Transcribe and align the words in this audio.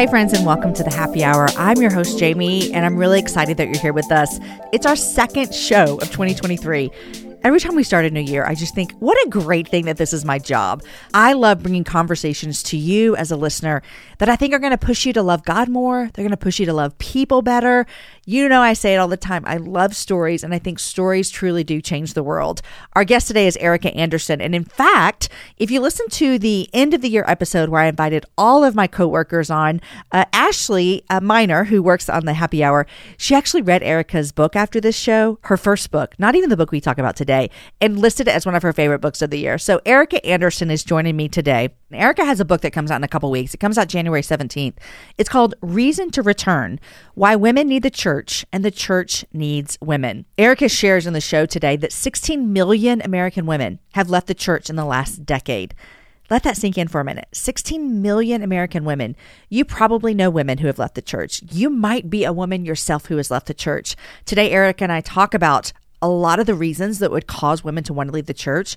Hey, 0.00 0.06
friends, 0.06 0.32
and 0.32 0.46
welcome 0.46 0.72
to 0.72 0.82
the 0.82 0.90
happy 0.90 1.22
hour. 1.22 1.46
I'm 1.58 1.76
your 1.76 1.92
host, 1.92 2.18
Jamie, 2.18 2.72
and 2.72 2.86
I'm 2.86 2.96
really 2.96 3.18
excited 3.18 3.58
that 3.58 3.68
you're 3.68 3.82
here 3.82 3.92
with 3.92 4.10
us. 4.10 4.38
It's 4.72 4.86
our 4.86 4.96
second 4.96 5.54
show 5.54 5.98
of 5.98 6.10
2023. 6.10 6.90
Every 7.42 7.60
time 7.60 7.76
we 7.76 7.82
start 7.82 8.06
a 8.06 8.10
new 8.10 8.22
year, 8.22 8.46
I 8.46 8.54
just 8.54 8.74
think, 8.74 8.92
what 8.92 9.18
a 9.26 9.28
great 9.28 9.68
thing 9.68 9.84
that 9.84 9.98
this 9.98 10.14
is 10.14 10.24
my 10.24 10.38
job. 10.38 10.82
I 11.12 11.34
love 11.34 11.62
bringing 11.62 11.84
conversations 11.84 12.62
to 12.64 12.78
you 12.78 13.14
as 13.16 13.30
a 13.30 13.36
listener 13.36 13.82
that 14.18 14.30
I 14.30 14.36
think 14.36 14.54
are 14.54 14.58
going 14.58 14.72
to 14.72 14.78
push 14.78 15.04
you 15.04 15.12
to 15.12 15.22
love 15.22 15.44
God 15.44 15.68
more. 15.68 16.10
They're 16.14 16.22
going 16.22 16.30
to 16.30 16.36
push 16.38 16.58
you 16.58 16.64
to 16.66 16.72
love 16.72 16.96
people 16.96 17.42
better. 17.42 17.86
You 18.30 18.48
know, 18.48 18.60
I 18.62 18.74
say 18.74 18.94
it 18.94 18.98
all 18.98 19.08
the 19.08 19.16
time. 19.16 19.42
I 19.44 19.56
love 19.56 19.96
stories, 19.96 20.44
and 20.44 20.54
I 20.54 20.60
think 20.60 20.78
stories 20.78 21.30
truly 21.30 21.64
do 21.64 21.80
change 21.80 22.14
the 22.14 22.22
world. 22.22 22.62
Our 22.92 23.02
guest 23.02 23.26
today 23.26 23.48
is 23.48 23.56
Ericka 23.56 23.92
Andersen. 23.96 24.40
And 24.40 24.54
in 24.54 24.62
fact, 24.62 25.28
if 25.56 25.68
you 25.68 25.80
listen 25.80 26.08
to 26.10 26.38
the 26.38 26.70
end 26.72 26.94
of 26.94 27.00
the 27.00 27.08
year 27.08 27.24
episode 27.26 27.70
where 27.70 27.82
I 27.82 27.88
invited 27.88 28.24
all 28.38 28.62
of 28.62 28.76
my 28.76 28.86
coworkers 28.86 29.50
on, 29.50 29.80
uh, 30.12 30.26
Ashley 30.32 31.02
a 31.10 31.20
Miner, 31.20 31.64
who 31.64 31.82
works 31.82 32.08
on 32.08 32.24
the 32.24 32.34
happy 32.34 32.62
hour, 32.62 32.86
she 33.16 33.34
actually 33.34 33.62
read 33.62 33.82
Ericka's 33.82 34.30
book 34.30 34.54
after 34.54 34.80
this 34.80 34.96
show, 34.96 35.40
her 35.42 35.56
first 35.56 35.90
book, 35.90 36.14
not 36.16 36.36
even 36.36 36.50
the 36.50 36.56
book 36.56 36.70
we 36.70 36.80
talk 36.80 36.98
about 36.98 37.16
today 37.16 37.50
and 37.80 37.98
listed 37.98 38.28
it 38.28 38.34
as 38.36 38.46
one 38.46 38.54
of 38.54 38.62
her 38.62 38.72
favorite 38.72 39.00
books 39.00 39.22
of 39.22 39.30
the 39.30 39.40
year. 39.40 39.58
So 39.58 39.80
Ericka 39.80 40.20
Andersen 40.22 40.70
is 40.70 40.84
joining 40.84 41.16
me 41.16 41.28
today. 41.28 41.70
Ericka 41.98 42.24
has 42.24 42.40
a 42.40 42.44
book 42.44 42.60
that 42.60 42.72
comes 42.72 42.90
out 42.90 42.96
in 42.96 43.04
a 43.04 43.08
couple 43.08 43.30
weeks. 43.30 43.52
It 43.52 43.58
comes 43.58 43.76
out 43.76 43.88
January 43.88 44.22
17th. 44.22 44.74
It's 45.18 45.28
called 45.28 45.54
Reason 45.60 46.10
to 46.12 46.22
Return 46.22 46.78
Why 47.14 47.36
Women 47.36 47.68
Need 47.68 47.82
the 47.82 47.90
Church 47.90 48.46
and 48.52 48.64
the 48.64 48.70
Church 48.70 49.24
Needs 49.32 49.76
Women. 49.80 50.24
Ericka 50.38 50.70
shares 50.70 51.06
in 51.06 51.12
the 51.12 51.20
show 51.20 51.46
today 51.46 51.76
that 51.76 51.92
16 51.92 52.52
million 52.52 53.02
American 53.02 53.46
women 53.46 53.80
have 53.94 54.08
left 54.08 54.26
the 54.28 54.34
church 54.34 54.70
in 54.70 54.76
the 54.76 54.84
last 54.84 55.26
decade. 55.26 55.74
Let 56.30 56.44
that 56.44 56.56
sink 56.56 56.78
in 56.78 56.86
for 56.86 57.00
a 57.00 57.04
minute. 57.04 57.26
16 57.32 58.00
million 58.00 58.42
American 58.42 58.84
women. 58.84 59.16
You 59.48 59.64
probably 59.64 60.14
know 60.14 60.30
women 60.30 60.58
who 60.58 60.68
have 60.68 60.78
left 60.78 60.94
the 60.94 61.02
church. 61.02 61.42
You 61.50 61.70
might 61.70 62.08
be 62.08 62.24
a 62.24 62.32
woman 62.32 62.64
yourself 62.64 63.06
who 63.06 63.16
has 63.16 63.32
left 63.32 63.46
the 63.46 63.54
church. 63.54 63.96
Today, 64.26 64.52
Ericka 64.52 64.82
and 64.82 64.92
I 64.92 65.00
talk 65.00 65.34
about 65.34 65.72
a 66.00 66.08
lot 66.08 66.38
of 66.38 66.46
the 66.46 66.54
reasons 66.54 67.00
that 67.00 67.10
would 67.10 67.26
cause 67.26 67.64
women 67.64 67.82
to 67.84 67.92
want 67.92 68.08
to 68.08 68.14
leave 68.14 68.26
the 68.26 68.32
church, 68.32 68.76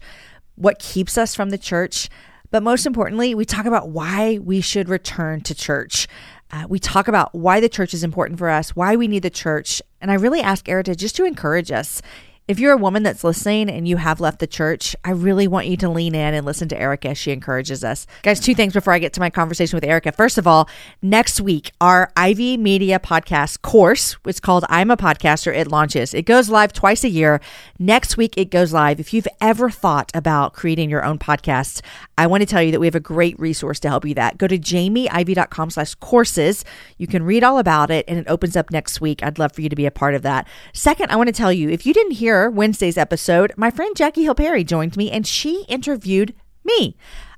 what 0.56 0.80
keeps 0.80 1.16
us 1.18 1.36
from 1.36 1.52
the 1.52 1.58
church. 1.58 2.10
But 2.54 2.62
most 2.62 2.86
importantly, 2.86 3.34
we 3.34 3.46
talk 3.46 3.66
about 3.66 3.90
why 3.90 4.38
we 4.38 4.62
should 4.62 4.88
return 4.88 5.42
to 5.42 5.56
church. 5.56 6.08
Uh, 6.52 6.66
we 6.70 6.78
talk 6.78 7.08
about 7.08 7.34
why 7.34 7.60
the 7.60 7.68
church 7.68 7.96
is 7.96 8.04
important 8.04 8.38
for 8.38 8.48
us, 8.48 8.76
why 8.76 8.96
we 8.96 9.08
need 9.08 9.24
the 9.24 9.32
church. 9.32 9.82
And 10.00 10.12
I 10.12 10.14
really 10.14 10.40
ask 10.40 10.68
Ericka 10.68 10.96
just 10.96 11.16
to 11.16 11.26
encourage 11.26 11.72
us 11.72 12.00
if 12.46 12.60
you're 12.60 12.74
a 12.74 12.78
woman 12.78 13.04
that's 13.04 13.24
listening 13.24 13.70
and 13.70 13.88
you 13.88 13.96
have 13.96 14.20
left 14.20 14.40
the 14.40 14.48
church, 14.48 14.98
I 15.06 15.12
really 15.12 15.48
want 15.48 15.68
you 15.68 15.78
to 15.78 15.90
lean 15.90 16.14
in 16.14 16.34
and 16.34 16.46
listen 16.46 16.68
to 16.70 16.78
Ericka 16.78 17.12
as 17.12 17.18
she 17.18 17.32
encourages 17.32 17.86
us. 17.86 18.06
Guys, 18.22 18.42
two 18.42 18.54
things 18.54 18.74
before 18.74 18.92
I 18.92 19.00
get 19.00 19.14
to 19.14 19.22
my 19.22 19.30
conversation 19.30 19.78
with 19.78 19.86
Ericka. 19.86 20.14
First 20.14 20.38
of 20.38 20.46
all, 20.46 20.68
next 21.02 21.40
week, 21.40 21.72
our 21.80 22.12
Ivey 22.18 22.58
Media 22.58 23.00
podcast 23.00 23.62
course, 23.62 24.18
it's 24.26 24.42
called 24.42 24.66
I'm 24.68 24.92
a 24.92 24.98
Podcaster, 24.98 25.56
it 25.56 25.70
launches. 25.70 26.14
It 26.14 26.24
goes 26.24 26.50
live 26.50 26.74
twice 26.74 27.06
a 27.06 27.10
year. 27.10 27.40
Next 27.80 28.18
week, 28.18 28.38
it 28.38 28.50
goes 28.50 28.74
live. 28.74 29.00
If 29.00 29.14
you've 29.14 29.28
ever 29.40 29.70
thought 29.70 30.12
about 30.14 30.54
creating 30.54 30.90
your 30.90 31.06
own 31.06 31.20
podcast, 31.20 31.82
I 32.18 32.28
want 32.28 32.42
to 32.42 32.46
tell 32.46 32.62
you 32.62 32.72
that 32.72 32.80
we 32.80 32.88
have 32.88 32.96
a 32.96 33.00
great 33.00 33.40
resource 33.40 33.80
to 33.82 33.90
help 33.90 34.06
you 34.06 34.14
that. 34.16 34.38
Go 34.38 34.48
to 34.48 34.58
jamieivey.com 34.58 35.72
slash 35.72 35.96
courses. 35.96 36.64
You 36.98 37.08
can 37.08 37.24
read 37.24 37.44
all 37.44 37.58
about 37.58 37.90
it 37.90 38.06
and 38.08 38.20
it 38.20 38.26
opens 38.28 38.56
up 38.56 38.72
next 38.72 39.02
week. 39.02 39.24
I'd 39.24 39.40
love 39.40 39.52
for 39.54 39.62
you 39.62 39.70
to 39.70 39.76
be 39.76 39.86
a 39.86 39.92
part 39.92 40.14
of 40.14 40.22
that. 40.22 40.48
Second, 40.74 41.12
I 41.12 41.16
want 41.16 41.28
to 41.28 41.34
tell 41.34 41.52
you, 41.52 41.70
if 41.70 41.86
you 41.86 41.94
didn't 41.94 42.14
hear 42.14 42.50
Wednesday's 42.50 42.98
episode, 42.98 43.54
my 43.58 43.72
friend 43.72 43.96
Jackie 43.96 44.24
Hill 44.24 44.36
Perry 44.36 44.64
joined 44.64 44.96
me 44.96 45.10
and 45.10 45.26
she 45.26 45.66
interviewed 45.68 46.36
me. 46.64 46.96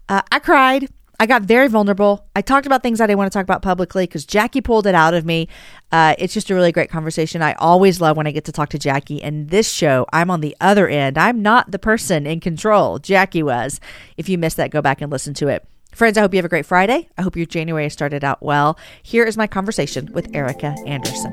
Uh, 0.09 0.21
I 0.31 0.39
cried. 0.39 0.89
I 1.19 1.25
got 1.25 1.43
very 1.43 1.67
vulnerable. 1.67 2.27
I 2.35 2.41
talked 2.41 2.65
about 2.65 2.83
things 2.83 2.99
I 2.99 3.07
didn't 3.07 3.19
want 3.19 3.31
to 3.31 3.37
talk 3.37 3.43
about 3.43 3.61
publicly 3.61 4.03
because 4.03 4.25
Jackie 4.25 4.61
pulled 4.61 4.85
it 4.85 4.95
out 4.95 5.13
of 5.13 5.25
me. 5.25 5.47
Uh, 5.91 6.15
it's 6.17 6.33
just 6.33 6.49
a 6.49 6.53
really 6.53 6.71
great 6.71 6.89
conversation. 6.89 7.41
I 7.41 7.53
always 7.53 8.01
love 8.01 8.17
when 8.17 8.27
I 8.27 8.31
get 8.31 8.45
to 8.45 8.51
talk 8.51 8.69
to 8.69 8.79
Jackie. 8.79 9.23
And 9.23 9.49
this 9.49 9.71
show, 9.71 10.05
I'm 10.11 10.29
on 10.29 10.41
the 10.41 10.55
other 10.59 10.87
end. 10.87 11.17
I'm 11.17 11.41
not 11.41 11.71
the 11.71 11.79
person 11.79 12.27
in 12.27 12.39
control. 12.39 12.99
Jackie 12.99 13.43
was. 13.43 13.79
If 14.17 14.27
you 14.27 14.37
missed 14.37 14.57
that, 14.57 14.71
go 14.71 14.81
back 14.81 15.01
and 15.01 15.11
listen 15.11 15.33
to 15.35 15.47
it. 15.47 15.65
Friends, 15.93 16.17
I 16.17 16.21
hope 16.21 16.33
you 16.33 16.37
have 16.37 16.45
a 16.45 16.49
great 16.49 16.65
Friday. 16.65 17.07
I 17.17 17.21
hope 17.21 17.37
your 17.37 17.45
January 17.45 17.89
started 17.89 18.25
out 18.25 18.43
well. 18.43 18.77
Here 19.01 19.23
is 19.23 19.37
my 19.37 19.47
conversation 19.47 20.09
with 20.11 20.29
Ericka 20.33 20.75
Andersen. 20.85 21.31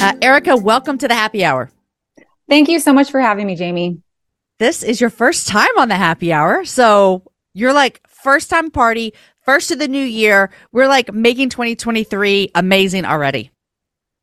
Uh, 0.00 0.12
Ericka, 0.20 0.62
welcome 0.62 0.96
to 0.98 1.08
the 1.08 1.14
happy 1.14 1.44
hour. 1.44 1.72
Thank 2.48 2.68
you 2.68 2.78
so 2.78 2.92
much 2.92 3.10
for 3.10 3.20
having 3.20 3.46
me, 3.46 3.56
Jamie. 3.56 4.00
This 4.60 4.82
is 4.82 5.00
your 5.00 5.08
first 5.08 5.48
time 5.48 5.70
on 5.78 5.88
the 5.88 5.96
happy 5.96 6.34
hour. 6.34 6.66
So 6.66 7.22
you're 7.54 7.72
like 7.72 8.06
first 8.06 8.50
time 8.50 8.70
party, 8.70 9.14
first 9.40 9.70
of 9.70 9.78
the 9.78 9.88
new 9.88 10.04
year. 10.04 10.50
We're 10.70 10.86
like 10.86 11.14
making 11.14 11.48
2023 11.48 12.50
amazing 12.54 13.06
already. 13.06 13.52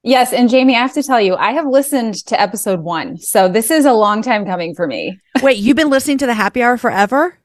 Yes. 0.04 0.34
And 0.34 0.48
Jamie, 0.48 0.76
I 0.76 0.82
have 0.82 0.94
to 0.94 1.02
tell 1.02 1.20
you, 1.20 1.36
I 1.36 1.54
have 1.54 1.66
listened 1.66 2.24
to 2.28 2.40
episode 2.40 2.82
one. 2.82 3.18
So 3.18 3.50
this 3.50 3.72
is 3.72 3.86
a 3.86 3.94
long 3.94 4.22
time 4.22 4.46
coming 4.46 4.76
for 4.76 4.86
me. 4.86 5.20
Wait, 5.42 5.58
you've 5.58 5.76
been 5.76 5.90
listening 5.90 6.20
to 6.20 6.28
the 6.28 6.36
happy 6.36 6.62
hour 6.62 6.78
forever? 6.78 7.36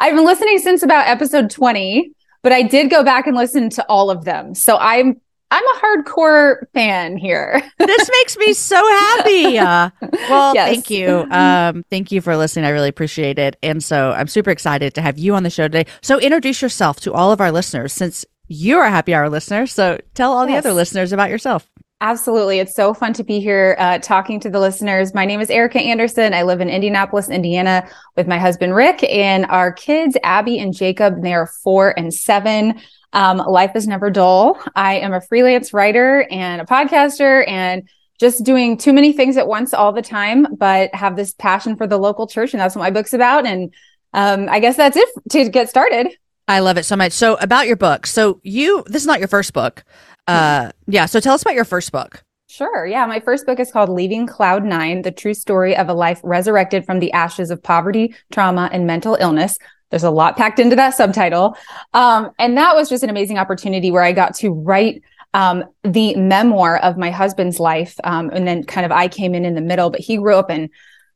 I've 0.00 0.16
been 0.16 0.26
listening 0.26 0.58
since 0.58 0.82
about 0.82 1.06
episode 1.06 1.50
20, 1.50 2.10
but 2.42 2.50
I 2.50 2.62
did 2.62 2.90
go 2.90 3.04
back 3.04 3.28
and 3.28 3.36
listen 3.36 3.70
to 3.70 3.86
all 3.86 4.10
of 4.10 4.24
them. 4.24 4.56
So 4.56 4.76
I'm 4.76 5.20
I'm 5.54 5.64
a 5.68 5.78
hardcore 5.78 6.68
fan 6.72 7.16
here. 7.16 7.62
this 7.78 8.10
makes 8.10 8.36
me 8.36 8.52
so 8.54 8.76
happy. 8.76 9.56
Uh, 9.56 9.88
well, 10.28 10.52
yes. 10.52 10.68
thank 10.68 10.90
you. 10.90 11.26
Um, 11.30 11.84
thank 11.90 12.10
you 12.10 12.20
for 12.20 12.36
listening. 12.36 12.64
I 12.64 12.70
really 12.70 12.88
appreciate 12.88 13.38
it. 13.38 13.56
And 13.62 13.82
so 13.82 14.10
I'm 14.10 14.26
super 14.26 14.50
excited 14.50 14.94
to 14.94 15.00
have 15.00 15.16
you 15.16 15.36
on 15.36 15.44
the 15.44 15.50
show 15.50 15.68
today. 15.68 15.86
So 16.00 16.18
introduce 16.18 16.60
yourself 16.60 16.98
to 17.00 17.12
all 17.12 17.30
of 17.30 17.40
our 17.40 17.52
listeners 17.52 17.92
since 17.92 18.24
you're 18.48 18.82
a 18.82 18.90
happy 18.90 19.14
hour 19.14 19.30
listener. 19.30 19.68
So 19.68 20.00
tell 20.14 20.32
all 20.32 20.48
yes. 20.48 20.64
the 20.64 20.70
other 20.70 20.74
listeners 20.74 21.12
about 21.12 21.30
yourself. 21.30 21.70
Absolutely. 22.00 22.58
It's 22.58 22.74
so 22.74 22.92
fun 22.92 23.12
to 23.12 23.22
be 23.22 23.38
here 23.38 23.76
uh, 23.78 23.98
talking 23.98 24.40
to 24.40 24.50
the 24.50 24.58
listeners. 24.58 25.14
My 25.14 25.24
name 25.24 25.40
is 25.40 25.50
Ericka 25.50 25.76
Andersen. 25.76 26.34
I 26.34 26.42
live 26.42 26.60
in 26.60 26.68
Indianapolis, 26.68 27.30
Indiana 27.30 27.88
with 28.16 28.26
my 28.26 28.38
husband, 28.38 28.74
Rick, 28.74 29.04
and 29.04 29.46
our 29.46 29.72
kids, 29.72 30.16
Abby 30.24 30.58
and 30.58 30.74
Jacob. 30.74 31.22
They 31.22 31.32
are 31.32 31.46
four 31.46 31.96
and 31.96 32.12
seven. 32.12 32.80
Um, 33.14 33.38
life 33.38 33.76
is 33.76 33.86
never 33.86 34.10
dull. 34.10 34.60
I 34.74 34.96
am 34.96 35.14
a 35.14 35.20
freelance 35.20 35.72
writer 35.72 36.26
and 36.30 36.60
a 36.60 36.64
podcaster 36.64 37.48
and 37.48 37.88
just 38.20 38.44
doing 38.44 38.76
too 38.76 38.92
many 38.92 39.12
things 39.12 39.36
at 39.36 39.48
once 39.48 39.72
all 39.72 39.92
the 39.92 40.02
time, 40.02 40.46
but 40.56 40.94
have 40.94 41.16
this 41.16 41.32
passion 41.32 41.76
for 41.76 41.86
the 41.86 41.96
local 41.96 42.26
church. 42.26 42.52
And 42.52 42.60
that's 42.60 42.74
what 42.74 42.82
my 42.82 42.90
book's 42.90 43.14
about. 43.14 43.46
And 43.46 43.72
um, 44.12 44.48
I 44.48 44.60
guess 44.60 44.76
that's 44.76 44.96
it 44.96 45.08
to 45.30 45.48
get 45.48 45.68
started. 45.68 46.08
I 46.46 46.60
love 46.60 46.76
it 46.76 46.84
so 46.84 46.96
much. 46.96 47.12
So 47.12 47.36
about 47.36 47.66
your 47.66 47.76
book. 47.76 48.06
So 48.06 48.40
you, 48.42 48.84
this 48.86 49.02
is 49.02 49.06
not 49.06 49.18
your 49.18 49.28
first 49.28 49.52
book. 49.52 49.84
Uh, 50.26 50.72
yeah. 50.86 51.06
So 51.06 51.20
tell 51.20 51.34
us 51.34 51.42
about 51.42 51.54
your 51.54 51.64
first 51.64 51.90
book. 51.92 52.22
Sure. 52.48 52.86
Yeah. 52.86 53.04
My 53.06 53.18
first 53.18 53.46
book 53.46 53.58
is 53.58 53.72
called 53.72 53.88
Leaving 53.88 54.26
Cloud 54.26 54.64
Nine, 54.64 55.02
the 55.02 55.10
true 55.10 55.34
story 55.34 55.76
of 55.76 55.88
a 55.88 55.94
life 55.94 56.20
resurrected 56.22 56.86
from 56.86 57.00
the 57.00 57.12
ashes 57.12 57.50
of 57.50 57.62
poverty, 57.62 58.14
trauma, 58.30 58.68
and 58.72 58.86
mental 58.86 59.16
illness. 59.18 59.58
There's 59.94 60.02
a 60.02 60.10
lot 60.10 60.36
packed 60.36 60.58
into 60.58 60.74
that 60.74 60.96
subtitle. 60.96 61.56
Um, 61.92 62.32
and 62.36 62.58
that 62.58 62.74
was 62.74 62.88
just 62.88 63.04
an 63.04 63.10
amazing 63.10 63.38
opportunity 63.38 63.92
where 63.92 64.02
I 64.02 64.10
got 64.10 64.34
to 64.38 64.50
write 64.50 65.04
um, 65.34 65.62
the 65.84 66.16
memoir 66.16 66.78
of 66.78 66.98
my 66.98 67.12
husband's 67.12 67.60
life. 67.60 67.94
Um, 68.02 68.28
and 68.30 68.44
then 68.44 68.64
kind 68.64 68.84
of 68.84 68.90
I 68.90 69.06
came 69.06 69.36
in 69.36 69.44
in 69.44 69.54
the 69.54 69.60
middle, 69.60 69.90
but 69.90 70.00
he 70.00 70.16
grew 70.16 70.34
up 70.34 70.50
in 70.50 70.70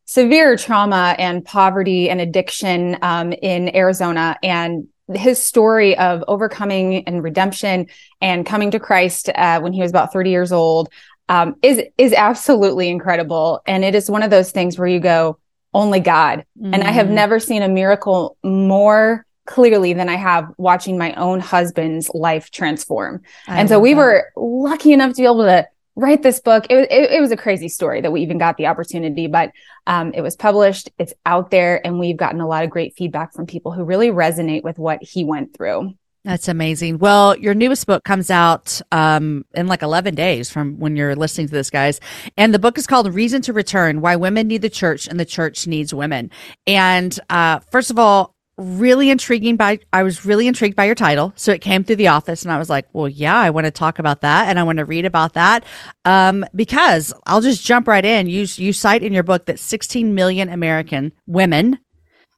severe 0.04 0.56
trauma 0.56 1.16
and 1.18 1.44
poverty 1.44 2.08
and 2.08 2.20
addiction 2.20 2.98
um, 3.02 3.32
in 3.32 3.74
Arizona. 3.74 4.38
And 4.44 4.86
his 5.12 5.42
story 5.42 5.98
of 5.98 6.22
overcoming 6.28 7.02
and 7.08 7.20
redemption 7.20 7.88
and 8.20 8.46
coming 8.46 8.70
to 8.70 8.78
Christ 8.78 9.28
uh, 9.34 9.58
when 9.58 9.72
he 9.72 9.82
was 9.82 9.90
about 9.90 10.12
30 10.12 10.30
years 10.30 10.52
old 10.52 10.88
um, 11.28 11.56
is 11.62 11.82
is 11.98 12.12
absolutely 12.12 12.88
incredible. 12.90 13.60
And 13.66 13.84
it 13.84 13.96
is 13.96 14.08
one 14.08 14.22
of 14.22 14.30
those 14.30 14.52
things 14.52 14.78
where 14.78 14.86
you 14.86 15.00
go, 15.00 15.40
only 15.74 16.00
God. 16.00 16.44
Mm-hmm. 16.60 16.74
And 16.74 16.84
I 16.84 16.90
have 16.90 17.06
mm. 17.06 17.12
never 17.12 17.40
seen 17.40 17.62
a 17.62 17.68
miracle 17.68 18.36
more 18.42 19.26
clearly 19.46 19.94
than 19.94 20.08
I 20.08 20.16
have 20.16 20.50
watching 20.58 20.98
my 20.98 21.14
own 21.14 21.40
husband's 21.40 22.10
life 22.12 22.50
transform. 22.50 23.22
I 23.46 23.60
and 23.60 23.68
so 23.68 23.80
we 23.80 23.94
that. 23.94 23.98
were 23.98 24.32
lucky 24.36 24.92
enough 24.92 25.12
to 25.12 25.22
be 25.22 25.24
able 25.24 25.44
to 25.44 25.66
write 25.96 26.22
this 26.22 26.38
book. 26.38 26.66
It, 26.70 26.90
it, 26.90 27.10
it, 27.12 27.20
was 27.20 27.32
a 27.32 27.36
crazy 27.36 27.68
story 27.68 28.00
that 28.02 28.12
we 28.12 28.20
even 28.20 28.38
got 28.38 28.56
the 28.56 28.66
opportunity, 28.66 29.26
but 29.26 29.50
um, 29.86 30.12
it 30.12 30.20
was 30.20 30.36
published, 30.36 30.90
it's 30.98 31.12
out 31.26 31.50
there, 31.50 31.84
and 31.84 31.98
we've 31.98 32.16
gotten 32.16 32.40
a 32.40 32.46
lot 32.46 32.62
of 32.62 32.70
great 32.70 32.94
feedback 32.96 33.32
from 33.32 33.46
people 33.46 33.72
who 33.72 33.84
really 33.84 34.10
resonate 34.10 34.62
with 34.62 34.78
what 34.78 35.02
he 35.02 35.24
went 35.24 35.56
through. 35.56 35.94
That's 36.28 36.46
amazing. 36.46 36.98
Well, 36.98 37.38
your 37.38 37.54
newest 37.54 37.86
book 37.86 38.04
comes 38.04 38.30
out 38.30 38.82
um, 38.92 39.46
in 39.54 39.66
like 39.66 39.80
11 39.80 40.14
days 40.14 40.50
from 40.50 40.78
when 40.78 40.94
you're 40.94 41.16
listening 41.16 41.46
to 41.46 41.54
this, 41.54 41.70
guys. 41.70 42.00
And 42.36 42.52
the 42.52 42.58
book 42.58 42.76
is 42.76 42.86
called 42.86 43.14
Reason 43.14 43.40
to 43.40 43.54
Return 43.54 44.02
Why 44.02 44.14
Women 44.14 44.46
Need 44.46 44.60
the 44.60 44.68
Church 44.68 45.08
and 45.08 45.18
the 45.18 45.24
Church 45.24 45.66
Needs 45.66 45.94
Women. 45.94 46.30
And 46.66 47.18
uh, 47.30 47.60
first 47.70 47.90
of 47.90 47.98
all, 47.98 48.34
really 48.58 49.08
intriguing 49.08 49.56
by 49.56 49.78
I 49.90 50.02
was 50.02 50.26
really 50.26 50.46
intrigued 50.46 50.76
by 50.76 50.84
your 50.84 50.94
title. 50.94 51.32
So 51.34 51.50
it 51.50 51.62
came 51.62 51.82
through 51.82 51.96
the 51.96 52.08
office 52.08 52.42
and 52.42 52.52
I 52.52 52.58
was 52.58 52.68
like, 52.68 52.86
well, 52.92 53.08
yeah, 53.08 53.38
I 53.38 53.48
want 53.48 53.64
to 53.64 53.70
talk 53.70 53.98
about 53.98 54.20
that 54.20 54.48
and 54.48 54.58
I 54.58 54.64
want 54.64 54.78
to 54.78 54.84
read 54.84 55.06
about 55.06 55.32
that. 55.32 55.64
Um, 56.04 56.44
because 56.54 57.14
I'll 57.24 57.40
just 57.40 57.64
jump 57.64 57.88
right 57.88 58.04
in. 58.04 58.26
You 58.26 58.46
you 58.56 58.74
cite 58.74 59.02
in 59.02 59.14
your 59.14 59.22
book 59.22 59.46
that 59.46 59.58
16 59.58 60.14
million 60.14 60.50
American 60.50 61.12
women 61.26 61.78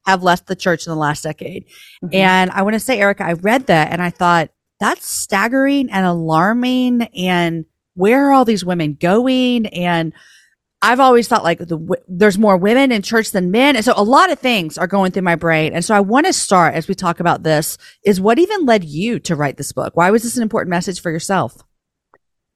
have 0.06 0.23
left 0.23 0.47
the 0.47 0.56
church 0.56 0.87
in 0.87 0.91
the 0.91 0.99
last 0.99 1.23
decade. 1.23 1.67
Mm-hmm. 2.05 2.14
And 2.14 2.50
I 2.50 2.62
want 2.62 2.75
to 2.75 2.81
say, 2.81 2.99
Ericka, 2.99 3.23
I 3.23 3.32
read 3.35 3.67
that 3.67 3.93
and 3.93 4.02
I 4.02 4.11
thought 4.11 4.50
that's 4.79 5.06
staggering 5.06 5.91
and 5.91 6.06
alarming. 6.06 7.02
And 7.14 7.67
where 7.94 8.29
are 8.29 8.32
all 8.32 8.44
these 8.44 8.64
women 8.64 8.97
going? 8.99 9.67
And 9.67 10.12
I've 10.82 11.00
always 11.00 11.29
thought 11.29 11.44
like 11.44 11.58
the, 11.58 11.97
there's 12.08 12.38
more 12.38 12.56
women 12.56 12.91
in 12.91 13.02
church 13.02 13.32
than 13.32 13.50
men. 13.50 13.76
And 13.76 13.85
so 13.85 13.93
a 13.97 14.02
lot 14.02 14.32
of 14.32 14.38
things 14.38 14.79
are 14.79 14.87
going 14.87 15.12
through 15.12 15.23
my 15.23 15.37
brain. 15.37 15.75
And 15.75 15.85
so 15.85 15.94
I 15.94 16.00
want 16.00 16.26
to 16.26 16.32
start 16.32 16.75
as 16.75 16.88
we 16.88 16.94
talk 16.94 17.20
about 17.20 17.43
this 17.43 17.76
is 18.02 18.20
what 18.20 18.38
even 18.38 18.64
led 18.64 18.85
you 18.85 19.19
to 19.20 19.37
write 19.37 19.58
this 19.58 19.73
book? 19.73 19.94
Why 19.97 20.11
was 20.11 20.23
this 20.23 20.37
an 20.37 20.43
important 20.43 20.70
message 20.70 21.00
for 21.00 21.11
yourself? 21.11 21.62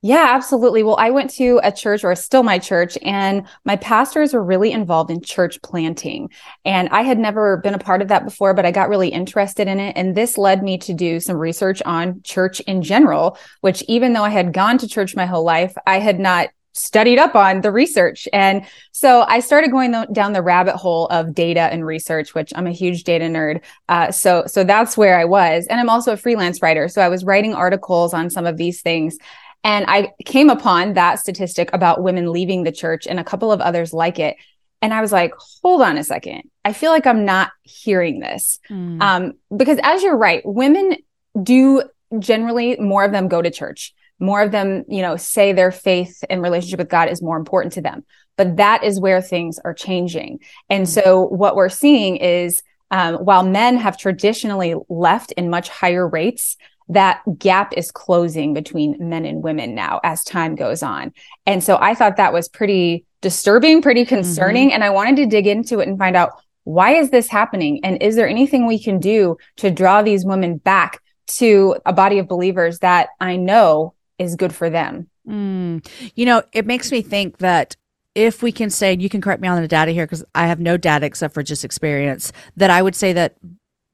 Yeah, 0.07 0.27
absolutely. 0.29 0.83
Well, 0.83 0.99
I 0.99 1.09
went 1.09 1.31
to 1.37 1.61
a 1.63 1.73
church 1.73 2.05
or 2.05 2.15
still 2.15 2.43
my 2.43 2.59
church 2.59 2.99
and 3.01 3.47
my 3.65 3.77
pastors 3.77 4.35
were 4.35 4.45
really 4.45 4.71
involved 4.71 5.11
in 5.11 5.23
church 5.23 5.63
planting. 5.63 6.29
And 6.67 6.91
I 6.91 7.01
had 7.01 7.19
never 7.19 7.57
been 7.57 7.73
a 7.73 7.79
part 7.79 8.03
of 8.03 8.09
that 8.09 8.27
before, 8.27 8.53
but 8.53 8.67
I 8.67 8.71
got 8.71 8.91
really 8.91 9.09
interested 9.09 9.67
in 9.67 9.81
it. 9.81 9.97
And 9.97 10.15
this 10.15 10.37
led 10.37 10.63
me 10.63 10.77
to 10.77 10.93
do 10.93 11.21
some 11.21 11.39
research 11.39 11.81
on 11.87 12.21
church 12.23 12.61
in 12.61 12.83
general, 12.83 13.39
which 13.63 13.83
even 13.89 14.13
though 14.13 14.25
I 14.25 14.29
had 14.29 14.53
gone 14.53 14.77
to 14.77 14.87
church 14.87 15.17
my 15.17 15.25
whole 15.25 15.43
life, 15.43 15.75
I 15.87 16.01
had 16.01 16.21
not 16.21 16.51
studied 16.75 17.19
up 17.19 17.35
on 17.35 17.61
the 17.63 17.71
research. 17.73 18.29
And 18.33 18.67
so 18.93 19.23
I 19.23 19.41
started 19.41 19.71
going 19.71 19.93
down 20.13 20.33
the 20.33 20.43
rabbit 20.43 20.77
hole 20.77 21.07
of 21.07 21.33
data 21.33 21.61
and 21.61 21.87
research, 21.87 22.35
which 22.35 22.53
I'm 22.55 22.67
a 22.67 22.73
huge 22.73 23.05
data 23.05 23.27
nerd. 23.27 23.63
Uh, 23.89 24.11
so, 24.11 24.45
so 24.47 24.65
that's 24.65 24.97
where 24.97 25.19
I 25.19 25.25
was. 25.25 25.67
And 25.69 25.81
I'm 25.81 25.89
also 25.89 26.13
a 26.13 26.17
freelance 26.17 26.61
writer. 26.61 26.89
So 26.89 27.01
I 27.01 27.09
was 27.09 27.25
writing 27.25 27.55
articles 27.55 28.13
on 28.13 28.29
some 28.29 28.45
of 28.45 28.57
these 28.57 28.83
things. 28.83 29.17
And 29.65 29.87
I 29.89 30.13
came 30.25 30.51
upon 30.51 30.95
that 30.95 31.19
statistic 31.19 31.71
about 31.73 32.03
women 32.03 32.31
leaving 32.31 32.63
the 32.63 32.73
church 32.73 33.07
and 33.07 33.19
a 33.19 33.25
couple 33.25 33.51
of 33.51 33.61
others 33.61 33.93
like 33.93 34.19
it. 34.19 34.37
And 34.83 34.93
I 34.93 35.01
was 35.01 35.11
like, 35.11 35.33
hold 35.63 35.81
on 35.81 35.97
a 35.97 36.05
second. 36.05 36.51
I 36.65 36.75
feel 36.75 36.91
like 36.91 37.07
I'm 37.07 37.25
not 37.25 37.51
hearing 37.63 38.21
this. 38.21 38.61
Mm. 38.71 39.03
Um, 39.03 39.33
because 39.57 39.79
as 39.83 40.03
you're 40.03 40.17
right, 40.17 40.43
women 40.45 40.97
do 41.43 41.83
generally 42.19 42.77
more 42.77 43.05
of 43.05 43.13
them 43.13 43.29
go 43.29 43.41
to 43.41 43.51
church. 43.51 43.95
More 44.21 44.43
of 44.43 44.53
them, 44.53 44.85
you 44.87 45.01
know, 45.01 45.17
say 45.17 45.53
their 45.53 45.73
faith 45.73 46.23
and 46.29 46.43
relationship 46.43 46.79
with 46.79 46.91
God 46.91 47.09
is 47.09 47.23
more 47.23 47.39
important 47.39 47.73
to 47.75 47.81
them. 47.81 48.05
But 48.37 48.59
that 48.59 48.85
is 48.85 49.01
where 49.01 49.23
things 49.23 49.59
are 49.65 49.75
changing. 49.75 50.41
And 50.69 50.89
so 50.89 51.23
what 51.23 51.57
we're 51.57 51.69
seeing 51.71 52.17
is 52.17 52.63
um, 52.91 53.17
while 53.17 53.43
men 53.43 53.77
have 53.79 53.97
traditionally 53.97 54.75
left 54.89 55.33
in 55.33 55.51
much 55.51 55.69
higher 55.69 56.07
rates, 56.07 56.57
that 56.89 57.23
gap 57.39 57.73
is 57.77 57.91
closing 57.91 58.55
between 58.55 58.97
men 58.99 59.25
and 59.25 59.43
women 59.43 59.75
now 59.75 60.01
as 60.05 60.23
time 60.23 60.55
goes 60.55 60.83
on. 60.83 61.13
And 61.47 61.65
so 61.65 61.79
I 61.81 61.95
thought 61.95 62.17
that 62.17 62.33
was 62.33 62.49
pretty 62.49 63.07
disturbing, 63.21 63.81
pretty 63.81 64.05
concerning. 64.05 64.69
Mm-hmm. 64.69 64.75
And 64.75 64.85
I 64.85 64.91
wanted 64.91 65.17
to 65.17 65.27
dig 65.27 65.47
into 65.47 65.81
it 65.81 65.89
and 65.89 65.99
find 65.99 66.17
out 66.17 66.33
why 66.65 66.95
is 66.95 67.11
this 67.11 67.29
happening? 67.29 67.81
And 67.85 68.03
is 68.03 68.17
there 68.17 68.29
anything 68.29 68.67
we 68.67 68.83
can 68.83 68.99
do 68.99 69.37
to 69.57 69.71
draw 69.71 70.03
these 70.03 70.25
women 70.25 70.59
back 70.59 71.01
to 71.27 71.77
a 71.87 71.93
body 71.93 72.19
of 72.19 72.29
believers 72.29 72.81
that 72.81 73.09
I 73.21 73.37
know 73.37 73.95
is 74.19 74.37
good 74.37 74.55
for 74.55 74.69
them? 74.69 75.09
Mm. 75.27 75.87
You 76.15 76.27
know, 76.27 76.43
it 76.53 76.67
makes 76.67 76.91
me 76.91 77.03
think 77.03 77.39
that 77.39 77.77
if 78.15 78.43
we 78.43 78.53
can 78.53 78.71
say, 78.71 78.97
you 78.97 79.09
can 79.09 79.21
correct 79.21 79.43
me 79.43 79.49
on 79.49 79.61
the 79.61 79.69
data 79.69 79.91
here 79.91 80.07
because 80.07 80.25
I 80.35 80.47
have 80.47 80.61
no 80.61 80.77
data 80.77 81.07
except 81.07 81.35
for 81.35 81.43
just 81.43 81.65
experience, 81.65 82.33
that 82.57 82.71
I 82.71 82.81
would 82.81 82.95
say 82.95 83.13
that 83.15 83.37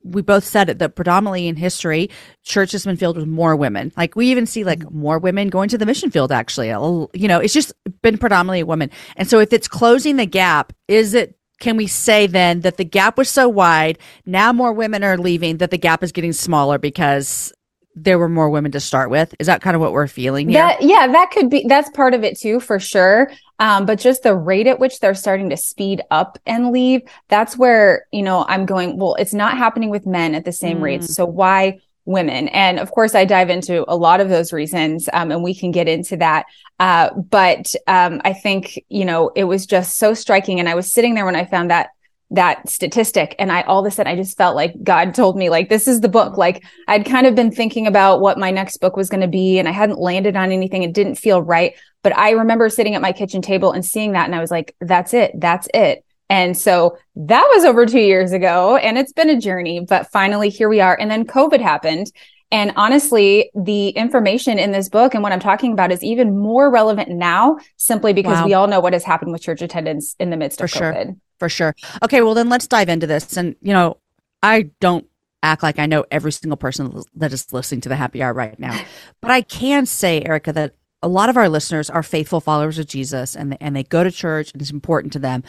we 0.02 0.22
both 0.22 0.44
said 0.44 0.68
it 0.68 0.78
that 0.78 0.94
predominantly 0.94 1.46
in 1.46 1.56
history, 1.56 2.10
church 2.42 2.72
has 2.72 2.84
been 2.84 2.96
filled 2.96 3.16
with 3.16 3.26
more 3.26 3.54
women. 3.56 3.92
Like 3.96 4.16
we 4.16 4.26
even 4.30 4.46
see 4.46 4.64
like 4.64 4.90
more 4.90 5.18
women 5.18 5.48
going 5.48 5.68
to 5.70 5.78
the 5.78 5.86
mission 5.86 6.10
field. 6.10 6.32
Actually, 6.32 6.68
you 6.68 7.28
know, 7.28 7.38
it's 7.38 7.54
just 7.54 7.72
been 8.02 8.18
predominantly 8.18 8.62
women. 8.62 8.90
And 9.16 9.28
so, 9.28 9.38
if 9.40 9.52
it's 9.52 9.68
closing 9.68 10.16
the 10.16 10.26
gap, 10.26 10.72
is 10.88 11.14
it? 11.14 11.36
Can 11.60 11.76
we 11.76 11.86
say 11.86 12.26
then 12.26 12.60
that 12.60 12.78
the 12.78 12.84
gap 12.84 13.18
was 13.18 13.28
so 13.28 13.46
wide? 13.46 13.98
Now 14.24 14.50
more 14.52 14.72
women 14.72 15.04
are 15.04 15.18
leaving. 15.18 15.58
That 15.58 15.70
the 15.70 15.78
gap 15.78 16.02
is 16.02 16.12
getting 16.12 16.32
smaller 16.32 16.78
because 16.78 17.52
there 17.94 18.18
were 18.18 18.28
more 18.28 18.48
women 18.50 18.72
to 18.72 18.80
start 18.80 19.10
with. 19.10 19.34
Is 19.38 19.46
that 19.46 19.60
kind 19.60 19.74
of 19.74 19.80
what 19.80 19.92
we're 19.92 20.06
feeling 20.06 20.48
here? 20.48 20.60
That, 20.60 20.80
yeah, 20.80 21.06
that 21.08 21.30
could 21.32 21.50
be, 21.50 21.66
that's 21.68 21.90
part 21.90 22.14
of 22.14 22.24
it 22.24 22.38
too, 22.38 22.60
for 22.60 22.78
sure. 22.78 23.30
Um, 23.60 23.84
but 23.84 24.00
just 24.00 24.22
the 24.22 24.34
rate 24.34 24.66
at 24.66 24.80
which 24.80 24.98
they're 24.98 25.14
starting 25.14 25.50
to 25.50 25.56
speed 25.56 26.02
up 26.10 26.38
and 26.46 26.72
leave, 26.72 27.02
that's 27.28 27.58
where, 27.58 28.06
you 28.10 28.22
know, 28.22 28.46
I'm 28.48 28.64
going, 28.64 28.96
well, 28.96 29.14
it's 29.16 29.34
not 29.34 29.58
happening 29.58 29.90
with 29.90 30.06
men 30.06 30.34
at 30.34 30.46
the 30.46 30.52
same 30.52 30.78
mm. 30.78 30.82
rates. 30.82 31.14
So 31.14 31.26
why 31.26 31.80
women? 32.06 32.48
And 32.48 32.80
of 32.80 32.90
course, 32.90 33.14
I 33.14 33.26
dive 33.26 33.50
into 33.50 33.84
a 33.86 33.94
lot 33.94 34.20
of 34.20 34.30
those 34.30 34.52
reasons, 34.52 35.10
um, 35.12 35.30
and 35.30 35.44
we 35.44 35.54
can 35.54 35.70
get 35.70 35.88
into 35.88 36.16
that. 36.16 36.46
Uh, 36.80 37.10
but 37.14 37.74
um, 37.86 38.22
I 38.24 38.32
think, 38.32 38.82
you 38.88 39.04
know, 39.04 39.30
it 39.36 39.44
was 39.44 39.66
just 39.66 39.98
so 39.98 40.14
striking. 40.14 40.58
And 40.58 40.68
I 40.68 40.74
was 40.74 40.90
sitting 40.90 41.14
there 41.14 41.26
when 41.26 41.36
I 41.36 41.44
found 41.44 41.70
that 41.70 41.90
that 42.32 42.68
statistic 42.68 43.34
and 43.40 43.50
i 43.50 43.62
all 43.62 43.80
of 43.80 43.86
a 43.86 43.90
sudden 43.90 44.12
i 44.12 44.14
just 44.14 44.36
felt 44.36 44.54
like 44.54 44.72
god 44.84 45.14
told 45.14 45.36
me 45.36 45.50
like 45.50 45.68
this 45.68 45.88
is 45.88 46.00
the 46.00 46.08
book 46.08 46.36
like 46.36 46.64
i'd 46.86 47.04
kind 47.04 47.26
of 47.26 47.34
been 47.34 47.50
thinking 47.50 47.88
about 47.88 48.20
what 48.20 48.38
my 48.38 48.52
next 48.52 48.76
book 48.76 48.96
was 48.96 49.08
going 49.08 49.20
to 49.20 49.26
be 49.26 49.58
and 49.58 49.66
i 49.66 49.72
hadn't 49.72 49.98
landed 49.98 50.36
on 50.36 50.52
anything 50.52 50.84
it 50.84 50.92
didn't 50.92 51.16
feel 51.16 51.42
right 51.42 51.74
but 52.02 52.16
i 52.16 52.30
remember 52.30 52.68
sitting 52.68 52.94
at 52.94 53.02
my 53.02 53.12
kitchen 53.12 53.42
table 53.42 53.72
and 53.72 53.84
seeing 53.84 54.12
that 54.12 54.26
and 54.26 54.34
i 54.34 54.40
was 54.40 54.50
like 54.50 54.74
that's 54.80 55.14
it 55.14 55.32
that's 55.36 55.68
it 55.74 56.04
and 56.28 56.56
so 56.56 56.96
that 57.16 57.48
was 57.54 57.64
over 57.64 57.86
two 57.86 58.00
years 58.00 58.32
ago 58.32 58.76
and 58.76 58.98
it's 58.98 59.12
been 59.12 59.30
a 59.30 59.40
journey 59.40 59.80
but 59.80 60.10
finally 60.10 60.48
here 60.48 60.68
we 60.68 60.80
are 60.80 60.96
and 60.98 61.10
then 61.10 61.24
covid 61.24 61.60
happened 61.60 62.10
and 62.52 62.72
honestly, 62.74 63.50
the 63.54 63.90
information 63.90 64.58
in 64.58 64.72
this 64.72 64.88
book 64.88 65.14
and 65.14 65.22
what 65.22 65.30
I'm 65.30 65.38
talking 65.38 65.72
about 65.72 65.92
is 65.92 66.02
even 66.02 66.36
more 66.36 66.68
relevant 66.68 67.08
now 67.08 67.58
simply 67.76 68.12
because 68.12 68.38
wow. 68.38 68.46
we 68.46 68.54
all 68.54 68.66
know 68.66 68.80
what 68.80 68.92
has 68.92 69.04
happened 69.04 69.30
with 69.30 69.40
church 69.40 69.62
attendance 69.62 70.16
in 70.18 70.30
the 70.30 70.36
midst 70.36 70.58
For 70.58 70.64
of 70.64 70.70
COVID. 70.72 71.04
Sure 71.04 71.16
for 71.40 71.48
sure. 71.48 71.74
Okay, 72.04 72.22
well 72.22 72.34
then 72.34 72.48
let's 72.48 72.68
dive 72.68 72.88
into 72.88 73.08
this. 73.08 73.36
And 73.36 73.56
you 73.62 73.72
know, 73.72 73.96
I 74.42 74.70
don't 74.78 75.06
act 75.42 75.62
like 75.62 75.78
I 75.78 75.86
know 75.86 76.04
every 76.10 76.32
single 76.32 76.56
person 76.56 77.02
that 77.14 77.32
is 77.32 77.52
listening 77.52 77.80
to 77.82 77.88
the 77.88 77.96
happy 77.96 78.22
hour 78.22 78.32
right 78.32 78.58
now, 78.58 78.78
but 79.20 79.30
I 79.32 79.40
can 79.40 79.86
say, 79.86 80.22
Ericka, 80.22 80.54
that 80.54 80.74
a 81.02 81.08
lot 81.08 81.28
of 81.28 81.36
our 81.36 81.48
listeners 81.48 81.88
are 81.88 82.02
faithful 82.02 82.40
followers 82.40 82.78
of 82.78 82.86
Jesus, 82.86 83.34
and 83.34 83.56
and 83.60 83.74
they 83.74 83.84
go 83.84 84.04
to 84.04 84.10
church, 84.10 84.52
and 84.52 84.60
it's 84.60 84.70
important 84.70 85.12
to 85.14 85.18
them. 85.18 85.42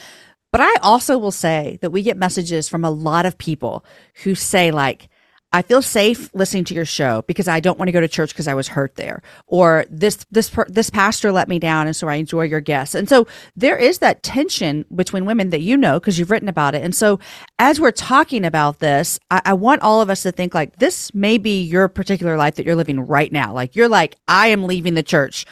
But 0.51 0.62
I 0.62 0.75
also 0.81 1.17
will 1.17 1.31
say 1.31 1.77
that 1.81 1.91
we 1.91 2.03
get 2.03 2.17
messages 2.17 2.67
from 2.67 2.84
a 2.84 2.91
lot 2.91 3.25
of 3.25 3.38
people 3.38 3.86
who 4.24 4.36
say 4.36 4.72
like, 4.72 5.08
I 5.53 5.62
feel 5.62 5.81
safe 5.81 6.34
listening 6.34 6.63
to 6.65 6.74
your 6.74 6.86
show 6.86 7.24
because 7.27 7.48
I 7.48 7.60
don't 7.60 7.77
want 7.77 7.89
to 7.89 7.91
go 7.91 8.00
to 8.00 8.08
church 8.08 8.31
because 8.31 8.48
I 8.48 8.53
was 8.53 8.70
hurt 8.70 8.96
there, 8.96 9.22
or 9.48 9.86
this 9.89 10.25
this 10.31 10.50
this 10.67 10.89
pastor 10.89 11.31
let 11.31 11.50
me 11.50 11.60
down, 11.60 11.88
and 11.88 11.96
so 11.96 12.08
I 12.08 12.15
enjoy 12.15 12.43
your 12.43 12.62
guests. 12.62 12.96
And 12.96 13.10
so 13.10 13.27
there 13.55 13.77
is 13.77 14.00
that 14.00 14.24
tension 14.24 14.86
between 14.96 15.25
women 15.25 15.50
that 15.50 15.62
you 15.62 15.75
know 15.75 16.00
because 16.00 16.17
you've 16.17 16.31
written 16.31 16.48
about 16.48 16.74
it. 16.75 16.84
And 16.84 16.96
so 16.96 17.20
as 17.60 17.79
we're 17.79 17.91
talking 17.91 18.46
about 18.46 18.79
this, 18.79 19.20
I, 19.29 19.41
I 19.46 19.53
want 19.53 19.81
all 19.81 20.01
of 20.01 20.10
us 20.10 20.24
to 20.24 20.31
think 20.31 20.53
like 20.53 20.77
this 20.77 21.13
may 21.13 21.38
be 21.38 21.62
your 21.62 21.88
particular 21.89 22.38
life 22.38 22.55
that 22.55 22.65
you're 22.65 22.75
living 22.75 23.00
right 23.00 23.31
now. 23.31 23.53
Like 23.53 23.75
you're 23.75 23.89
like 23.89 24.17
I 24.27 24.48
am 24.48 24.63
leaving 24.63 24.93
the 24.93 25.03
church 25.03 25.46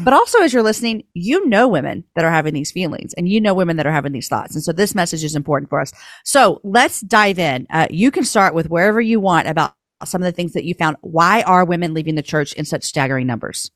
but 0.04 0.12
also, 0.12 0.40
as 0.40 0.52
you're 0.52 0.62
listening, 0.62 1.04
you 1.14 1.46
know 1.48 1.68
women 1.68 2.04
that 2.14 2.24
are 2.24 2.30
having 2.30 2.54
these 2.54 2.70
feelings 2.70 3.14
and 3.14 3.28
you 3.28 3.40
know 3.40 3.54
women 3.54 3.76
that 3.76 3.86
are 3.86 3.92
having 3.92 4.12
these 4.12 4.28
thoughts. 4.28 4.54
And 4.54 4.64
so 4.64 4.72
this 4.72 4.94
message 4.94 5.24
is 5.24 5.36
important 5.36 5.68
for 5.68 5.80
us. 5.80 5.92
So 6.24 6.60
let's 6.64 7.00
dive 7.00 7.38
in. 7.38 7.66
Uh, 7.70 7.86
you 7.90 8.10
can 8.10 8.24
start 8.24 8.54
with 8.54 8.70
wherever 8.70 9.00
you 9.00 9.20
want 9.20 9.48
about 9.48 9.74
some 10.04 10.20
of 10.20 10.26
the 10.26 10.32
things 10.32 10.52
that 10.52 10.64
you 10.64 10.74
found. 10.74 10.96
Why 11.00 11.42
are 11.42 11.64
women 11.64 11.94
leaving 11.94 12.14
the 12.16 12.22
church 12.22 12.52
in 12.54 12.64
such 12.64 12.82
staggering 12.82 13.26
numbers? 13.26 13.70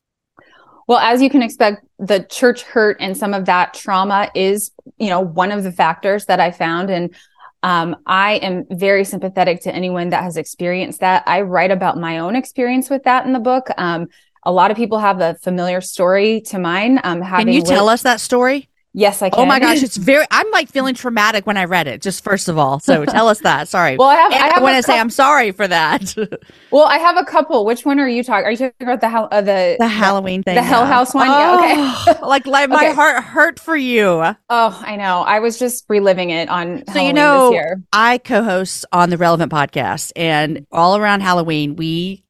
Well, 0.88 0.98
as 0.98 1.20
you 1.20 1.30
can 1.30 1.42
expect, 1.42 1.84
the 1.98 2.26
church 2.30 2.62
hurt 2.62 2.96
and 3.00 3.16
some 3.16 3.34
of 3.34 3.46
that 3.46 3.74
trauma 3.74 4.30
is, 4.34 4.70
you 4.98 5.08
know, 5.08 5.20
one 5.20 5.50
of 5.52 5.64
the 5.64 5.72
factors 5.72 6.26
that 6.26 6.40
I 6.40 6.50
found. 6.50 6.90
And 6.90 7.14
Um, 7.62 7.96
I 8.06 8.34
am 8.34 8.64
very 8.70 9.02
sympathetic 9.04 9.62
to 9.62 9.74
anyone 9.74 10.10
that 10.10 10.22
has 10.22 10.36
experienced 10.36 11.00
that. 11.00 11.24
I 11.26 11.40
write 11.40 11.72
about 11.72 11.98
my 11.98 12.18
own 12.18 12.36
experience 12.36 12.88
with 12.90 13.02
that 13.04 13.26
in 13.26 13.32
the 13.32 13.40
book. 13.40 13.68
Um, 13.76 14.06
a 14.46 14.52
lot 14.52 14.70
of 14.70 14.76
people 14.76 14.98
have 14.98 15.20
a 15.20 15.34
familiar 15.34 15.80
story 15.80 16.40
to 16.42 16.58
mine. 16.58 17.00
Um, 17.04 17.20
Can 17.22 17.48
you 17.48 17.62
tell 17.62 17.88
us 17.88 18.02
that 18.02 18.20
story? 18.20 18.68
Yes, 18.98 19.20
I 19.20 19.28
can. 19.28 19.40
Oh 19.40 19.44
my 19.44 19.60
gosh, 19.60 19.82
it's 19.82 19.98
very. 19.98 20.24
I'm 20.30 20.50
like 20.52 20.70
feeling 20.70 20.94
traumatic 20.94 21.46
when 21.46 21.58
I 21.58 21.64
read 21.64 21.86
it. 21.86 22.00
Just 22.00 22.24
first 22.24 22.48
of 22.48 22.56
all, 22.56 22.80
so 22.80 23.04
tell 23.04 23.28
us 23.28 23.40
that. 23.40 23.68
Sorry. 23.68 23.98
Well, 24.06 24.08
I 24.08 24.14
have. 24.14 24.32
And 24.32 24.42
I, 24.42 24.46
have 24.54 24.62
want 24.62 24.76
to 24.76 24.82
say 24.82 24.98
I'm 24.98 25.10
sorry 25.10 25.50
for 25.50 25.68
that. 25.68 26.14
well, 26.70 26.84
I 26.84 26.96
have 26.96 27.18
a 27.18 27.24
couple. 27.24 27.66
Which 27.66 27.84
one 27.84 28.00
are 28.00 28.08
you 28.08 28.22
talking? 28.24 28.46
Are 28.46 28.50
you 28.52 28.56
talking 28.56 28.88
about 28.88 29.02
the 29.02 29.08
uh, 29.08 29.40
the 29.42 29.76
the 29.78 29.86
Halloween 29.86 30.42
thing? 30.42 30.54
The 30.54 30.62
Hell 30.62 30.82
yeah. 30.82 30.86
House 30.86 31.12
one? 31.12 31.28
Oh, 31.28 31.32
yeah. 31.62 32.04
Okay. 32.08 32.20
like, 32.26 32.46
like 32.46 32.70
my 32.70 32.76
Okay. 32.86 32.94
heart 32.94 33.22
hurt 33.22 33.60
for 33.60 33.76
you. 33.76 34.06
Oh, 34.48 34.82
I 34.86 34.96
know. 34.96 35.20
I 35.20 35.40
was 35.40 35.58
just 35.58 35.84
reliving 35.90 36.30
it 36.30 36.48
on 36.48 36.78
So 36.86 36.92
Halloween 36.92 37.06
you 37.08 37.12
know, 37.12 37.50
this 37.50 37.54
year. 37.56 37.82
I 37.92 38.16
co-host 38.16 38.86
on 38.92 39.10
the 39.10 39.18
Relevant 39.18 39.52
podcast, 39.52 40.12
and 40.16 40.66
all 40.72 40.96
around 40.96 41.20
Halloween, 41.20 41.76
we, 41.76 42.24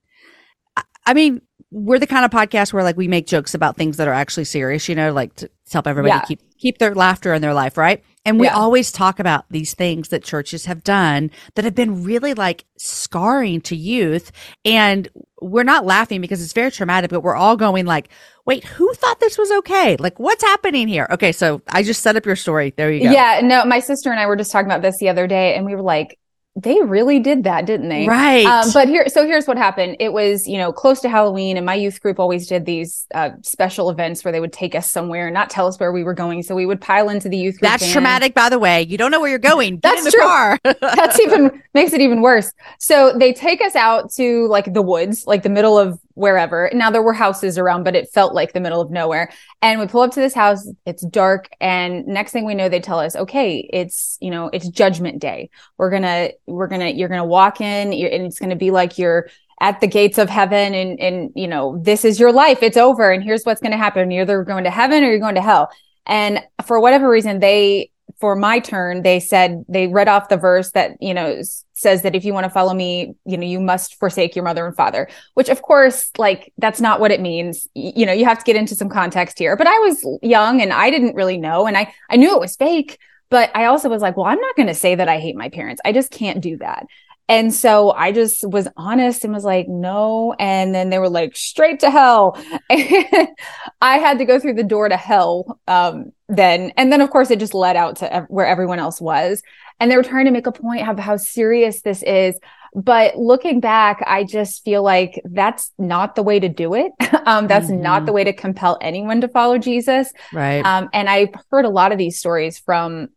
I- 0.76 0.82
I 1.06 1.14
mean, 1.14 1.42
we're 1.70 1.98
the 1.98 2.06
kind 2.06 2.24
of 2.24 2.30
podcast 2.30 2.72
where 2.72 2.84
like 2.84 2.96
we 2.96 3.08
make 3.08 3.26
jokes 3.26 3.54
about 3.54 3.76
things 3.76 3.96
that 3.96 4.06
are 4.08 4.14
actually 4.14 4.44
serious. 4.44 4.88
You 4.88 4.94
know, 4.94 5.12
like 5.12 5.34
to, 5.36 5.50
help 5.72 5.86
everybody 5.86 6.14
Yeah. 6.14 6.20
keep 6.20 6.40
keep 6.58 6.78
their 6.78 6.94
laughter 6.94 7.34
in 7.34 7.42
their 7.42 7.52
life, 7.52 7.76
right? 7.76 8.02
And 8.24 8.40
we 8.40 8.46
Yeah. 8.46 8.54
always 8.56 8.90
talk 8.90 9.18
about 9.18 9.44
these 9.50 9.74
things 9.74 10.08
that 10.08 10.24
churches 10.24 10.64
have 10.66 10.82
done 10.82 11.30
that 11.54 11.64
have 11.64 11.74
been 11.74 12.02
really 12.02 12.34
like 12.34 12.64
scarring 12.78 13.60
to 13.62 13.76
youth, 13.76 14.30
and 14.64 15.08
we're 15.42 15.64
not 15.64 15.84
laughing 15.84 16.20
because 16.20 16.42
it's 16.42 16.52
very 16.54 16.70
traumatic, 16.70 17.10
but 17.10 17.20
we're 17.20 17.34
all 17.36 17.56
going 17.56 17.84
like, 17.84 18.08
wait, 18.46 18.64
who 18.64 18.92
thought 18.94 19.20
this 19.20 19.36
was 19.36 19.50
okay? 19.50 19.96
Like, 19.98 20.18
what's 20.18 20.42
happening 20.42 20.88
here? 20.88 21.06
Okay, 21.10 21.32
so 21.32 21.60
I 21.68 21.82
just 21.82 22.00
set 22.02 22.16
up 22.16 22.24
your 22.24 22.36
story. 22.36 22.72
There 22.76 22.90
you 22.92 23.04
go. 23.04 23.10
Yeah, 23.10 23.40
no, 23.42 23.64
my 23.64 23.80
sister 23.80 24.10
and 24.10 24.18
I 24.20 24.26
were 24.26 24.36
just 24.36 24.50
talking 24.52 24.66
about 24.70 24.82
this 24.82 24.96
the 24.98 25.08
other 25.08 25.26
day, 25.26 25.54
and 25.56 25.66
we 25.66 25.74
were 25.74 25.82
like, 25.82 26.18
they 26.56 26.80
really 26.80 27.18
did 27.18 27.44
that, 27.44 27.66
didn't 27.66 27.90
they? 27.90 28.06
Right. 28.06 28.46
Um, 28.46 28.70
but 28.72 28.88
here, 28.88 29.06
so 29.08 29.26
here's 29.26 29.46
what 29.46 29.58
happened. 29.58 29.96
It 30.00 30.14
was, 30.14 30.48
you 30.48 30.56
know, 30.56 30.72
close 30.72 31.00
to 31.02 31.08
Halloween, 31.08 31.58
and 31.58 31.66
my 31.66 31.74
youth 31.74 32.00
group 32.00 32.18
always 32.18 32.46
did 32.46 32.64
these 32.64 33.06
uh, 33.14 33.30
special 33.42 33.90
events 33.90 34.24
where 34.24 34.32
they 34.32 34.40
would 34.40 34.54
take 34.54 34.74
us 34.74 34.90
somewhere 34.90 35.26
and 35.26 35.34
not 35.34 35.50
tell 35.50 35.66
us 35.66 35.78
where 35.78 35.92
we 35.92 36.02
were 36.02 36.14
going. 36.14 36.42
So 36.42 36.54
we 36.54 36.64
would 36.64 36.80
pile 36.80 37.10
into 37.10 37.28
the 37.28 37.36
youth 37.36 37.60
group. 37.60 37.70
That's 37.70 37.84
van. 37.84 37.92
traumatic, 37.92 38.34
by 38.34 38.48
the 38.48 38.58
way. 38.58 38.82
You 38.82 38.96
don't 38.96 39.10
know 39.10 39.20
where 39.20 39.28
you're 39.28 39.38
going. 39.38 39.74
Get 39.74 39.82
That's 39.82 39.98
in 39.98 40.04
the 40.04 40.10
true. 40.12 40.22
car. 40.22 40.58
That's 40.80 41.20
even 41.20 41.62
makes 41.74 41.92
it 41.92 42.00
even 42.00 42.22
worse. 42.22 42.50
So 42.78 43.12
they 43.18 43.34
take 43.34 43.60
us 43.60 43.76
out 43.76 44.10
to 44.12 44.46
like 44.48 44.72
the 44.72 44.82
woods, 44.82 45.26
like 45.26 45.42
the 45.42 45.50
middle 45.50 45.78
of 45.78 46.00
wherever. 46.16 46.70
Now 46.72 46.90
there 46.90 47.02
were 47.02 47.12
houses 47.12 47.58
around, 47.58 47.84
but 47.84 47.94
it 47.94 48.10
felt 48.12 48.34
like 48.34 48.52
the 48.52 48.60
middle 48.60 48.80
of 48.80 48.90
nowhere. 48.90 49.30
And 49.62 49.78
we 49.78 49.86
pull 49.86 50.00
up 50.00 50.10
to 50.12 50.20
this 50.20 50.34
house. 50.34 50.68
It's 50.84 51.06
dark, 51.06 51.48
and 51.60 52.06
next 52.06 52.32
thing 52.32 52.44
we 52.44 52.54
know, 52.54 52.68
they 52.68 52.80
tell 52.80 52.98
us, 52.98 53.14
"Okay, 53.14 53.68
it's 53.72 54.18
you 54.20 54.30
know, 54.30 54.50
it's 54.52 54.68
Judgment 54.68 55.20
Day. 55.20 55.50
We're 55.78 55.90
gonna, 55.90 56.30
we're 56.46 56.66
gonna, 56.66 56.88
you're 56.88 57.08
gonna 57.08 57.24
walk 57.24 57.60
in, 57.60 57.92
and 57.92 58.26
it's 58.26 58.40
gonna 58.40 58.56
be 58.56 58.72
like 58.72 58.98
you're." 58.98 59.28
at 59.58 59.80
the 59.80 59.86
gates 59.86 60.18
of 60.18 60.28
heaven 60.28 60.74
and 60.74 61.00
and 61.00 61.30
you 61.34 61.48
know 61.48 61.78
this 61.82 62.04
is 62.04 62.20
your 62.20 62.30
life 62.30 62.62
it's 62.62 62.76
over 62.76 63.10
and 63.10 63.24
here's 63.24 63.44
what's 63.44 63.58
to 63.62 63.74
happen 63.74 64.10
you're 64.10 64.20
either 64.20 64.44
going 64.44 64.64
to 64.64 64.70
heaven 64.70 65.02
or 65.02 65.08
you're 65.08 65.18
going 65.18 65.34
to 65.34 65.40
hell 65.40 65.70
and 66.04 66.42
for 66.66 66.78
whatever 66.78 67.08
reason 67.08 67.40
they 67.40 67.90
for 68.18 68.34
my 68.34 68.58
turn 68.58 69.02
they 69.02 69.20
said 69.20 69.64
they 69.68 69.86
read 69.88 70.08
off 70.08 70.28
the 70.28 70.36
verse 70.36 70.70
that 70.72 70.92
you 71.00 71.12
know 71.12 71.40
says 71.74 72.02
that 72.02 72.14
if 72.14 72.24
you 72.24 72.32
want 72.32 72.44
to 72.44 72.50
follow 72.50 72.72
me 72.72 73.14
you 73.24 73.36
know 73.36 73.46
you 73.46 73.60
must 73.60 73.98
forsake 73.98 74.34
your 74.34 74.44
mother 74.44 74.66
and 74.66 74.76
father 74.76 75.08
which 75.34 75.48
of 75.48 75.60
course 75.62 76.10
like 76.16 76.52
that's 76.58 76.80
not 76.80 77.00
what 77.00 77.10
it 77.10 77.20
means. 77.20 77.68
You 77.74 78.06
know 78.06 78.12
you 78.12 78.24
have 78.24 78.38
to 78.38 78.44
get 78.44 78.56
into 78.56 78.74
some 78.74 78.88
context 78.88 79.38
here. 79.38 79.56
But 79.56 79.66
i 79.66 79.78
was 79.78 80.18
young 80.22 80.62
and 80.62 80.72
i 80.72 80.90
didn't 80.90 81.14
really 81.14 81.36
know 81.36 81.66
and 81.66 81.76
i 81.76 81.92
i 82.10 82.16
knew 82.16 82.34
it 82.34 82.40
was 82.40 82.56
fake 82.56 82.98
but 83.28 83.50
i 83.54 83.64
also 83.64 83.88
was 83.88 84.02
like 84.02 84.16
well 84.16 84.26
i'm 84.26 84.40
not 84.40 84.56
going 84.56 84.68
to 84.68 84.74
say 84.74 84.94
that 84.94 85.08
i 85.08 85.18
hate 85.18 85.36
my 85.36 85.48
parents. 85.48 85.80
I 85.84 85.92
just 85.92 86.10
can't 86.10 86.40
do 86.40 86.56
that 86.58 86.86
and 87.28 87.52
so 87.52 87.90
I 87.92 88.12
just 88.12 88.48
was 88.48 88.68
honest 88.76 89.24
and 89.24 89.32
was 89.34 89.44
like, 89.44 89.66
no. 89.68 90.34
And 90.38 90.74
then 90.74 90.90
they 90.90 90.98
were 90.98 91.08
like, 91.08 91.36
straight 91.36 91.80
to 91.80 91.90
hell. 91.90 92.36
I 92.70 93.98
had 93.98 94.18
to 94.18 94.24
go 94.24 94.38
through 94.38 94.54
the 94.54 94.62
door 94.64 94.88
to 94.88 94.96
hell 94.96 95.58
um, 95.66 96.12
then. 96.28 96.72
And 96.76 96.92
then, 96.92 97.00
of 97.00 97.10
course, 97.10 97.30
it 97.30 97.38
just 97.38 97.54
led 97.54 97.76
out 97.76 97.96
to 97.96 98.12
ev- 98.12 98.26
where 98.28 98.46
everyone 98.46 98.78
else 98.78 99.00
was. 99.00 99.42
And 99.80 99.90
they 99.90 99.96
were 99.96 100.02
trying 100.02 100.24
to 100.26 100.30
make 100.30 100.46
a 100.46 100.52
point 100.52 100.88
of 100.88 100.98
how 100.98 101.16
serious 101.16 101.82
this 101.82 102.02
is. 102.02 102.38
But 102.74 103.16
looking 103.16 103.60
back, 103.60 104.02
I 104.06 104.24
just 104.24 104.62
feel 104.64 104.82
like 104.82 105.20
that's 105.24 105.72
not 105.78 106.14
the 106.14 106.22
way 106.22 106.38
to 106.40 106.48
do 106.48 106.74
it. 106.74 106.92
um, 107.26 107.46
that's 107.46 107.70
not 107.70 108.02
Mhm. 108.02 108.06
the 108.06 108.12
way 108.12 108.24
to 108.24 108.32
compel 108.32 108.78
anyone 108.80 109.20
to 109.22 109.28
follow 109.28 109.58
Jesus. 109.58 110.12
right. 110.32 110.64
Um, 110.64 110.88
and 110.92 111.08
I've 111.08 111.30
heard 111.50 111.64
a 111.64 111.70
lot 111.70 111.92
of 111.92 111.98
these 111.98 112.18
stories 112.18 112.58
from 112.58 113.08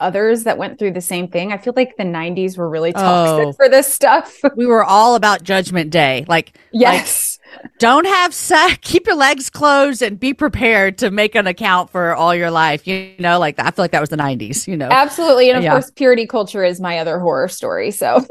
others 0.00 0.44
that 0.44 0.58
went 0.58 0.78
through 0.78 0.92
the 0.92 1.00
same 1.00 1.28
thing. 1.28 1.52
I 1.52 1.58
feel 1.58 1.72
like 1.76 1.96
the 1.96 2.04
90s 2.04 2.58
were 2.58 2.68
really 2.68 2.92
toxic 2.92 3.46
Oh. 3.48 3.52
for 3.52 3.68
this 3.68 3.92
stuff. 3.92 4.38
we 4.56 4.66
were 4.66 4.84
all 4.84 5.14
about 5.14 5.42
Judgment 5.42 5.90
Day. 5.90 6.24
Like, 6.28 6.58
yes. 6.72 7.38
don't 7.78 8.06
have 8.06 8.34
sex, 8.34 8.76
keep 8.82 9.06
your 9.06 9.16
legs 9.16 9.48
closed, 9.50 10.02
and 10.02 10.20
be 10.20 10.34
prepared 10.34 10.98
to 10.98 11.10
make 11.10 11.34
an 11.34 11.46
account 11.46 11.90
for 11.90 12.14
all 12.14 12.34
your 12.34 12.50
life. 12.50 12.86
You 12.86 13.12
know, 13.18 13.38
like 13.38 13.58
I 13.58 13.70
feel 13.70 13.84
like 13.84 13.92
that 13.92 14.00
was 14.00 14.10
the 14.10 14.16
'90s. 14.16 14.66
You 14.68 14.76
know, 14.76 14.88
Absolutely. 14.90 15.48
And 15.48 15.58
of 15.58 15.64
Yeah. 15.64 15.72
course, 15.72 15.90
purity 15.90 16.26
culture 16.26 16.62
is 16.64 16.80
my 16.80 16.98
other 16.98 17.18
horror 17.18 17.48
story. 17.48 17.90
So 17.90 18.26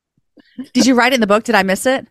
did 0.72 0.86
you 0.86 0.94
write 0.94 1.12
in 1.12 1.20
the 1.20 1.26
book? 1.26 1.44
Did 1.44 1.54
I 1.54 1.62
miss 1.62 1.86
it? 1.86 2.06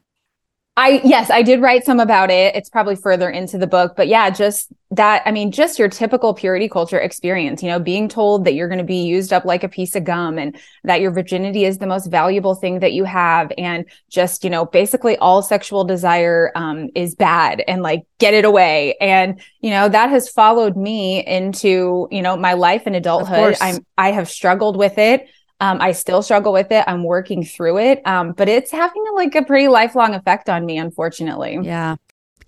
I, 0.80 1.02
yes, 1.04 1.32
I 1.32 1.42
did 1.42 1.60
write 1.60 1.86
some 1.86 2.00
about 2.00 2.30
it. 2.30 2.56
It's 2.56 2.70
probably 2.70 2.96
further 2.96 3.32
into 3.32 3.58
the 3.58 3.66
book, 3.66 3.96
but 3.98 4.08
yeah, 4.08 4.30
just 4.30 4.72
that. 4.92 5.24
I 5.26 5.32
mean, 5.32 5.52
just 5.52 5.80
your 5.80 5.90
typical 5.90 6.36
purity 6.36 6.70
culture 6.70 7.00
experience, 7.00 7.64
you 7.64 7.70
know, 7.70 7.80
being 7.80 8.08
told 8.08 8.46
that 8.46 8.54
you're 8.54 8.68
going 8.68 8.78
to 8.78 8.84
be 8.84 9.04
used 9.04 9.34
up 9.34 9.44
like 9.44 9.64
a 9.64 9.70
piece 9.70 9.96
of 9.96 10.04
gum 10.04 10.38
and 10.38 10.56
that 10.84 11.02
your 11.02 11.10
virginity 11.10 11.66
is 11.66 11.80
the 11.80 11.88
most 11.88 12.06
valuable 12.12 12.54
thing 12.54 12.82
that 12.82 12.94
you 12.94 13.06
have. 13.06 13.52
And 13.58 13.86
just, 14.08 14.44
you 14.44 14.52
know, 14.52 14.66
basically 14.66 15.18
all 15.18 15.42
sexual 15.42 15.84
desire, 15.84 16.52
um, 16.54 16.90
is 16.94 17.16
bad 17.16 17.64
and 17.68 17.82
like 17.82 18.04
get 18.20 18.36
it 18.36 18.46
away. 18.46 18.96
And, 19.02 19.42
you 19.62 19.72
know, 19.72 19.90
that 19.90 20.12
has 20.12 20.30
followed 20.30 20.78
me 20.78 21.26
into, 21.26 22.08
you 22.12 22.22
know, 22.22 22.38
my 22.38 22.54
life 22.54 22.86
in 22.86 22.94
adulthood. 22.94 23.56
I'm, 23.62 23.84
I 23.98 24.12
have 24.12 24.30
struggled 24.30 24.78
with 24.78 25.00
it. 25.00 25.28
Um, 25.60 25.82
I 25.82 25.92
still 25.92 26.22
struggle 26.22 26.54
with 26.54 26.72
it. 26.72 26.84
I'm 26.88 27.04
working 27.04 27.44
through 27.44 27.80
it. 27.80 28.06
Um, 28.06 28.34
but 28.34 28.48
it's 28.48 28.72
having 28.72 29.04
like 29.16 29.36
a 29.36 29.44
pretty 29.44 29.68
lifelong 29.68 30.14
effect 30.14 30.50
on 30.50 30.66
me, 30.66 30.78
unfortunately. 30.78 31.60
Yeah. 31.64 31.96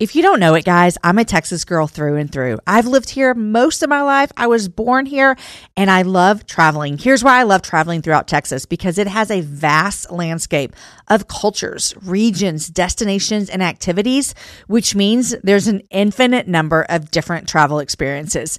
If 0.00 0.16
you 0.16 0.22
don't 0.22 0.40
know 0.40 0.54
it, 0.54 0.64
guys, 0.64 0.96
I'm 1.04 1.18
a 1.18 1.26
Texas 1.26 1.66
girl 1.66 1.86
through 1.86 2.16
and 2.16 2.32
through. 2.32 2.58
I've 2.66 2.86
lived 2.86 3.10
here 3.10 3.34
most 3.34 3.82
of 3.82 3.90
my 3.90 4.00
life. 4.00 4.32
I 4.34 4.46
was 4.46 4.66
born 4.66 5.04
here 5.04 5.36
and 5.76 5.90
I 5.90 6.00
love 6.00 6.46
traveling. 6.46 6.96
Here's 6.96 7.22
why 7.22 7.38
I 7.38 7.42
love 7.42 7.60
traveling 7.60 8.00
throughout 8.00 8.26
Texas 8.26 8.64
because 8.64 8.96
it 8.96 9.06
has 9.06 9.30
a 9.30 9.42
vast 9.42 10.10
landscape 10.10 10.74
of 11.08 11.28
cultures, 11.28 11.92
regions, 12.00 12.68
destinations, 12.68 13.50
and 13.50 13.62
activities, 13.62 14.34
which 14.68 14.94
means 14.94 15.36
there's 15.42 15.68
an 15.68 15.82
infinite 15.90 16.48
number 16.48 16.86
of 16.88 17.10
different 17.10 17.46
travel 17.46 17.78
experiences. 17.78 18.58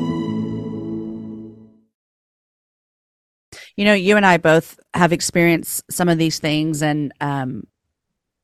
You 3.81 3.85
know, 3.85 3.93
you 3.95 4.15
and 4.15 4.27
I 4.27 4.37
both 4.37 4.79
have 4.93 5.11
experienced 5.11 5.91
some 5.91 6.07
of 6.07 6.19
these 6.19 6.37
things, 6.37 6.83
and 6.83 7.11
um, 7.19 7.65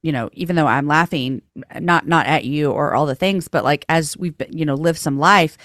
you 0.01 0.11
know, 0.11 0.31
even 0.33 0.55
though 0.55 0.65
I'm 0.65 0.87
laughing, 0.87 1.43
not 1.79 2.07
not 2.07 2.25
at 2.25 2.43
you 2.43 2.71
or 2.71 2.95
all 2.95 3.05
the 3.05 3.13
things, 3.13 3.47
but 3.47 3.63
like 3.63 3.85
as 3.87 4.17
we've 4.17 4.35
been, 4.35 4.57
you 4.57 4.65
know 4.65 4.73
lived 4.73 4.97
some 4.97 5.19
life, 5.19 5.55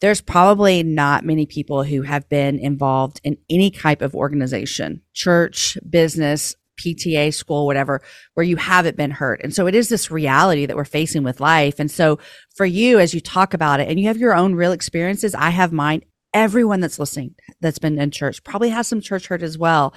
there's 0.00 0.20
probably 0.20 0.84
not 0.84 1.24
many 1.24 1.44
people 1.44 1.82
who 1.82 2.02
have 2.02 2.28
been 2.28 2.60
involved 2.60 3.20
in 3.24 3.36
any 3.50 3.72
type 3.72 4.00
of 4.00 4.14
organization, 4.14 5.02
church, 5.12 5.76
business, 5.90 6.54
PTA, 6.78 7.34
school, 7.34 7.66
whatever, 7.66 8.02
where 8.34 8.46
you 8.46 8.54
haven't 8.54 8.96
been 8.96 9.10
hurt. 9.10 9.40
And 9.42 9.52
so 9.52 9.66
it 9.66 9.74
is 9.74 9.88
this 9.88 10.12
reality 10.12 10.66
that 10.66 10.76
we're 10.76 10.84
facing 10.84 11.24
with 11.24 11.40
life. 11.40 11.80
And 11.80 11.90
so 11.90 12.20
for 12.54 12.64
you, 12.64 13.00
as 13.00 13.12
you 13.12 13.20
talk 13.20 13.54
about 13.54 13.80
it 13.80 13.88
and 13.88 13.98
you 13.98 14.06
have 14.06 14.18
your 14.18 14.36
own 14.36 14.54
real 14.54 14.70
experiences, 14.70 15.34
I 15.34 15.50
have 15.50 15.72
mine. 15.72 16.02
Everyone 16.32 16.80
that's 16.80 16.98
listening 16.98 17.34
that's 17.60 17.78
been 17.78 17.98
in 17.98 18.10
church 18.10 18.44
probably 18.44 18.68
has 18.70 18.86
some 18.86 19.00
church 19.00 19.26
hurt 19.26 19.42
as 19.42 19.58
well. 19.58 19.94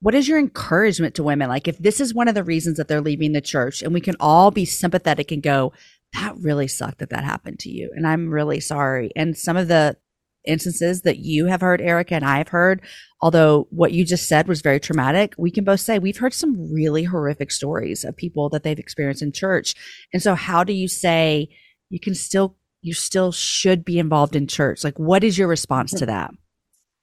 What 0.00 0.14
is 0.14 0.28
your 0.28 0.38
encouragement 0.38 1.14
to 1.14 1.22
women? 1.22 1.48
Like, 1.48 1.68
if 1.68 1.78
this 1.78 2.00
is 2.00 2.12
one 2.12 2.28
of 2.28 2.34
the 2.34 2.44
reasons 2.44 2.76
that 2.76 2.88
they're 2.88 3.00
leaving 3.00 3.32
the 3.32 3.40
church, 3.40 3.82
and 3.82 3.94
we 3.94 4.00
can 4.00 4.16
all 4.18 4.50
be 4.50 4.64
sympathetic 4.64 5.30
and 5.30 5.42
go, 5.42 5.72
that 6.12 6.34
really 6.38 6.68
sucked 6.68 6.98
that 6.98 7.10
that 7.10 7.24
happened 7.24 7.60
to 7.60 7.70
you. 7.70 7.90
And 7.94 8.06
I'm 8.06 8.30
really 8.30 8.60
sorry. 8.60 9.10
And 9.16 9.36
some 9.36 9.56
of 9.56 9.68
the 9.68 9.96
instances 10.44 11.02
that 11.02 11.18
you 11.18 11.46
have 11.46 11.60
heard, 11.60 11.80
Ericka, 11.80 12.12
and 12.12 12.24
I've 12.24 12.48
heard, 12.48 12.82
although 13.20 13.68
what 13.70 13.92
you 13.92 14.04
just 14.04 14.28
said 14.28 14.48
was 14.48 14.60
very 14.60 14.80
traumatic, 14.80 15.34
we 15.38 15.50
can 15.50 15.64
both 15.64 15.80
say 15.80 15.98
we've 15.98 16.18
heard 16.18 16.34
some 16.34 16.72
really 16.72 17.04
horrific 17.04 17.50
stories 17.50 18.04
of 18.04 18.16
people 18.16 18.48
that 18.50 18.62
they've 18.62 18.78
experienced 18.78 19.22
in 19.22 19.32
church. 19.32 19.74
And 20.12 20.22
so, 20.22 20.34
how 20.34 20.64
do 20.64 20.72
you 20.72 20.88
say 20.88 21.48
you 21.90 22.00
can 22.00 22.14
still 22.14 22.56
you 22.82 22.92
still 22.92 23.32
should 23.32 23.84
be 23.84 23.98
involved 23.98 24.36
in 24.36 24.46
church. 24.46 24.84
Like, 24.84 24.98
what 24.98 25.24
is 25.24 25.38
your 25.38 25.48
response 25.48 25.92
to 25.92 26.06
that? 26.06 26.32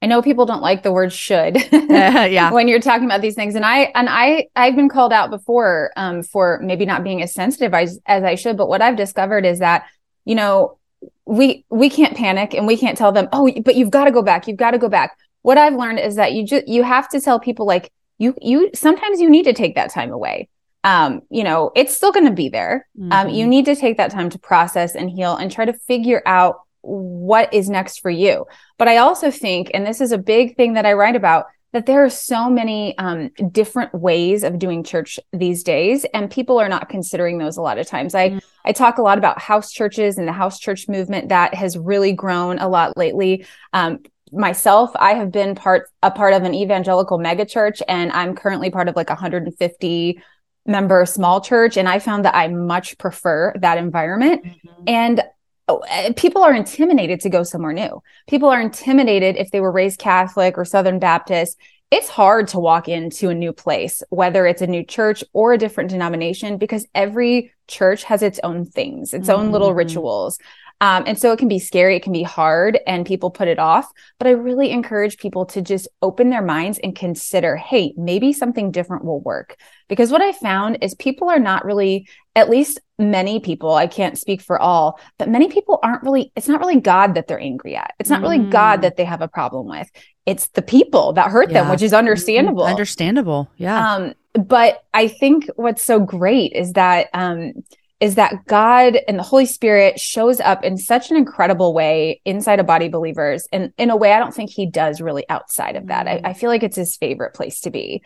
I 0.02 0.06
know 0.06 0.22
people 0.22 0.46
don't 0.46 0.62
like 0.62 0.84
the 0.84 0.92
word 0.92 1.12
should 1.12 1.58
yeah. 1.72 2.52
when 2.52 2.68
you're 2.68 2.80
talking 2.80 3.06
about 3.06 3.22
these 3.22 3.36
things. 3.36 3.56
And 3.56 3.66
I, 3.66 3.92
and 3.96 4.08
I, 4.10 4.48
I've 4.56 4.76
been 4.76 4.88
called 4.88 5.12
out 5.12 5.30
before, 5.30 5.92
um, 5.98 6.24
for 6.24 6.60
maybe 6.64 6.86
not 6.86 7.04
being 7.04 7.22
as 7.22 7.34
sensitive 7.34 7.74
as, 7.74 8.00
as 8.06 8.24
I 8.24 8.36
should. 8.36 8.56
But 8.56 8.70
what 8.70 8.82
I've 8.82 8.96
discovered 8.96 9.46
is 9.46 9.60
that, 9.60 9.86
you 10.24 10.36
know, 10.36 10.78
we, 11.26 11.66
we 11.70 11.90
can't 11.90 12.16
panic 12.16 12.54
and 12.54 12.66
we 12.66 12.78
can't 12.78 12.98
tell 12.98 13.12
them, 13.12 13.28
Oh, 13.34 13.52
but 13.64 13.76
you've 13.76 13.92
got 13.92 14.06
to 14.06 14.12
go 14.12 14.22
back. 14.22 14.48
You've 14.48 14.58
got 14.58 14.72
to 14.72 14.78
go 14.78 14.90
back. 14.90 15.18
What 15.42 15.58
I've 15.58 15.76
learned 15.76 16.00
is 16.00 16.16
that 16.16 16.34
you 16.34 16.46
just, 16.46 16.68
you 16.68 16.84
have 16.84 17.10
to 17.10 17.22
tell 17.22 17.40
people 17.40 17.66
like 17.66 17.92
you, 18.18 18.36
you, 18.42 18.70
sometimes 18.74 19.20
you 19.20 19.30
need 19.30 19.44
to 19.44 19.54
take 19.54 19.76
that 19.76 19.92
time 19.92 20.12
away 20.12 20.50
um, 20.84 21.22
you 21.30 21.44
know, 21.44 21.72
it's 21.76 21.96
still 21.96 22.12
going 22.12 22.26
to 22.26 22.34
be 22.34 22.50
there. 22.50 22.88
Mm-hmm. 22.98 23.12
Um, 23.12 23.30
you 23.30 23.44
mm-hmm. 23.44 23.50
need 23.50 23.66
to 23.66 23.76
take 23.76 23.98
that 23.98 24.12
time 24.12 24.30
to 24.30 24.40
process 24.40 24.96
and 24.96 25.10
heal 25.10 25.36
and 25.36 25.52
try 25.52 25.66
to 25.66 25.74
figure 25.74 26.22
out 26.26 26.62
what 26.82 27.54
is 27.54 27.70
next 27.70 28.00
for 28.00 28.10
you. 28.10 28.46
But 28.78 28.88
I 28.88 28.98
also 28.98 29.32
think, 29.32 29.72
and 29.74 29.86
this 29.86 30.00
is 30.00 30.12
a 30.12 30.18
big 30.18 30.56
thing 30.56 30.74
that 30.74 30.86
I 30.86 30.94
write 30.94 31.16
about, 31.16 31.48
that 31.72 31.86
there 31.86 32.04
are 32.04 32.10
so 32.10 32.50
many 32.50 32.98
um, 32.98 33.30
different 33.52 33.94
ways 33.94 34.44
of 34.44 34.58
doing 34.58 34.84
church 34.84 35.20
these 35.34 35.64
days, 35.64 36.06
and 36.14 36.32
people 36.32 36.60
are 36.60 36.70
not 36.70 36.90
considering 36.90 37.38
those 37.38 37.58
a 37.58 37.62
lot 37.62 37.78
of 37.78 37.86
times. 37.86 38.16
I 38.16 38.30
mm-hmm. 38.30 38.38
I 38.66 38.72
talk 38.72 38.98
a 38.98 39.04
lot 39.04 39.18
about 39.18 39.40
house 39.40 39.72
churches 39.72 40.18
and 40.18 40.28
the 40.28 40.34
house 40.34 40.60
church 40.60 40.88
movement 40.88 41.30
that 41.30 41.54
has 41.54 41.78
really 41.78 42.12
grown 42.12 42.58
a 42.58 42.68
lot 42.68 42.98
lately. 42.98 43.46
Um, 43.72 44.00
myself, 44.32 44.92
I 44.96 45.14
have 45.14 45.32
been 45.32 45.54
part 45.54 45.90
a 46.02 46.10
part 46.10 46.34
of 46.34 46.44
an 46.44 46.56
evangelical 46.56 47.20
megachurch, 47.20 47.84
and 47.88 48.12
I'm 48.14 48.36
currently 48.36 48.72
part 48.72 48.88
of 48.88 48.96
like 48.96 49.10
150 49.10 50.24
member 50.70 51.02
a 51.02 51.08
small 51.08 51.42
church 51.42 51.76
and 51.76 51.90
I 51.90 52.00
found 52.00 52.24
that 52.26 52.36
I 52.36 52.48
much 52.48 52.98
prefer 52.98 53.54
that 53.60 53.78
environment. 53.78 54.44
Mm-hmm. 54.46 54.84
And 54.88 55.24
oh, 55.68 55.80
eh, 55.90 56.14
people 56.16 56.44
are 56.44 56.54
intimidated 56.54 57.20
to 57.22 57.30
go 57.30 57.44
somewhere 57.44 57.74
new. 57.74 58.02
People 58.28 58.50
are 58.50 58.62
intimidated 58.62 59.36
if 59.36 59.52
they 59.52 59.60
were 59.60 59.72
raised 59.72 60.00
Catholic 60.00 60.58
or 60.58 60.66
Southern 60.66 61.00
Baptist. 61.00 61.58
It's 61.92 62.08
hard 62.08 62.48
to 62.50 62.60
walk 62.60 62.88
into 62.88 63.30
a 63.30 63.36
new 63.36 63.52
place, 63.52 64.04
whether 64.10 64.46
it's 64.46 64.62
a 64.62 64.68
new 64.68 64.86
church 64.86 65.24
or 65.34 65.54
a 65.54 65.58
different 65.58 65.90
denomination, 65.90 66.58
because 66.58 66.86
every 66.94 67.52
church 67.68 68.04
has 68.04 68.22
its 68.22 68.40
own 68.44 68.66
things, 68.66 69.14
its 69.14 69.28
mm-hmm. 69.28 69.40
own 69.40 69.52
little 69.52 69.70
mm-hmm. 69.70 69.80
rituals. 69.80 70.38
Um, 70.82 71.04
and 71.08 71.20
so 71.20 71.34
it 71.34 71.40
can 71.40 71.50
be 71.50 71.60
scary, 71.60 71.98
it 71.98 72.04
can 72.04 72.14
be 72.14 72.24
hard, 72.24 72.80
and 72.88 73.06
people 73.06 73.32
put 73.32 73.50
it 73.50 73.60
off. 73.60 73.92
But 74.18 74.28
I 74.28 74.32
really 74.32 74.72
encourage 74.72 75.18
people 75.18 75.46
to 75.48 75.62
just 75.62 75.88
open 76.02 76.30
their 76.30 76.42
minds 76.42 76.80
and 76.82 76.96
consider 76.96 77.58
hey, 77.58 77.94
maybe 77.98 78.32
something 78.32 78.72
different 78.72 79.04
will 79.04 79.20
work. 79.20 79.58
Because 79.90 80.12
what 80.12 80.22
I 80.22 80.32
found 80.32 80.78
is 80.82 80.96
people 80.96 81.30
are 81.30 81.40
not 81.40 81.66
really, 81.66 82.08
at 82.36 82.50
least 82.50 82.80
many 82.98 83.40
people, 83.40 83.74
I 83.74 83.88
can't 83.88 84.18
speak 84.18 84.42
for 84.42 84.60
all, 84.60 85.00
but 85.18 85.30
many 85.30 85.50
people 85.50 85.80
aren't 85.84 86.04
really, 86.04 86.32
it's 86.36 86.48
not 86.48 86.60
really 86.60 86.80
God 86.80 87.16
that 87.16 87.28
they're 87.28 87.40
angry 87.40 87.76
at. 87.76 87.94
It's 88.00 88.10
not 88.10 88.20
mm. 88.20 88.24
really 88.24 88.50
God 88.50 88.80
mm. 88.80 88.82
that 88.84 88.98
they 88.98 89.06
have 89.06 89.22
a 89.22 89.28
problem 89.28 89.68
with. 89.68 89.90
It's 90.26 90.48
the 90.50 90.62
people 90.62 91.14
that 91.14 91.32
hurt 91.32 91.50
yeah. 91.50 91.62
them, 91.62 91.72
which 91.72 91.82
is 91.82 91.94
understandable. 91.94 92.64
Understandable. 92.64 93.50
Yeah. 93.58 93.96
Um, 93.96 94.14
but 94.34 94.84
I 94.94 95.08
think 95.08 95.50
what's 95.56 95.84
so 95.84 96.00
great 96.00 96.54
is 96.54 96.74
that 96.74 97.10
um, 97.14 97.64
is 98.00 98.16
that 98.16 98.46
God 98.46 98.98
and 99.08 99.20
the 99.20 99.24
Holy 99.24 99.46
Spirit 99.46 100.00
shows 100.00 100.40
up 100.40 100.64
in 100.64 100.78
such 100.78 101.12
an 101.12 101.18
incredible 101.18 101.74
way 101.74 102.22
inside 102.24 102.60
of 102.60 102.66
body 102.66 102.88
believers. 102.88 103.48
And 103.52 103.74
in 103.78 103.90
a 103.90 103.98
way, 103.98 104.14
I 104.14 104.20
don't 104.20 104.34
think 104.34 104.50
he 104.50 104.66
does 104.66 105.02
really 105.02 105.28
outside 105.30 105.76
of 105.76 105.88
that. 105.88 106.08
I, 106.08 106.22
I 106.24 106.34
feel 106.34 106.50
like 106.50 106.64
it's 106.64 106.78
his 106.78 106.96
favorite 106.96 107.34
place 107.34 107.62
to 107.62 107.72
be. 107.72 108.02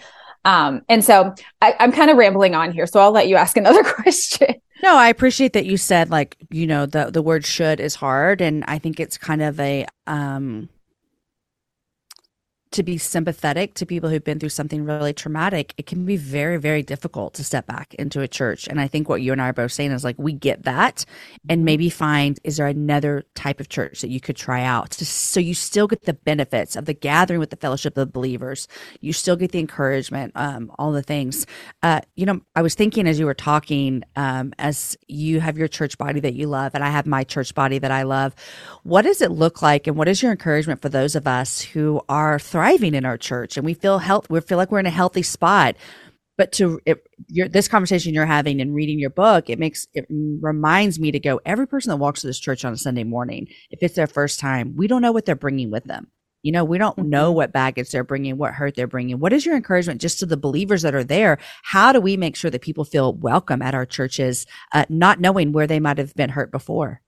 Um, 0.45 0.81
and 0.89 1.03
so 1.05 1.33
I, 1.61 1.75
I'm 1.79 1.91
kind 1.91 2.09
of 2.09 2.17
rambling 2.17 2.55
on 2.55 2.71
here. 2.71 2.87
So 2.87 2.99
I'll 2.99 3.11
let 3.11 3.27
you 3.27 3.35
ask 3.35 3.55
another 3.55 3.83
question. 3.93 4.55
No, 4.81 4.97
I 4.97 5.09
appreciate 5.09 5.53
that 5.53 5.65
you 5.65 5.77
said 5.77 6.09
like, 6.09 6.37
you 6.49 6.67
know, 6.67 6.85
the 6.85 7.09
the 7.09 7.21
word 7.21 7.45
should 7.45 7.79
is 7.79 7.95
hard. 7.95 8.41
And 8.41 8.65
I 8.67 8.79
think 8.79 8.99
it's 8.99 9.17
kind 9.17 9.41
of 9.41 9.59
a 9.59 9.85
um 10.07 10.69
to 12.73 12.83
be 12.83 12.97
sympathetic 12.97 13.75
to 13.75 13.85
people 13.85 14.09
who've 14.09 14.23
been 14.23 14.39
through 14.39 14.49
something 14.49 14.83
really 14.83 15.13
traumatic, 15.13 15.73
it 15.77 15.85
can 15.85 16.05
be 16.05 16.17
very, 16.17 16.57
very 16.57 16.83
difficult 16.83 17.33
to 17.35 17.43
step 17.43 17.65
back 17.67 17.93
into 17.95 18.21
a 18.21 18.27
church. 18.27 18.67
And 18.67 18.81
I 18.81 18.87
think 18.87 19.07
what 19.07 19.21
you 19.21 19.31
and 19.31 19.41
I 19.41 19.49
are 19.49 19.53
both 19.53 19.71
saying 19.71 19.91
is 19.91 20.03
like, 20.03 20.15
we 20.17 20.33
get 20.33 20.63
that 20.63 21.05
and 21.47 21.59
mm-hmm. 21.59 21.65
maybe 21.65 21.89
find, 21.89 22.39
is 22.43 22.57
there 22.57 22.67
another 22.67 23.23
type 23.35 23.59
of 23.59 23.69
church 23.69 24.01
that 24.01 24.09
you 24.09 24.19
could 24.19 24.35
try 24.35 24.63
out? 24.63 24.91
To, 24.91 25.05
so 25.05 25.39
you 25.39 25.53
still 25.53 25.87
get 25.87 26.03
the 26.05 26.13
benefits 26.13 26.75
of 26.75 26.85
the 26.85 26.93
gathering 26.93 27.39
with 27.39 27.51
the 27.51 27.55
fellowship 27.55 27.95
of 27.95 28.07
the 28.07 28.11
believers. 28.11 28.67
You 29.01 29.13
still 29.13 29.35
get 29.35 29.51
the 29.51 29.59
encouragement, 29.59 30.33
um, 30.35 30.71
all 30.79 30.91
the 30.91 31.03
things. 31.03 31.45
Uh, 31.83 32.01
you 32.15 32.25
know, 32.25 32.41
I 32.55 32.63
was 32.63 32.73
thinking 32.73 33.07
as 33.07 33.19
you 33.19 33.27
were 33.27 33.35
talking, 33.35 34.03
um, 34.15 34.51
as 34.57 34.97
you 35.07 35.39
have 35.41 35.59
your 35.59 35.67
church 35.67 35.97
body 35.99 36.19
that 36.21 36.33
you 36.33 36.47
love, 36.47 36.71
and 36.73 36.83
I 36.83 36.89
have 36.89 37.05
my 37.05 37.23
church 37.23 37.53
body 37.53 37.77
that 37.77 37.91
I 37.91 38.01
love. 38.01 38.33
What 38.81 39.03
does 39.03 39.21
it 39.21 39.29
look 39.31 39.61
like? 39.61 39.85
And 39.85 39.95
what 39.95 40.07
is 40.07 40.23
your 40.23 40.31
encouragement 40.31 40.81
for 40.81 40.89
those 40.89 41.15
of 41.15 41.27
us 41.27 41.61
who 41.61 42.01
are 42.09 42.39
thriving? 42.39 42.62
Thriving 42.63 42.95
in 42.95 43.03
our 43.03 43.17
church 43.17 43.57
and 43.57 43.65
we 43.65 43.73
feel 43.73 43.97
health 43.99 44.29
we 44.29 44.39
feel 44.39 44.57
like 44.57 44.71
we're 44.71 44.79
in 44.79 44.85
a 44.85 44.89
healthy 44.89 45.21
spot. 45.21 45.75
But 46.37 46.53
to 46.53 46.79
it, 46.85 47.05
your, 47.27 47.47
this 47.47 47.67
conversation 47.67 48.13
you're 48.13 48.25
having 48.25 48.61
and 48.61 48.73
reading 48.73 48.99
your 48.99 49.09
book 49.09 49.49
it 49.49 49.59
makes 49.59 49.85
it 49.93 50.05
reminds 50.09 50.97
me 50.97 51.11
to 51.11 51.19
go 51.19 51.41
every 51.45 51.67
person 51.67 51.89
that 51.89 51.97
walks 51.97 52.21
to 52.21 52.27
this 52.27 52.39
church 52.39 52.63
on 52.63 52.71
a 52.71 52.77
sunday 52.77 53.03
morning 53.03 53.47
if 53.69 53.83
it's 53.83 53.95
their 53.95 54.07
first 54.07 54.39
time 54.39 54.75
we 54.77 54.87
don't 54.87 55.01
know 55.01 55.11
what 55.11 55.25
they're 55.25 55.35
bringing 55.35 55.71
with 55.71 55.83
them. 55.83 56.07
You 56.41 56.53
know 56.53 56.63
we 56.63 56.77
don't 56.77 56.97
know 56.97 57.29
mm-hmm. 57.29 57.35
what 57.35 57.51
baggage 57.51 57.91
they're 57.91 58.05
bringing 58.05 58.37
what 58.37 58.53
hurt 58.53 58.75
they're 58.75 58.87
bringing. 58.87 59.19
What 59.19 59.33
is 59.33 59.45
your 59.45 59.57
encouragement 59.57 59.99
just 59.99 60.19
to 60.19 60.25
the 60.25 60.37
believers 60.37 60.83
that 60.83 60.95
are 60.95 61.03
there? 61.03 61.39
How 61.63 61.91
do 61.91 61.99
we 61.99 62.15
make 62.15 62.37
sure 62.37 62.49
that 62.49 62.61
people 62.61 62.85
feel 62.85 63.13
welcome 63.13 63.61
at 63.61 63.75
our 63.75 63.85
churches 63.85 64.47
uh, 64.71 64.85
not 64.87 65.19
knowing 65.19 65.51
where 65.51 65.67
they 65.67 65.81
might 65.81 65.97
have 65.97 66.15
been 66.15 66.29
hurt 66.29 66.49
before 66.49 67.02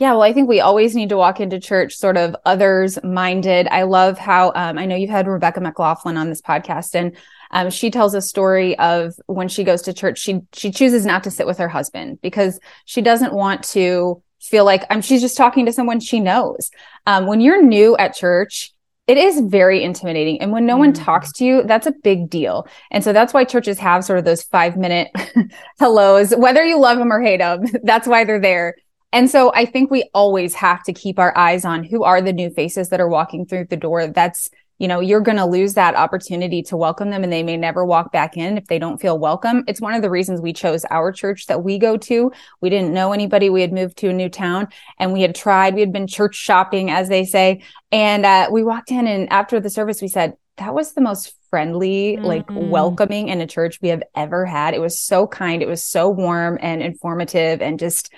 yeah, 0.00 0.12
well, 0.12 0.22
I 0.22 0.32
think 0.32 0.48
we 0.48 0.60
always 0.60 0.96
need 0.96 1.10
to 1.10 1.18
walk 1.18 1.40
into 1.40 1.60
church 1.60 1.94
sort 1.94 2.16
of 2.16 2.34
others 2.46 2.98
minded. 3.04 3.68
I 3.70 3.82
love 3.82 4.16
how 4.16 4.50
um, 4.54 4.78
I 4.78 4.86
know 4.86 4.96
you've 4.96 5.10
had 5.10 5.28
Rebecca 5.28 5.60
McLaughlin 5.60 6.16
on 6.16 6.30
this 6.30 6.40
podcast, 6.40 6.94
and 6.94 7.14
um, 7.50 7.68
she 7.68 7.90
tells 7.90 8.14
a 8.14 8.22
story 8.22 8.78
of 8.78 9.12
when 9.26 9.48
she 9.48 9.62
goes 9.62 9.82
to 9.82 9.92
church, 9.92 10.18
she 10.18 10.40
she 10.54 10.70
chooses 10.70 11.04
not 11.04 11.22
to 11.24 11.30
sit 11.30 11.46
with 11.46 11.58
her 11.58 11.68
husband 11.68 12.18
because 12.22 12.58
she 12.86 13.02
doesn't 13.02 13.34
want 13.34 13.62
to 13.64 14.22
feel 14.40 14.64
like 14.64 14.84
um, 14.88 15.02
she's 15.02 15.20
just 15.20 15.36
talking 15.36 15.66
to 15.66 15.72
someone 15.72 16.00
she 16.00 16.18
knows. 16.18 16.70
Um, 17.06 17.26
when 17.26 17.42
you're 17.42 17.62
new 17.62 17.94
at 17.98 18.14
church, 18.14 18.72
it 19.06 19.18
is 19.18 19.38
very 19.42 19.84
intimidating. 19.84 20.40
And 20.40 20.50
when 20.50 20.64
no 20.64 20.78
one 20.78 20.94
mm-hmm. 20.94 21.04
talks 21.04 21.30
to 21.34 21.44
you, 21.44 21.62
that's 21.64 21.86
a 21.86 21.92
big 21.92 22.30
deal. 22.30 22.66
And 22.90 23.04
so 23.04 23.12
that's 23.12 23.34
why 23.34 23.44
churches 23.44 23.78
have 23.78 24.06
sort 24.06 24.18
of 24.18 24.24
those 24.24 24.44
five 24.44 24.78
minute 24.78 25.10
hellos, 25.78 26.34
whether 26.34 26.64
you 26.64 26.78
love 26.78 26.96
them 26.96 27.12
or 27.12 27.20
hate 27.20 27.40
them. 27.40 27.66
That's 27.82 28.08
why 28.08 28.24
they're 28.24 28.40
there 28.40 28.76
And 29.12 29.28
so 29.28 29.52
I 29.54 29.66
think 29.66 29.90
we 29.90 30.08
always 30.14 30.54
have 30.54 30.84
to 30.84 30.92
keep 30.92 31.18
our 31.18 31.36
eyes 31.36 31.64
on 31.64 31.82
who 31.82 32.04
are 32.04 32.22
the 32.22 32.32
new 32.32 32.50
faces 32.50 32.90
that 32.90 33.00
are 33.00 33.08
walking 33.08 33.44
through 33.44 33.66
the 33.66 33.76
door. 33.76 34.06
That's, 34.06 34.48
you 34.78 34.86
know, 34.86 35.00
you're 35.00 35.20
going 35.20 35.36
to 35.36 35.46
lose 35.46 35.74
that 35.74 35.96
opportunity 35.96 36.62
to 36.62 36.76
welcome 36.76 37.10
them 37.10 37.24
and 37.24 37.32
they 37.32 37.42
may 37.42 37.56
never 37.56 37.84
walk 37.84 38.12
back 38.12 38.36
in 38.36 38.56
if 38.56 38.66
they 38.66 38.78
don't 38.78 39.00
feel 39.00 39.18
welcome. 39.18 39.64
It's 39.66 39.80
one 39.80 39.94
of 39.94 40.02
the 40.02 40.10
reasons 40.10 40.40
we 40.40 40.52
chose 40.52 40.84
our 40.90 41.10
church 41.10 41.46
that 41.46 41.64
we 41.64 41.76
go 41.76 41.96
to. 41.96 42.30
We 42.60 42.70
didn't 42.70 42.94
know 42.94 43.12
anybody. 43.12 43.50
We 43.50 43.62
had 43.62 43.72
moved 43.72 43.98
to 43.98 44.10
a 44.10 44.12
new 44.12 44.28
town 44.28 44.68
and 44.98 45.12
we 45.12 45.22
had 45.22 45.34
tried, 45.34 45.74
we 45.74 45.80
had 45.80 45.92
been 45.92 46.06
church 46.06 46.36
shopping, 46.36 46.90
as 46.90 47.08
they 47.08 47.24
say. 47.24 47.62
And 47.90 48.24
uh, 48.24 48.48
we 48.52 48.62
walked 48.62 48.92
in 48.92 49.08
and 49.08 49.28
after 49.32 49.58
the 49.58 49.70
service, 49.70 50.00
we 50.00 50.08
said, 50.08 50.34
that 50.56 50.72
was 50.72 50.92
the 50.92 51.00
most 51.00 51.34
friendly, 51.50 52.16
mm-hmm. 52.16 52.24
like 52.24 52.46
welcoming 52.48 53.28
in 53.28 53.40
a 53.40 53.46
church 53.46 53.80
we 53.82 53.88
have 53.88 54.04
ever 54.14 54.46
had. 54.46 54.72
It 54.72 54.80
was 54.80 55.00
so 55.00 55.26
kind. 55.26 55.62
It 55.62 55.68
was 55.68 55.82
so 55.82 56.08
warm 56.08 56.58
and 56.60 56.80
informative 56.80 57.60
and 57.60 57.78
just, 57.78 58.12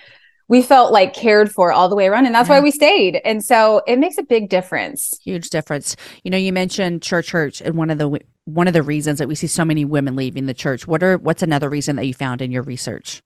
we 0.52 0.60
felt 0.60 0.92
like 0.92 1.14
cared 1.14 1.50
for 1.50 1.72
all 1.72 1.88
the 1.88 1.96
way 1.96 2.06
around 2.06 2.26
and 2.26 2.34
that's 2.34 2.46
yeah. 2.46 2.56
why 2.56 2.60
we 2.60 2.70
stayed 2.70 3.18
and 3.24 3.42
so 3.42 3.80
it 3.86 3.98
makes 3.98 4.18
a 4.18 4.22
big 4.22 4.50
difference 4.50 5.18
huge 5.24 5.48
difference 5.48 5.96
you 6.24 6.30
know 6.30 6.36
you 6.36 6.52
mentioned 6.52 7.00
church 7.00 7.28
church 7.28 7.62
and 7.62 7.74
one 7.74 7.88
of 7.88 7.96
the 7.96 8.20
one 8.44 8.68
of 8.68 8.74
the 8.74 8.82
reasons 8.82 9.18
that 9.18 9.26
we 9.26 9.34
see 9.34 9.46
so 9.46 9.64
many 9.64 9.86
women 9.86 10.14
leaving 10.14 10.44
the 10.44 10.52
church 10.52 10.86
what 10.86 11.02
are 11.02 11.16
what's 11.16 11.42
another 11.42 11.70
reason 11.70 11.96
that 11.96 12.04
you 12.04 12.12
found 12.12 12.42
in 12.42 12.52
your 12.52 12.62
research 12.62 13.22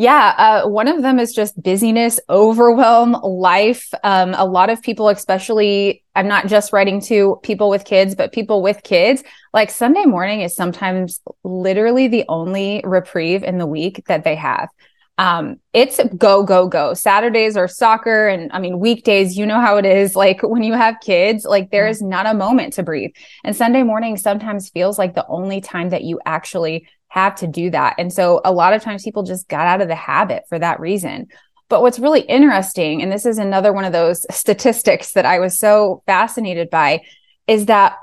yeah, 0.00 0.62
uh, 0.62 0.68
one 0.68 0.86
of 0.86 1.02
them 1.02 1.18
is 1.18 1.32
just 1.32 1.60
busyness, 1.60 2.20
overwhelm, 2.30 3.14
life. 3.14 3.92
Um, 4.04 4.32
a 4.34 4.44
lot 4.46 4.70
of 4.70 4.80
people, 4.80 5.08
especially, 5.08 6.04
I'm 6.14 6.28
not 6.28 6.46
just 6.46 6.72
writing 6.72 7.00
to 7.06 7.40
people 7.42 7.68
with 7.68 7.84
kids, 7.84 8.14
but 8.14 8.32
people 8.32 8.62
with 8.62 8.84
kids. 8.84 9.24
Like 9.52 9.70
Sunday 9.70 10.04
morning 10.04 10.42
is 10.42 10.54
sometimes 10.54 11.18
literally 11.42 12.06
the 12.06 12.24
only 12.28 12.80
reprieve 12.84 13.42
in 13.42 13.58
the 13.58 13.66
week 13.66 14.04
that 14.06 14.22
they 14.22 14.36
have 14.36 14.68
um, 15.18 15.56
it's 15.72 16.00
go, 16.16 16.44
go, 16.44 16.68
go. 16.68 16.94
Saturdays 16.94 17.56
are 17.56 17.66
soccer. 17.66 18.28
And 18.28 18.50
I 18.52 18.60
mean, 18.60 18.78
weekdays, 18.78 19.36
you 19.36 19.46
know 19.46 19.60
how 19.60 19.76
it 19.76 19.84
is. 19.84 20.14
Like 20.28 20.42
when 20.42 20.64
you 20.64 20.74
have 20.74 20.96
kids, 21.00 21.44
like 21.44 21.70
there 21.70 21.86
is 21.86 22.02
not 22.02 22.26
a 22.26 22.34
moment 22.34 22.72
to 22.74 22.82
breathe. 22.82 23.12
And 23.44 23.54
Sunday 23.54 23.84
morning 23.84 24.16
sometimes 24.16 24.68
feels 24.68 24.98
like 24.98 25.14
the 25.14 25.26
only 25.28 25.60
time 25.60 25.90
that 25.90 26.02
you 26.02 26.18
actually 26.26 26.88
have 27.06 27.36
to 27.36 27.46
do 27.46 27.70
that. 27.70 27.94
And 27.98 28.12
so 28.12 28.40
a 28.44 28.52
lot 28.52 28.72
of 28.72 28.82
times 28.82 29.04
people 29.04 29.22
just 29.22 29.48
got 29.48 29.66
out 29.66 29.80
of 29.80 29.86
the 29.86 29.94
habit 29.94 30.42
for 30.48 30.58
that 30.58 30.80
reason. 30.80 31.28
But 31.68 31.82
what's 31.82 32.00
really 32.00 32.22
interesting, 32.22 33.00
and 33.00 33.12
this 33.12 33.24
is 33.26 33.38
another 33.38 33.72
one 33.72 33.84
of 33.84 33.92
those 33.92 34.26
statistics 34.36 35.12
that 35.12 35.24
I 35.24 35.38
was 35.38 35.58
so 35.58 36.02
fascinated 36.06 36.68
by, 36.68 37.02
is 37.46 37.66
that 37.66 37.96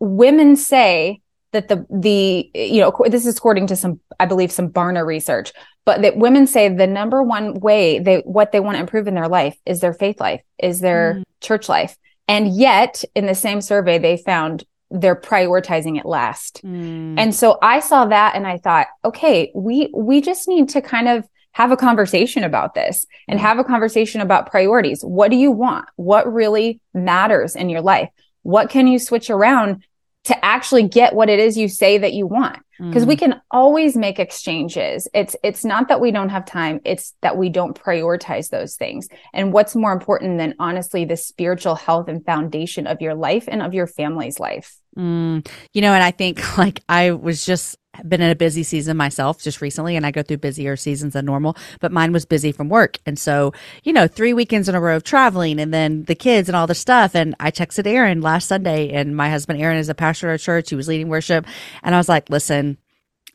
women 0.00 0.56
say 0.56 1.20
that 1.52 1.68
the 1.68 1.86
the 1.90 2.50
you 2.54 2.80
know 2.80 2.94
this 3.08 3.26
is 3.26 3.36
according 3.36 3.66
to 3.68 3.76
some 3.76 4.00
I 4.18 4.26
believe 4.26 4.52
some 4.52 4.70
Barna 4.70 5.04
research 5.04 5.52
but 5.84 6.02
that 6.02 6.16
women 6.16 6.46
say 6.46 6.68
the 6.68 6.86
number 6.86 7.22
one 7.22 7.54
way 7.54 7.98
they 7.98 8.18
what 8.18 8.52
they 8.52 8.60
want 8.60 8.76
to 8.76 8.80
improve 8.80 9.06
in 9.06 9.14
their 9.14 9.28
life 9.28 9.56
is 9.66 9.80
their 9.80 9.92
faith 9.92 10.20
life 10.20 10.42
is 10.58 10.80
their 10.80 11.14
mm. 11.14 11.22
church 11.40 11.68
life 11.68 11.96
and 12.28 12.54
yet 12.54 13.04
in 13.14 13.26
the 13.26 13.34
same 13.34 13.60
survey 13.60 13.98
they 13.98 14.16
found 14.16 14.64
they're 14.90 15.16
prioritizing 15.16 15.98
it 15.98 16.06
last 16.06 16.60
mm. 16.64 17.14
and 17.18 17.34
so 17.34 17.58
i 17.62 17.80
saw 17.80 18.04
that 18.04 18.34
and 18.34 18.46
i 18.46 18.58
thought 18.58 18.86
okay 19.04 19.50
we 19.54 19.90
we 19.94 20.20
just 20.20 20.48
need 20.48 20.68
to 20.68 20.80
kind 20.80 21.08
of 21.08 21.24
have 21.52 21.72
a 21.72 21.76
conversation 21.76 22.44
about 22.44 22.74
this 22.74 23.06
and 23.28 23.38
mm. 23.38 23.42
have 23.42 23.58
a 23.58 23.64
conversation 23.64 24.20
about 24.20 24.50
priorities 24.50 25.02
what 25.02 25.30
do 25.30 25.36
you 25.36 25.50
want 25.50 25.86
what 25.96 26.32
really 26.32 26.80
matters 26.94 27.56
in 27.56 27.68
your 27.68 27.82
life 27.82 28.08
what 28.42 28.70
can 28.70 28.86
you 28.86 28.98
switch 28.98 29.30
around 29.30 29.84
to 30.24 30.44
actually 30.44 30.86
get 30.86 31.14
what 31.14 31.30
it 31.30 31.38
is 31.38 31.56
you 31.56 31.68
say 31.68 31.98
that 31.98 32.12
you 32.12 32.26
want. 32.26 32.58
Because 32.78 33.04
mm. 33.04 33.08
we 33.08 33.16
can 33.16 33.42
always 33.50 33.94
make 33.94 34.18
exchanges. 34.18 35.06
It's 35.12 35.36
it's 35.44 35.66
not 35.66 35.88
that 35.88 36.00
we 36.00 36.10
don't 36.12 36.30
have 36.30 36.46
time. 36.46 36.80
It's 36.86 37.12
that 37.20 37.36
we 37.36 37.50
don't 37.50 37.78
prioritize 37.78 38.48
those 38.48 38.76
things. 38.76 39.06
And 39.34 39.52
what's 39.52 39.76
more 39.76 39.92
important 39.92 40.38
than 40.38 40.54
honestly 40.58 41.04
the 41.04 41.18
spiritual 41.18 41.74
health 41.74 42.08
and 42.08 42.24
foundation 42.24 42.86
of 42.86 43.02
your 43.02 43.14
life 43.14 43.44
and 43.48 43.60
of 43.60 43.74
your 43.74 43.86
family's 43.86 44.40
life? 44.40 44.76
Mm. 44.98 45.46
you 45.72 45.82
know 45.82 45.92
and 45.92 46.02
i 46.02 46.10
think 46.10 46.58
like 46.58 46.82
i 46.88 47.12
was 47.12 47.46
just 47.46 47.78
been 48.08 48.20
in 48.20 48.30
a 48.30 48.36
busy 48.36 48.62
season 48.62 48.96
myself 48.96 49.42
just 49.42 49.60
recently 49.60 49.96
and 49.96 50.06
I 50.06 50.10
go 50.10 50.22
through 50.22 50.38
busier 50.38 50.76
seasons 50.76 51.12
than 51.12 51.24
normal, 51.24 51.56
but 51.80 51.92
mine 51.92 52.12
was 52.12 52.24
busy 52.24 52.52
from 52.52 52.68
work. 52.68 52.98
And 53.06 53.18
so, 53.18 53.52
you 53.82 53.92
know, 53.92 54.06
three 54.06 54.32
weekends 54.32 54.68
in 54.68 54.74
a 54.74 54.80
row 54.80 54.96
of 54.96 55.04
traveling 55.04 55.60
and 55.60 55.72
then 55.72 56.04
the 56.04 56.14
kids 56.14 56.48
and 56.48 56.56
all 56.56 56.66
the 56.66 56.74
stuff. 56.74 57.14
And 57.14 57.34
I 57.40 57.50
texted 57.50 57.86
Aaron 57.86 58.20
last 58.20 58.48
Sunday 58.48 58.90
and 58.90 59.16
my 59.16 59.30
husband 59.30 59.60
Aaron 59.60 59.78
is 59.78 59.88
a 59.88 59.94
pastor 59.94 60.28
at 60.28 60.32
our 60.32 60.38
church. 60.38 60.70
He 60.70 60.76
was 60.76 60.88
leading 60.88 61.08
worship. 61.08 61.46
And 61.82 61.94
I 61.94 61.98
was 61.98 62.08
like, 62.08 62.30
listen, 62.30 62.78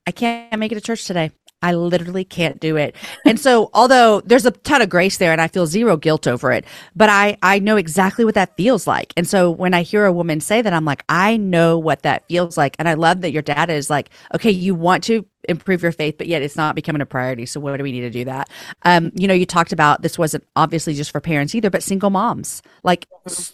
I 0.07 0.11
can't 0.11 0.59
make 0.59 0.71
it 0.71 0.75
to 0.75 0.81
church 0.81 1.05
today. 1.05 1.31
I 1.61 1.73
literally 1.73 2.23
can't 2.23 2.59
do 2.59 2.75
it. 2.75 2.95
And 3.25 3.39
so, 3.39 3.69
although 3.73 4.21
there's 4.21 4.45
a 4.45 4.51
ton 4.51 4.81
of 4.81 4.89
grace 4.89 5.17
there 5.17 5.31
and 5.31 5.41
I 5.41 5.47
feel 5.47 5.65
zero 5.65 5.97
guilt 5.97 6.27
over 6.27 6.51
it, 6.51 6.65
but 6.95 7.09
I, 7.09 7.37
I 7.41 7.59
know 7.59 7.77
exactly 7.77 8.23
what 8.23 8.35
that 8.35 8.55
feels 8.55 8.85
like. 8.85 9.13
And 9.17 9.27
so 9.27 9.49
when 9.49 9.73
I 9.73 9.81
hear 9.81 10.05
a 10.05 10.13
woman 10.13 10.41
say 10.41 10.61
that, 10.61 10.73
I'm 10.73 10.85
like, 10.85 11.03
I 11.09 11.37
know 11.37 11.79
what 11.79 12.03
that 12.03 12.27
feels 12.27 12.57
like. 12.57 12.75
And 12.77 12.87
I 12.87 12.93
love 12.93 13.21
that 13.21 13.31
your 13.31 13.41
data 13.41 13.73
is 13.73 13.89
like, 13.89 14.09
okay, 14.33 14.51
you 14.51 14.75
want 14.75 15.03
to 15.05 15.25
improve 15.47 15.81
your 15.81 15.91
faith, 15.91 16.17
but 16.17 16.27
yet 16.27 16.41
it's 16.41 16.55
not 16.55 16.75
becoming 16.75 17.01
a 17.01 17.05
priority. 17.05 17.45
So 17.45 17.59
what 17.59 17.77
do 17.77 17.83
we 17.83 17.91
need 17.91 18.01
to 18.01 18.09
do 18.09 18.25
that? 18.25 18.49
Um, 18.83 19.11
you 19.15 19.27
know, 19.27 19.33
you 19.33 19.45
talked 19.45 19.73
about 19.73 20.01
this 20.01 20.17
wasn't 20.17 20.43
obviously 20.55 20.93
just 20.93 21.11
for 21.11 21.21
parents 21.21 21.55
either, 21.55 21.69
but 21.69 21.83
single 21.83 22.09
moms. 22.09 22.61
Like 22.83 23.07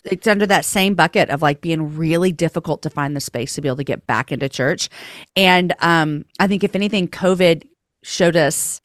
it's 0.03 0.27
under 0.27 0.45
that 0.47 0.65
same 0.65 0.95
bucket 0.95 1.29
of 1.29 1.41
like 1.41 1.61
being 1.61 1.95
really 1.95 2.31
difficult 2.31 2.81
to 2.83 2.89
find 2.89 3.15
the 3.15 3.21
space 3.21 3.55
to 3.55 3.61
be 3.61 3.67
able 3.67 3.77
to 3.77 3.83
get 3.83 4.07
back 4.07 4.31
into 4.31 4.49
church. 4.49 4.89
And 5.35 5.73
um, 5.79 6.25
I 6.39 6.47
think 6.47 6.63
if 6.63 6.75
anything, 6.75 7.07
COVID 7.07 7.67
showed 8.03 8.35
us 8.35 8.81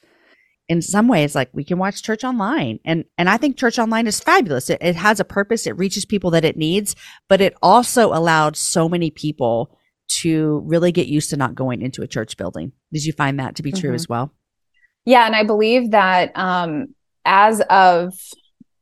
in 0.69 0.83
some 0.83 1.07
ways 1.07 1.35
like 1.35 1.49
we 1.53 1.65
can 1.65 1.79
watch 1.79 2.03
church 2.03 2.25
online. 2.25 2.79
And 2.85 3.05
and 3.17 3.29
i 3.29 3.37
think 3.37 3.57
church 3.57 3.79
online 3.79 4.07
is 4.07 4.21
fabulous. 4.21 4.71
It, 4.71 4.79
it 4.81 4.97
has 4.97 5.21
a 5.21 5.25
purpose. 5.25 5.67
It 5.67 5.79
reaches 5.79 6.05
people 6.05 6.31
that 6.33 6.45
it 6.45 6.57
needs 6.57 6.97
but 7.29 7.41
it 7.41 7.55
also 7.63 8.13
allowed 8.13 8.57
so 8.57 8.89
many 8.89 9.11
people 9.11 9.77
to 10.09 10.63
really 10.67 10.93
get 10.93 11.09
used 11.09 11.31
to 11.31 11.37
not 11.37 11.55
going 11.55 11.83
into 11.83 12.03
a 12.03 12.07
church 12.07 12.37
building. 12.37 12.73
Did 12.93 13.05
you 13.05 13.13
find 13.13 13.41
that 13.41 13.57
to 13.57 13.63
be 13.63 13.73
true 13.73 13.91
mm-hmm. 13.91 13.95
as 13.95 14.09
well? 14.09 14.33
Yeah 15.05 15.27
and 15.27 15.37
i 15.37 15.45
believe 15.45 15.93
that 15.93 16.33
um 16.37 16.95
as 17.25 17.61
of 17.71 18.13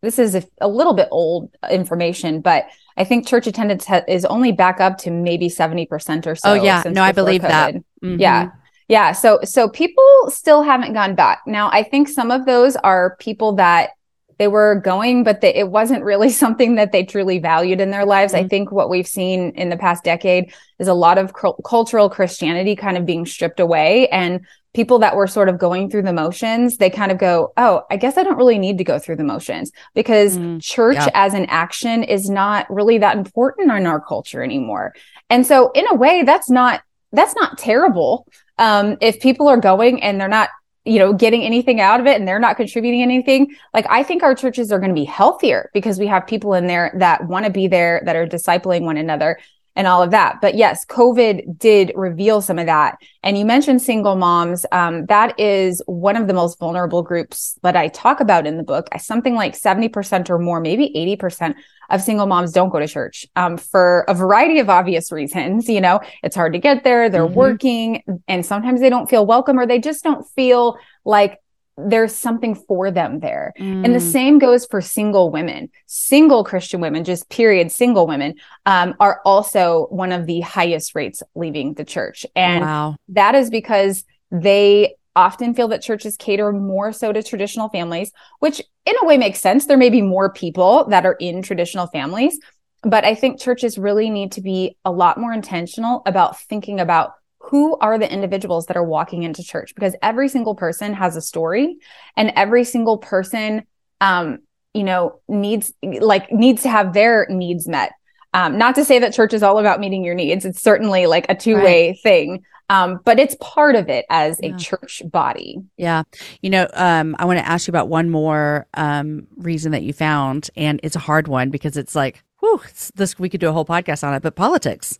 this 0.02 0.18
is 0.18 0.34
a, 0.34 0.44
a 0.60 0.68
little 0.68 0.94
bit 0.94 1.08
old 1.10 1.50
information 1.70 2.40
but 2.40 2.66
i 2.96 3.04
think 3.04 3.26
church 3.26 3.46
attendance 3.46 3.86
ha- 3.86 4.02
is 4.06 4.24
only 4.26 4.52
back 4.52 4.80
up 4.80 4.98
to 4.98 5.10
maybe 5.10 5.48
70% 5.48 6.26
or 6.26 6.34
so 6.34 6.50
oh 6.50 6.54
yeah. 6.54 6.82
no 6.86 7.02
i 7.02 7.12
believe 7.12 7.40
COVID. 7.42 7.48
that 7.48 7.74
mm-hmm. 7.74 8.20
yeah 8.20 8.50
yeah. 8.88 9.12
So, 9.12 9.40
so 9.44 9.68
people 9.68 10.04
still 10.28 10.62
haven't 10.62 10.92
gone 10.92 11.14
back. 11.14 11.42
Now, 11.46 11.70
I 11.72 11.82
think 11.82 12.08
some 12.08 12.30
of 12.30 12.46
those 12.46 12.76
are 12.76 13.16
people 13.18 13.54
that 13.56 13.90
they 14.38 14.48
were 14.48 14.80
going, 14.84 15.24
but 15.24 15.40
they, 15.40 15.54
it 15.54 15.70
wasn't 15.70 16.04
really 16.04 16.30
something 16.30 16.74
that 16.74 16.92
they 16.92 17.04
truly 17.04 17.38
valued 17.38 17.80
in 17.80 17.90
their 17.90 18.04
lives. 18.04 18.32
Mm-hmm. 18.32 18.44
I 18.44 18.48
think 18.48 18.72
what 18.72 18.90
we've 18.90 19.06
seen 19.06 19.50
in 19.50 19.70
the 19.70 19.76
past 19.76 20.04
decade 20.04 20.52
is 20.78 20.88
a 20.88 20.94
lot 20.94 21.18
of 21.18 21.32
cu- 21.32 21.56
cultural 21.64 22.10
Christianity 22.10 22.76
kind 22.76 22.96
of 22.96 23.06
being 23.06 23.26
stripped 23.26 23.60
away 23.60 24.08
and 24.08 24.44
people 24.74 24.98
that 24.98 25.14
were 25.14 25.28
sort 25.28 25.48
of 25.48 25.56
going 25.56 25.88
through 25.88 26.02
the 26.02 26.12
motions, 26.12 26.76
they 26.78 26.90
kind 26.90 27.12
of 27.12 27.18
go, 27.18 27.52
Oh, 27.56 27.84
I 27.90 27.96
guess 27.96 28.18
I 28.18 28.24
don't 28.24 28.36
really 28.36 28.58
need 28.58 28.76
to 28.78 28.84
go 28.84 28.98
through 28.98 29.16
the 29.16 29.24
motions 29.24 29.70
because 29.94 30.36
mm, 30.36 30.60
church 30.60 30.96
yeah. 30.96 31.08
as 31.14 31.32
an 31.32 31.46
action 31.46 32.02
is 32.02 32.28
not 32.28 32.68
really 32.68 32.98
that 32.98 33.16
important 33.16 33.70
in 33.70 33.86
our 33.86 34.00
culture 34.00 34.42
anymore. 34.42 34.92
And 35.30 35.46
so 35.46 35.70
in 35.72 35.86
a 35.88 35.94
way, 35.94 36.24
that's 36.24 36.50
not, 36.50 36.82
that's 37.14 37.34
not 37.36 37.58
terrible. 37.58 38.26
Um, 38.58 38.96
if 39.00 39.20
people 39.20 39.48
are 39.48 39.56
going 39.56 40.02
and 40.02 40.20
they're 40.20 40.28
not 40.28 40.50
you 40.84 40.98
know 40.98 41.12
getting 41.12 41.42
anything 41.42 41.80
out 41.80 41.98
of 42.00 42.06
it 42.06 42.18
and 42.18 42.28
they're 42.28 42.38
not 42.38 42.56
contributing 42.56 43.02
anything 43.02 43.54
like 43.72 43.86
i 43.88 44.02
think 44.02 44.22
our 44.22 44.34
churches 44.34 44.70
are 44.70 44.78
going 44.78 44.90
to 44.90 44.94
be 44.94 45.04
healthier 45.04 45.70
because 45.72 45.98
we 45.98 46.06
have 46.06 46.26
people 46.26 46.52
in 46.54 46.66
there 46.66 46.94
that 46.98 47.26
want 47.26 47.46
to 47.46 47.50
be 47.50 47.66
there 47.66 48.02
that 48.04 48.16
are 48.16 48.26
discipling 48.26 48.82
one 48.82 48.96
another 48.96 49.38
and 49.76 49.86
all 49.86 50.02
of 50.02 50.10
that. 50.12 50.40
But 50.40 50.54
yes, 50.54 50.84
COVID 50.86 51.58
did 51.58 51.92
reveal 51.94 52.40
some 52.40 52.58
of 52.58 52.66
that. 52.66 52.98
And 53.22 53.36
you 53.36 53.44
mentioned 53.44 53.82
single 53.82 54.16
moms. 54.16 54.64
Um, 54.72 55.06
that 55.06 55.38
is 55.38 55.82
one 55.86 56.16
of 56.16 56.28
the 56.28 56.34
most 56.34 56.58
vulnerable 56.58 57.02
groups 57.02 57.58
that 57.62 57.76
I 57.76 57.88
talk 57.88 58.20
about 58.20 58.46
in 58.46 58.56
the 58.56 58.62
book. 58.62 58.88
Something 58.98 59.34
like 59.34 59.54
70% 59.58 60.30
or 60.30 60.38
more, 60.38 60.60
maybe 60.60 60.92
80% 61.20 61.54
of 61.90 62.00
single 62.00 62.26
moms 62.26 62.52
don't 62.52 62.70
go 62.70 62.78
to 62.78 62.88
church 62.88 63.26
um, 63.36 63.56
for 63.56 64.04
a 64.08 64.14
variety 64.14 64.58
of 64.58 64.70
obvious 64.70 65.12
reasons. 65.12 65.68
You 65.68 65.80
know, 65.80 66.00
it's 66.22 66.36
hard 66.36 66.52
to 66.54 66.58
get 66.58 66.84
there, 66.84 67.10
they're 67.10 67.26
mm-hmm. 67.26 67.34
working, 67.34 68.02
and 68.28 68.44
sometimes 68.44 68.80
they 68.80 68.90
don't 68.90 69.08
feel 69.08 69.26
welcome 69.26 69.58
or 69.58 69.66
they 69.66 69.78
just 69.78 70.02
don't 70.02 70.26
feel 70.34 70.78
like 71.04 71.40
there's 71.76 72.14
something 72.14 72.54
for 72.54 72.90
them 72.90 73.20
there. 73.20 73.52
Mm. 73.58 73.84
And 73.84 73.94
the 73.94 73.98
mm. 73.98 74.12
same 74.12 74.38
goes 74.38 74.64
for 74.66 74.80
single 74.80 75.30
women. 75.30 75.70
Single 75.86 76.44
Christian 76.44 76.80
women, 76.80 77.04
just 77.04 77.28
period, 77.28 77.72
single 77.72 78.06
women, 78.06 78.34
um, 78.66 78.94
are 79.00 79.20
also 79.24 79.86
one 79.90 80.12
of 80.12 80.26
the 80.26 80.40
highest 80.40 80.94
rates 80.94 81.22
leaving 81.34 81.74
the 81.74 81.84
church. 81.84 82.24
And 82.36 82.64
wow. 82.64 82.96
that 83.08 83.34
is 83.34 83.50
because 83.50 84.04
they 84.30 84.94
often 85.16 85.54
feel 85.54 85.68
that 85.68 85.82
churches 85.82 86.16
cater 86.16 86.52
more 86.52 86.92
so 86.92 87.12
to 87.12 87.22
traditional 87.22 87.68
families, 87.68 88.12
which 88.40 88.60
in 88.84 88.94
a 89.00 89.06
way 89.06 89.16
makes 89.16 89.40
sense. 89.40 89.66
There 89.66 89.76
may 89.76 89.90
be 89.90 90.02
more 90.02 90.32
people 90.32 90.86
that 90.88 91.06
are 91.06 91.14
in 91.14 91.42
traditional 91.42 91.86
families, 91.86 92.38
but 92.82 93.04
I 93.04 93.14
think 93.14 93.40
churches 93.40 93.78
really 93.78 94.10
need 94.10 94.32
to 94.32 94.40
be 94.40 94.76
a 94.84 94.92
lot 94.92 95.18
more 95.18 95.32
intentional 95.32 96.02
about 96.06 96.40
thinking 96.40 96.80
about 96.80 97.14
who 97.44 97.76
are 97.78 97.98
the 97.98 98.10
individuals 98.10 98.66
that 98.66 98.76
are 98.76 98.84
walking 98.84 99.22
into 99.22 99.42
church 99.42 99.74
because 99.74 99.94
every 100.02 100.28
single 100.28 100.54
person 100.54 100.94
has 100.94 101.16
a 101.16 101.20
story 101.20 101.76
and 102.16 102.32
every 102.36 102.64
single 102.64 102.98
person 102.98 103.64
um, 104.00 104.40
you 104.74 104.82
know, 104.82 105.20
needs 105.28 105.72
like 105.82 106.30
needs 106.32 106.62
to 106.62 106.68
have 106.68 106.92
their 106.92 107.26
needs 107.30 107.66
met. 107.66 107.92
Um, 108.34 108.58
not 108.58 108.74
to 108.74 108.84
say 108.84 108.98
that 108.98 109.14
church 109.14 109.32
is 109.32 109.44
all 109.44 109.58
about 109.58 109.78
meeting 109.78 110.04
your 110.04 110.16
needs. 110.16 110.44
It's 110.44 110.60
certainly 110.60 111.06
like 111.06 111.26
a 111.28 111.34
two 111.34 111.54
way 111.56 111.88
right. 111.88 112.00
thing. 112.02 112.44
Um, 112.70 112.98
but 113.04 113.20
it's 113.20 113.36
part 113.40 113.76
of 113.76 113.88
it 113.88 114.06
as 114.10 114.40
yeah. 114.42 114.54
a 114.54 114.58
church 114.58 115.02
body. 115.04 115.58
Yeah. 115.76 116.02
You 116.42 116.50
know, 116.50 116.66
um, 116.72 117.14
I 117.18 117.26
want 117.26 117.38
to 117.38 117.46
ask 117.46 117.68
you 117.68 117.70
about 117.70 117.88
one 117.88 118.10
more 118.10 118.66
um, 118.74 119.28
reason 119.36 119.70
that 119.72 119.82
you 119.82 119.92
found, 119.92 120.50
and 120.56 120.80
it's 120.82 120.96
a 120.96 121.00
hard 121.00 121.28
one 121.28 121.50
because 121.50 121.76
it's 121.76 121.94
like, 121.94 122.24
whew, 122.40 122.60
it's 122.64 122.90
this 122.94 123.18
we 123.18 123.28
could 123.28 123.40
do 123.40 123.50
a 123.50 123.52
whole 123.52 123.66
podcast 123.66 124.02
on 124.02 124.14
it, 124.14 124.22
but 124.22 124.34
politics. 124.34 124.98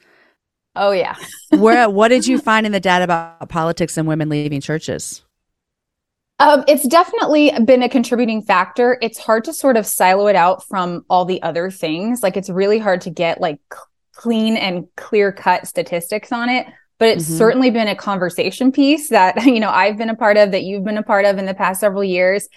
Oh 0.77 0.91
yeah. 0.93 1.15
Where 1.51 1.89
what 1.89 2.09
did 2.09 2.27
you 2.27 2.39
find 2.39 2.67
in 2.67 2.73
the 2.73 2.81
data 2.81 3.05
about 3.05 3.49
politics 3.49 3.97
and 3.97 4.09
women 4.09 4.29
leaving 4.29 4.61
churches? 4.61 5.23
Um, 6.41 6.65
it's 6.67 6.87
definitely 6.89 7.53
been 7.65 7.83
a 7.83 7.89
contributing 7.89 8.43
factor. 8.43 8.99
It's 9.01 9.19
hard 9.19 9.45
to 9.45 9.53
sort 9.53 9.77
of 9.77 9.87
silo 9.87 10.27
it 10.27 10.35
out 10.35 10.67
from 10.67 11.05
all 11.09 11.25
the 11.25 11.41
other 11.43 11.71
things. 11.71 12.23
Like 12.23 12.37
it's 12.37 12.51
really 12.51 12.79
hard 12.79 13.03
to 13.03 13.11
get 13.11 13.41
like 13.41 13.61
clean 14.15 14.57
and 14.57 14.87
clear 14.97 15.31
cut 15.31 15.67
statistics 15.67 16.33
on 16.33 16.49
it. 16.49 16.67
But 16.99 17.09
it's 17.09 17.25
mm-hmm. 17.25 17.39
certainly 17.39 17.71
been 17.71 17.89
a 17.89 17.97
conversation 17.97 18.73
piece 18.73 19.11
that 19.11 19.45
you 19.45 19.61
know 19.61 19.71
I've 19.71 19.97
been 19.97 20.11
a 20.11 20.17
part 20.17 20.37
of, 20.37 20.51
that 20.51 20.65
you've 20.65 20.85
been 20.85 20.99
a 20.99 21.03
part 21.03 21.25
of 21.25 21.39
in 21.39 21.47
the 21.47 21.55
past 21.55 21.81
several 21.81 22.05
years, 22.05 22.49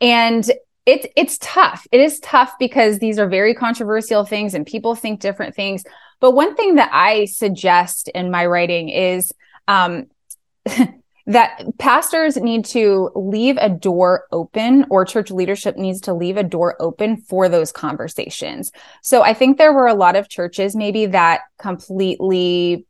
and 0.00 0.48
it's 0.86 1.06
it's 1.16 1.38
tough. 1.40 1.86
It 1.92 2.00
is 2.00 2.20
tough 2.20 2.54
because 2.58 2.98
these 2.98 3.18
are 3.18 3.28
very 3.28 3.54
controversial 3.54 4.24
things, 4.24 4.54
and 4.54 4.64
people 4.66 4.94
think 4.94 5.20
different 5.20 5.54
things. 5.54 5.84
But 6.20 6.32
one 6.32 6.54
thing 6.54 6.76
that 6.76 6.90
I 6.92 7.26
suggest 7.26 8.08
in 8.08 8.30
my 8.30 8.46
writing 8.46 8.88
is 8.88 9.32
um, 9.68 10.06
that 11.26 11.62
pastors 11.78 12.36
need 12.36 12.64
to 12.66 13.10
leave 13.14 13.56
a 13.58 13.68
door 13.68 14.24
open 14.30 14.86
or 14.90 15.04
church 15.04 15.30
leadership 15.30 15.76
needs 15.76 16.00
to 16.02 16.14
leave 16.14 16.36
a 16.36 16.42
door 16.42 16.76
open 16.80 17.16
for 17.16 17.48
those 17.48 17.72
conversations. 17.72 18.70
So 19.02 19.22
I 19.22 19.34
think 19.34 19.58
there 19.58 19.72
were 19.72 19.88
a 19.88 19.94
lot 19.94 20.14
of 20.14 20.28
churches 20.28 20.76
maybe 20.76 21.06
that 21.06 21.40
completely 21.58 22.86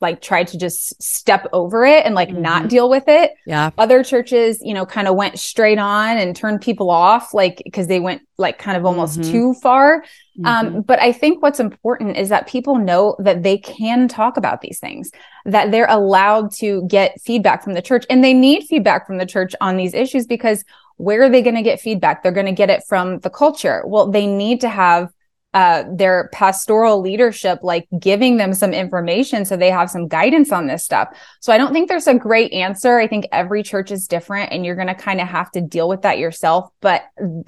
like 0.00 0.20
tried 0.20 0.46
to 0.48 0.58
just 0.58 1.02
step 1.02 1.46
over 1.54 1.86
it 1.86 2.04
and 2.04 2.14
like 2.14 2.28
mm-hmm. 2.28 2.42
not 2.42 2.68
deal 2.68 2.90
with 2.90 3.04
it. 3.06 3.32
Yeah. 3.46 3.70
Other 3.78 4.04
churches, 4.04 4.60
you 4.62 4.74
know, 4.74 4.84
kind 4.84 5.08
of 5.08 5.16
went 5.16 5.38
straight 5.38 5.78
on 5.78 6.18
and 6.18 6.36
turned 6.36 6.60
people 6.60 6.90
off, 6.90 7.32
like 7.32 7.62
because 7.64 7.86
they 7.86 7.98
went 7.98 8.22
like 8.36 8.58
kind 8.58 8.76
of 8.76 8.84
almost 8.84 9.20
mm-hmm. 9.20 9.32
too 9.32 9.54
far. 9.54 10.04
Um, 10.44 10.66
mm-hmm. 10.66 10.76
Um, 10.76 10.82
but 10.82 11.00
I 11.00 11.12
think 11.12 11.42
what's 11.42 11.60
important 11.60 12.18
is 12.18 12.28
that 12.28 12.46
people 12.46 12.76
know 12.76 13.16
that 13.20 13.42
they 13.42 13.56
can 13.56 14.06
talk 14.06 14.36
about 14.36 14.60
these 14.60 14.78
things, 14.78 15.10
that 15.46 15.70
they're 15.70 15.88
allowed 15.88 16.52
to 16.56 16.86
get 16.88 17.18
feedback 17.22 17.64
from 17.64 17.72
the 17.72 17.82
church 17.82 18.04
and 18.10 18.22
they 18.22 18.34
need 18.34 18.64
feedback 18.64 19.06
from 19.06 19.16
the 19.16 19.26
church 19.26 19.54
on 19.62 19.78
these 19.78 19.94
issues 19.94 20.26
because 20.26 20.62
where 20.98 21.22
are 21.22 21.30
they 21.30 21.42
going 21.42 21.56
to 21.56 21.62
get 21.62 21.80
feedback? 21.80 22.22
They're 22.22 22.32
going 22.32 22.46
to 22.46 22.52
get 22.52 22.70
it 22.70 22.82
from 22.86 23.20
the 23.20 23.30
culture. 23.30 23.82
Well, 23.86 24.10
they 24.10 24.26
need 24.26 24.60
to 24.62 24.68
have 24.68 25.10
uh, 25.56 25.84
their 25.90 26.28
pastoral 26.34 27.00
leadership, 27.00 27.60
like 27.62 27.88
giving 27.98 28.36
them 28.36 28.52
some 28.52 28.74
information 28.74 29.46
so 29.46 29.56
they 29.56 29.70
have 29.70 29.88
some 29.90 30.06
guidance 30.06 30.52
on 30.52 30.66
this 30.66 30.84
stuff. 30.84 31.08
So 31.40 31.50
I 31.50 31.56
don't 31.56 31.72
think 31.72 31.88
there's 31.88 32.06
a 32.06 32.14
great 32.14 32.52
answer. 32.52 32.98
I 32.98 33.08
think 33.08 33.24
every 33.32 33.62
church 33.62 33.90
is 33.90 34.06
different 34.06 34.52
and 34.52 34.66
you're 34.66 34.74
going 34.74 34.88
to 34.88 34.94
kind 34.94 35.18
of 35.18 35.28
have 35.28 35.50
to 35.52 35.62
deal 35.62 35.88
with 35.88 36.02
that 36.02 36.18
yourself. 36.18 36.70
But 36.82 37.04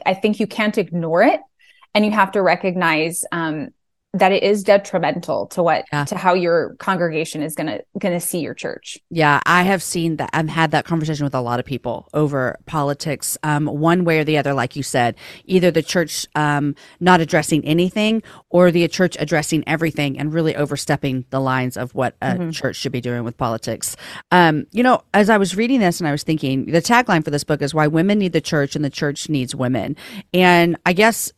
I 0.06 0.14
think 0.14 0.40
you 0.40 0.46
can't 0.46 0.78
ignore 0.78 1.22
it 1.22 1.40
and 1.92 2.02
you 2.02 2.10
have 2.12 2.32
to 2.32 2.40
recognize 2.40 3.26
um, 3.30 3.74
that 4.14 4.32
it 4.32 4.42
is 4.42 4.64
detrimental 4.64 5.46
to 5.48 5.62
what 5.62 5.84
yeah. 5.92 6.04
to 6.04 6.16
how 6.16 6.32
your 6.32 6.74
congregation 6.78 7.42
is 7.42 7.54
gonna 7.54 7.80
gonna 7.98 8.20
see 8.20 8.40
your 8.40 8.54
church. 8.54 8.98
Yeah, 9.10 9.40
I 9.44 9.64
have 9.64 9.82
seen 9.82 10.16
that. 10.16 10.30
I've 10.32 10.48
had 10.48 10.70
that 10.70 10.86
conversation 10.86 11.24
with 11.24 11.34
a 11.34 11.40
lot 11.40 11.60
of 11.60 11.66
people 11.66 12.08
over 12.14 12.56
politics, 12.64 13.36
um, 13.42 13.66
one 13.66 14.04
way 14.04 14.18
or 14.18 14.24
the 14.24 14.38
other. 14.38 14.54
Like 14.54 14.76
you 14.76 14.82
said, 14.82 15.16
either 15.44 15.70
the 15.70 15.82
church 15.82 16.26
um, 16.34 16.74
not 17.00 17.20
addressing 17.20 17.62
anything, 17.66 18.22
or 18.48 18.70
the 18.70 18.88
church 18.88 19.16
addressing 19.20 19.62
everything 19.66 20.18
and 20.18 20.32
really 20.32 20.56
overstepping 20.56 21.26
the 21.28 21.40
lines 21.40 21.76
of 21.76 21.94
what 21.94 22.16
a 22.22 22.32
mm-hmm. 22.32 22.50
church 22.50 22.76
should 22.76 22.92
be 22.92 23.02
doing 23.02 23.24
with 23.24 23.36
politics. 23.36 23.94
Um, 24.32 24.66
you 24.72 24.82
know, 24.82 25.02
as 25.12 25.28
I 25.28 25.36
was 25.36 25.54
reading 25.54 25.80
this 25.80 26.00
and 26.00 26.08
I 26.08 26.12
was 26.12 26.22
thinking, 26.22 26.66
the 26.66 26.80
tagline 26.80 27.24
for 27.24 27.30
this 27.30 27.44
book 27.44 27.60
is 27.60 27.74
"Why 27.74 27.86
Women 27.86 28.20
Need 28.20 28.32
the 28.32 28.40
Church 28.40 28.74
and 28.74 28.82
the 28.82 28.90
Church 28.90 29.28
Needs 29.28 29.54
Women," 29.54 29.96
and 30.32 30.78
I 30.86 30.94
guess 30.94 31.30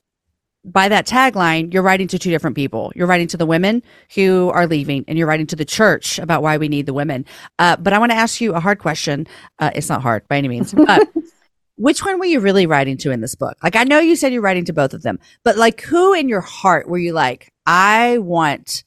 by 0.64 0.88
that 0.88 1.06
tagline, 1.06 1.72
you're 1.72 1.82
writing 1.82 2.08
to 2.08 2.18
two 2.18 2.30
different 2.30 2.56
people. 2.56 2.92
You're 2.94 3.06
writing 3.06 3.28
to 3.28 3.36
the 3.36 3.46
women 3.46 3.82
who 4.14 4.50
are 4.50 4.66
leaving, 4.66 5.04
and 5.08 5.16
you're 5.16 5.26
writing 5.26 5.46
to 5.48 5.56
the 5.56 5.64
church 5.64 6.18
about 6.18 6.42
why 6.42 6.58
we 6.58 6.68
need 6.68 6.86
the 6.86 6.94
women. 6.94 7.24
Uh, 7.58 7.76
but 7.76 7.92
I 7.92 7.98
want 7.98 8.12
to 8.12 8.16
ask 8.16 8.40
you 8.40 8.54
a 8.54 8.60
hard 8.60 8.78
question. 8.78 9.26
Uh, 9.58 9.70
it's 9.74 9.88
not 9.88 10.02
hard 10.02 10.28
by 10.28 10.36
any 10.36 10.48
means, 10.48 10.74
but 10.74 11.08
which 11.76 12.04
one 12.04 12.18
were 12.18 12.26
you 12.26 12.40
really 12.40 12.66
writing 12.66 12.98
to 12.98 13.10
in 13.10 13.20
this 13.20 13.34
book? 13.34 13.56
Like, 13.62 13.74
I 13.74 13.84
know 13.84 14.00
you 14.00 14.16
said 14.16 14.32
you're 14.32 14.42
writing 14.42 14.66
to 14.66 14.72
both 14.72 14.92
of 14.92 15.02
them, 15.02 15.18
but 15.44 15.56
like, 15.56 15.80
who 15.80 16.12
in 16.12 16.28
your 16.28 16.42
heart 16.42 16.88
were 16.88 16.98
you 16.98 17.14
like, 17.14 17.50
I 17.64 18.18
want 18.18 18.84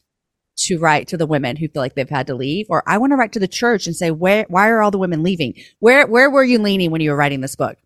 to 0.56 0.78
write 0.78 1.08
to 1.08 1.18
the 1.18 1.26
women 1.26 1.56
who 1.56 1.68
feel 1.68 1.82
like 1.82 1.96
they've 1.96 2.08
had 2.08 2.28
to 2.28 2.36
leave, 2.36 2.68
or 2.70 2.84
I 2.86 3.00
want 3.00 3.12
to 3.12 3.16
write 3.16 3.34
to 3.34 3.40
the 3.40 3.48
church 3.48 3.88
and 3.88 3.96
say, 3.96 4.12
where, 4.12 4.46
why 4.48 4.70
are 4.70 4.84
all 4.84 4.92
the 4.92 5.00
women 5.00 5.24
leaving? 5.24 5.56
Where, 5.80 6.06
where 6.06 6.30
were 6.30 6.44
you 6.44 6.60
leaning 6.60 6.92
when 6.92 7.02
you 7.02 7.10
were 7.10 7.18
writing 7.18 7.42
this 7.42 7.56
book? 7.56 7.78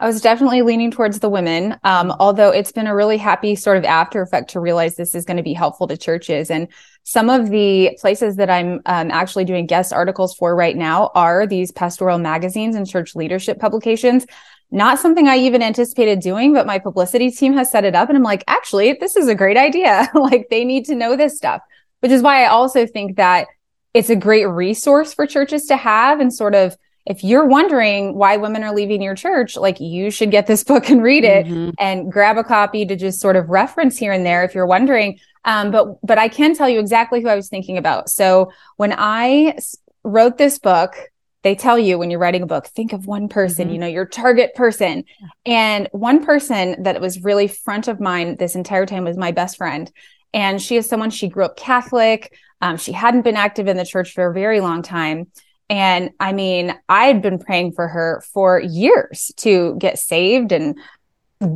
I 0.00 0.06
was 0.06 0.22
definitely 0.22 0.62
leaning 0.62 0.90
towards 0.90 1.20
the 1.20 1.28
women, 1.28 1.78
um, 1.84 2.10
although 2.18 2.48
it's 2.48 2.72
been 2.72 2.86
a 2.86 2.94
really 2.94 3.18
happy 3.18 3.54
sort 3.54 3.76
of 3.76 3.84
after 3.84 4.22
effect 4.22 4.50
to 4.50 4.60
realize 4.60 4.96
this 4.96 5.14
is 5.14 5.26
going 5.26 5.36
to 5.36 5.42
be 5.42 5.52
helpful 5.52 5.86
to 5.88 5.96
churches. 5.98 6.50
And 6.50 6.68
some 7.02 7.28
of 7.28 7.50
the 7.50 7.98
places 8.00 8.36
that 8.36 8.48
I'm 8.48 8.80
um, 8.86 9.10
actually 9.10 9.44
doing 9.44 9.66
guest 9.66 9.92
articles 9.92 10.34
for 10.34 10.56
right 10.56 10.74
now 10.74 11.10
are 11.14 11.46
these 11.46 11.70
pastoral 11.70 12.16
magazines 12.16 12.76
and 12.76 12.88
church 12.88 13.14
leadership 13.14 13.58
publications. 13.58 14.24
Not 14.70 14.98
something 14.98 15.28
I 15.28 15.36
even 15.36 15.60
anticipated 15.62 16.20
doing, 16.20 16.54
but 16.54 16.66
my 16.66 16.78
publicity 16.78 17.30
team 17.30 17.52
has 17.52 17.70
set 17.70 17.84
it 17.84 17.94
up. 17.94 18.08
And 18.08 18.16
I'm 18.16 18.24
like, 18.24 18.42
actually, 18.46 18.94
this 18.94 19.16
is 19.16 19.28
a 19.28 19.34
great 19.34 19.58
idea. 19.58 20.08
like 20.14 20.48
they 20.48 20.64
need 20.64 20.86
to 20.86 20.94
know 20.94 21.14
this 21.14 21.36
stuff, 21.36 21.60
which 22.00 22.12
is 22.12 22.22
why 22.22 22.44
I 22.44 22.46
also 22.46 22.86
think 22.86 23.16
that 23.16 23.48
it's 23.92 24.08
a 24.08 24.16
great 24.16 24.46
resource 24.46 25.12
for 25.12 25.26
churches 25.26 25.66
to 25.66 25.76
have 25.76 26.20
and 26.20 26.32
sort 26.32 26.54
of 26.54 26.74
if 27.06 27.24
you're 27.24 27.46
wondering 27.46 28.14
why 28.14 28.36
women 28.36 28.62
are 28.62 28.74
leaving 28.74 29.02
your 29.02 29.14
church, 29.14 29.56
like 29.56 29.80
you 29.80 30.10
should 30.10 30.30
get 30.30 30.46
this 30.46 30.64
book 30.70 30.90
and 30.90 31.02
read 31.02 31.24
it 31.24 31.46
mm-hmm. 31.46 31.70
and 31.78 32.10
grab 32.10 32.36
a 32.36 32.44
copy 32.44 32.84
to 32.86 32.96
just 32.96 33.20
sort 33.20 33.36
of 33.36 33.48
reference 33.48 33.96
here 33.96 34.12
and 34.12 34.24
there 34.24 34.44
if 34.44 34.54
you're 34.54 34.66
wondering. 34.66 35.18
Um, 35.44 35.70
but 35.70 35.98
but 36.04 36.18
I 36.18 36.28
can 36.28 36.54
tell 36.54 36.68
you 36.68 36.80
exactly 36.80 37.22
who 37.22 37.28
I 37.28 37.36
was 37.36 37.48
thinking 37.48 37.78
about. 37.78 38.10
So 38.10 38.52
when 38.76 38.94
I 38.96 39.58
wrote 40.04 40.36
this 40.38 40.58
book, 40.58 40.94
they 41.42 41.54
tell 41.54 41.78
you 41.78 41.98
when 41.98 42.10
you're 42.10 42.20
writing 42.20 42.42
a 42.42 42.46
book, 42.46 42.66
think 42.66 42.92
of 42.92 43.06
one 43.06 43.28
person, 43.28 43.66
mm-hmm. 43.66 43.72
you 43.72 43.78
know, 43.78 43.86
your 43.86 44.04
target 44.04 44.54
person. 44.54 45.04
And 45.46 45.88
one 45.92 46.24
person 46.24 46.82
that 46.82 47.00
was 47.00 47.24
really 47.24 47.48
front 47.48 47.88
of 47.88 47.98
mind 47.98 48.38
this 48.38 48.54
entire 48.54 48.84
time 48.84 49.04
was 49.04 49.16
my 49.16 49.32
best 49.32 49.56
friend. 49.56 49.90
And 50.34 50.60
she 50.60 50.76
is 50.76 50.88
someone, 50.88 51.10
she 51.10 51.28
grew 51.28 51.44
up 51.44 51.56
Catholic. 51.56 52.36
Um, 52.60 52.76
she 52.76 52.92
hadn't 52.92 53.22
been 53.22 53.36
active 53.36 53.68
in 53.68 53.78
the 53.78 53.86
church 53.86 54.12
for 54.12 54.30
a 54.30 54.34
very 54.34 54.60
long 54.60 54.82
time. 54.82 55.28
And 55.70 56.10
I 56.18 56.32
mean, 56.32 56.74
I 56.88 57.06
had 57.06 57.22
been 57.22 57.38
praying 57.38 57.72
for 57.72 57.86
her 57.86 58.22
for 58.32 58.58
years 58.58 59.32
to 59.36 59.76
get 59.78 60.00
saved 60.00 60.50
and 60.50 60.76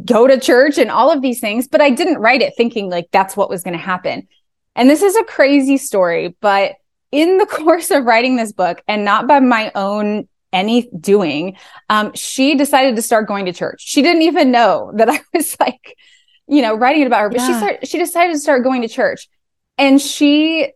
go 0.07 0.29
to 0.29 0.38
church 0.38 0.79
and 0.79 0.90
all 0.90 1.11
of 1.11 1.20
these 1.20 1.40
things, 1.40 1.66
but 1.66 1.81
I 1.81 1.90
didn't 1.90 2.18
write 2.18 2.40
it 2.40 2.55
thinking 2.57 2.88
like 2.88 3.09
that's 3.11 3.37
what 3.37 3.50
was 3.50 3.64
going 3.64 3.77
to 3.77 3.85
happen. 3.85 4.29
And 4.77 4.88
this 4.88 5.03
is 5.03 5.16
a 5.16 5.24
crazy 5.24 5.77
story, 5.77 6.37
but 6.40 6.77
in 7.11 7.38
the 7.38 7.46
course 7.50 7.90
of 7.90 8.05
writing 8.05 8.37
this 8.37 8.53
book 8.53 8.83
and 8.87 9.05
not 9.05 9.27
by 9.27 9.40
my 9.40 9.72
own 9.74 10.29
any 10.53 10.88
doing, 11.00 11.57
um, 11.90 12.12
she 12.14 12.55
decided 12.55 12.94
to 12.94 13.03
start 13.03 13.27
going 13.27 13.46
to 13.46 13.53
church. 13.53 13.83
She 13.85 14.00
didn't 14.00 14.22
even 14.22 14.53
know 14.53 14.92
that 14.94 15.11
I 15.11 15.20
was 15.35 15.57
like, 15.59 15.96
you 16.46 16.62
know, 16.62 16.77
writing 16.77 17.03
it 17.03 17.07
about 17.07 17.22
her, 17.22 17.31
but 17.31 17.40
yeah. 17.40 17.46
she 17.48 17.55
started, 17.55 17.88
she 17.88 17.98
decided 17.98 18.33
to 18.35 18.38
start 18.38 18.62
going 18.62 18.83
to 18.83 18.88
church 18.88 19.29
and 19.77 20.00
she 20.00 20.72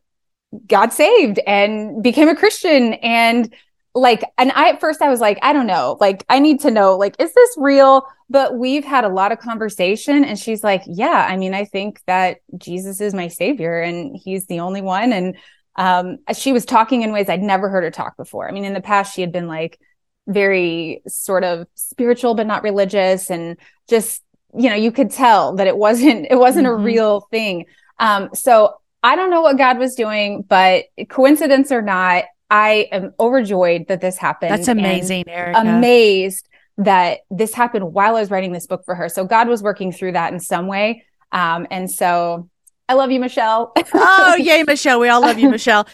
got 0.66 0.92
saved 0.92 1.38
and 1.46 2.02
became 2.02 2.28
a 2.28 2.36
Christian. 2.36 2.94
And 2.94 3.52
like 3.94 4.22
and 4.36 4.52
I 4.52 4.70
at 4.70 4.80
first 4.80 5.02
I 5.02 5.08
was 5.08 5.20
like 5.20 5.38
I 5.42 5.52
don't 5.52 5.66
know. 5.66 5.96
Like 6.00 6.24
I 6.28 6.38
need 6.38 6.60
to 6.60 6.70
know 6.70 6.96
like 6.96 7.16
is 7.18 7.32
this 7.34 7.54
real? 7.58 8.06
But 8.30 8.56
we've 8.56 8.84
had 8.84 9.04
a 9.04 9.08
lot 9.08 9.32
of 9.32 9.38
conversation 9.38 10.24
and 10.24 10.38
she's 10.38 10.62
like 10.62 10.82
yeah 10.86 11.26
I 11.28 11.36
mean 11.36 11.54
I 11.54 11.64
think 11.64 12.00
that 12.06 12.38
Jesus 12.56 13.00
is 13.00 13.14
my 13.14 13.28
savior 13.28 13.80
and 13.80 14.16
he's 14.16 14.46
the 14.46 14.60
only 14.60 14.82
one. 14.82 15.12
And 15.12 15.36
um 15.76 16.18
she 16.36 16.52
was 16.52 16.64
talking 16.64 17.02
in 17.02 17.12
ways 17.12 17.28
I'd 17.28 17.42
never 17.42 17.68
heard 17.68 17.84
her 17.84 17.90
talk 17.90 18.16
before. 18.16 18.48
I 18.48 18.52
mean 18.52 18.64
in 18.64 18.74
the 18.74 18.80
past 18.80 19.14
she 19.14 19.20
had 19.20 19.32
been 19.32 19.48
like 19.48 19.78
very 20.26 21.02
sort 21.08 21.44
of 21.44 21.66
spiritual 21.74 22.34
but 22.34 22.46
not 22.46 22.62
religious. 22.62 23.30
And 23.30 23.56
just 23.88 24.22
you 24.56 24.70
know 24.70 24.76
you 24.76 24.92
could 24.92 25.10
tell 25.10 25.56
that 25.56 25.66
it 25.66 25.76
wasn't 25.76 26.26
it 26.30 26.36
wasn't 26.36 26.66
mm-hmm. 26.66 26.80
a 26.80 26.84
real 26.84 27.20
thing. 27.30 27.66
Um 27.98 28.30
so 28.34 28.74
I 29.02 29.16
don't 29.16 29.30
know 29.30 29.42
what 29.42 29.58
God 29.58 29.78
was 29.78 29.94
doing, 29.94 30.42
but 30.42 30.84
coincidence 31.08 31.70
or 31.70 31.82
not, 31.82 32.24
I 32.50 32.88
am 32.92 33.14
overjoyed 33.20 33.88
that 33.88 34.00
this 34.00 34.16
happened. 34.16 34.52
That's 34.52 34.68
amazing, 34.68 35.24
Ericka. 35.24 35.76
Amazed 35.76 36.48
that 36.78 37.20
this 37.30 37.54
happened 37.54 37.92
while 37.92 38.16
I 38.16 38.20
was 38.20 38.30
writing 38.30 38.52
this 38.52 38.66
book 38.66 38.84
for 38.84 38.94
her. 38.94 39.08
So 39.08 39.24
God 39.24 39.48
was 39.48 39.62
working 39.62 39.92
through 39.92 40.12
that 40.12 40.32
in 40.32 40.40
some 40.40 40.66
way. 40.66 41.04
Um, 41.32 41.66
and 41.70 41.90
so 41.90 42.48
I 42.88 42.94
love 42.94 43.10
you, 43.10 43.20
Michelle. 43.20 43.72
oh, 43.94 44.36
yay, 44.38 44.62
Michelle. 44.62 45.00
We 45.00 45.08
all 45.08 45.20
love 45.20 45.38
you, 45.38 45.50
Michelle. 45.50 45.86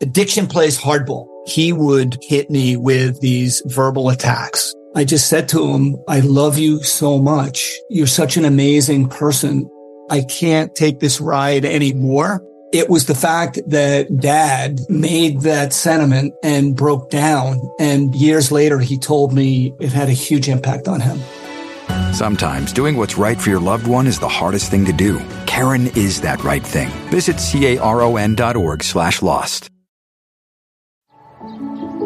Addiction 0.00 0.46
plays 0.46 0.78
hardball. 0.78 1.28
He 1.46 1.72
would 1.72 2.18
hit 2.22 2.50
me 2.50 2.76
with 2.76 3.20
these 3.20 3.62
verbal 3.66 4.08
attacks 4.10 4.74
I 4.94 5.04
just 5.04 5.28
said 5.28 5.48
to 5.50 5.66
him, 5.66 5.96
I 6.06 6.20
love 6.20 6.58
you 6.58 6.82
so 6.82 7.18
much. 7.18 7.78
You're 7.88 8.06
such 8.06 8.36
an 8.36 8.44
amazing 8.44 9.08
person. 9.08 9.66
I 10.10 10.22
can't 10.22 10.74
take 10.74 11.00
this 11.00 11.20
ride 11.20 11.64
anymore. 11.64 12.42
It 12.72 12.88
was 12.88 13.06
the 13.06 13.14
fact 13.14 13.60
that 13.66 14.18
dad 14.18 14.80
made 14.88 15.42
that 15.42 15.72
sentiment 15.72 16.32
and 16.42 16.74
broke 16.74 17.10
down. 17.10 17.60
And 17.78 18.14
years 18.14 18.50
later, 18.50 18.78
he 18.78 18.98
told 18.98 19.34
me 19.34 19.74
it 19.78 19.92
had 19.92 20.08
a 20.08 20.12
huge 20.12 20.48
impact 20.48 20.88
on 20.88 21.00
him. 21.00 21.20
Sometimes 22.14 22.72
doing 22.72 22.96
what's 22.96 23.18
right 23.18 23.40
for 23.40 23.50
your 23.50 23.60
loved 23.60 23.86
one 23.86 24.06
is 24.06 24.18
the 24.18 24.28
hardest 24.28 24.70
thing 24.70 24.86
to 24.86 24.92
do. 24.92 25.20
Caron 25.46 25.88
is 25.88 26.22
that 26.22 26.42
right 26.44 26.64
thing. 26.64 26.88
Visit 27.10 27.38
caron.org 27.38 28.82
slash 28.82 29.20
lost. 29.20 29.68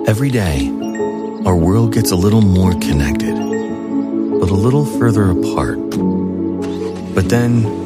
Every 0.09 0.31
day, 0.31 0.69
our 1.45 1.57
world 1.57 1.93
gets 1.93 2.11
a 2.11 2.17
little 2.17 2.41
more 2.41 2.73
connected, 2.73 3.35
but 3.35 4.51
a 4.51 4.55
little 4.55 4.85
further 4.85 5.31
apart. 5.31 5.79
But 7.15 7.29
then, 7.29 7.86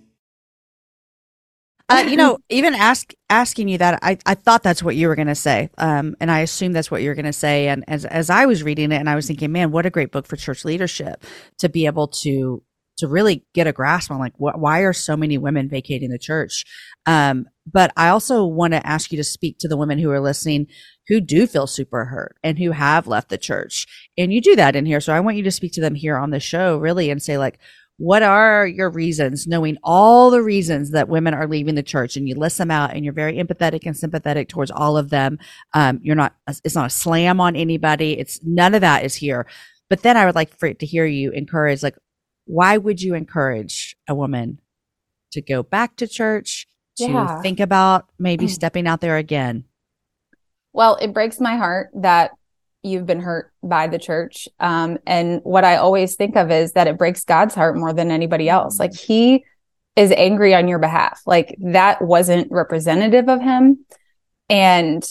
Uh, 1.91 2.07
you 2.07 2.17
know, 2.17 2.37
even 2.49 2.73
ask 2.73 3.13
asking 3.29 3.67
you 3.67 3.77
that, 3.77 3.99
I, 4.01 4.17
I 4.25 4.35
thought 4.35 4.63
that's 4.63 4.83
what 4.83 4.95
you 4.95 5.07
were 5.07 5.15
going 5.15 5.27
to 5.27 5.35
say, 5.35 5.69
um, 5.77 6.15
and 6.19 6.31
I 6.31 6.39
assumed 6.39 6.75
that's 6.75 6.91
what 6.91 7.01
you 7.01 7.09
were 7.09 7.15
going 7.15 7.25
to 7.25 7.33
say. 7.33 7.67
And 7.67 7.83
as 7.87 8.05
as 8.05 8.29
I 8.29 8.45
was 8.45 8.63
reading 8.63 8.91
it, 8.91 8.97
and 8.97 9.09
I 9.09 9.15
was 9.15 9.27
thinking, 9.27 9.51
man, 9.51 9.71
what 9.71 9.85
a 9.85 9.89
great 9.89 10.11
book 10.11 10.27
for 10.27 10.35
church 10.35 10.65
leadership 10.65 11.23
to 11.59 11.69
be 11.69 11.85
able 11.85 12.07
to 12.07 12.63
to 12.97 13.07
really 13.07 13.43
get 13.53 13.67
a 13.67 13.73
grasp 13.73 14.11
on 14.11 14.19
like 14.19 14.35
wh- 14.35 14.57
why 14.57 14.81
are 14.81 14.93
so 14.93 15.17
many 15.17 15.37
women 15.37 15.67
vacating 15.67 16.11
the 16.11 16.19
church. 16.19 16.63
Um, 17.07 17.47
but 17.65 17.91
I 17.97 18.09
also 18.09 18.45
want 18.45 18.73
to 18.73 18.85
ask 18.85 19.11
you 19.11 19.17
to 19.17 19.23
speak 19.23 19.57
to 19.59 19.67
the 19.67 19.77
women 19.77 19.97
who 19.97 20.11
are 20.11 20.19
listening 20.19 20.67
who 21.07 21.19
do 21.19 21.47
feel 21.47 21.67
super 21.67 22.05
hurt 22.05 22.35
and 22.43 22.59
who 22.59 22.71
have 22.71 23.07
left 23.07 23.29
the 23.29 23.37
church, 23.37 23.87
and 24.17 24.31
you 24.31 24.39
do 24.39 24.55
that 24.55 24.75
in 24.75 24.85
here. 24.85 25.01
So 25.01 25.13
I 25.13 25.19
want 25.19 25.37
you 25.37 25.43
to 25.43 25.51
speak 25.51 25.73
to 25.73 25.81
them 25.81 25.95
here 25.95 26.17
on 26.17 26.29
the 26.29 26.39
show, 26.39 26.77
really, 26.77 27.09
and 27.09 27.21
say 27.21 27.37
like 27.37 27.59
what 28.01 28.23
are 28.23 28.65
your 28.65 28.89
reasons? 28.89 29.45
Knowing 29.45 29.77
all 29.83 30.31
the 30.31 30.41
reasons 30.41 30.89
that 30.91 31.07
women 31.07 31.35
are 31.35 31.47
leaving 31.47 31.75
the 31.75 31.83
church 31.83 32.15
and 32.17 32.27
you 32.27 32.33
list 32.35 32.57
them 32.57 32.71
out 32.71 32.95
and 32.95 33.05
you're 33.05 33.13
very 33.13 33.37
empathetic 33.37 33.85
and 33.85 33.95
sympathetic 33.95 34.49
towards 34.49 34.71
all 34.71 34.97
of 34.97 35.09
them 35.11 35.37
um, 35.75 35.99
you're 36.01 36.15
not 36.15 36.35
it's 36.65 36.75
not 36.75 36.87
a 36.87 36.89
slam 36.89 37.39
on 37.39 37.55
anybody. 37.55 38.17
It's 38.17 38.39
none 38.43 38.73
of 38.73 38.81
that 38.81 39.05
is 39.05 39.13
here. 39.15 39.45
But 39.89 40.01
then 40.01 40.17
i 40.17 40.25
would 40.25 40.35
like 40.35 40.57
for 40.57 40.65
it 40.67 40.79
to 40.79 40.85
hear 40.85 41.05
you 41.05 41.31
encourage 41.31 41.83
like 41.83 41.97
why 42.45 42.77
would 42.77 43.01
you 43.01 43.13
encourage 43.13 43.95
a 44.09 44.15
woman 44.15 44.59
to 45.33 45.41
go 45.41 45.61
back 45.63 45.95
to 45.97 46.07
church 46.07 46.67
to 46.97 47.03
Yeah. 47.05 47.41
think 47.41 47.59
about 47.59 48.09
maybe 48.17 48.47
stepping 48.57 48.87
out 48.87 49.01
there 49.01 49.17
again? 49.17 49.65
Well, 50.73 50.95
it 51.01 51.13
breaks 51.13 51.39
my 51.39 51.55
heart 51.55 51.89
that 51.93 52.31
you've 52.83 53.05
been 53.05 53.21
hurt 53.21 53.51
by 53.61 53.87
the 53.87 53.99
church. 53.99 54.47
Um, 54.59 54.97
and 55.05 55.41
what 55.43 55.63
I 55.63 55.77
always 55.77 56.15
think 56.15 56.35
of 56.35 56.51
is 56.51 56.73
that 56.73 56.87
it 56.87 56.97
breaks 56.97 57.23
God's 57.23 57.53
heart 57.53 57.77
more 57.77 57.93
than 57.93 58.11
anybody 58.11 58.49
else. 58.49 58.79
Like 58.79 58.95
he 58.95 59.45
is 59.95 60.11
angry 60.11 60.55
on 60.55 60.67
your 60.67 60.79
behalf. 60.79 61.21
Like 61.25 61.55
that 61.59 62.01
wasn't 62.01 62.51
representative 62.51 63.29
of 63.29 63.41
him. 63.41 63.85
And, 64.49 65.07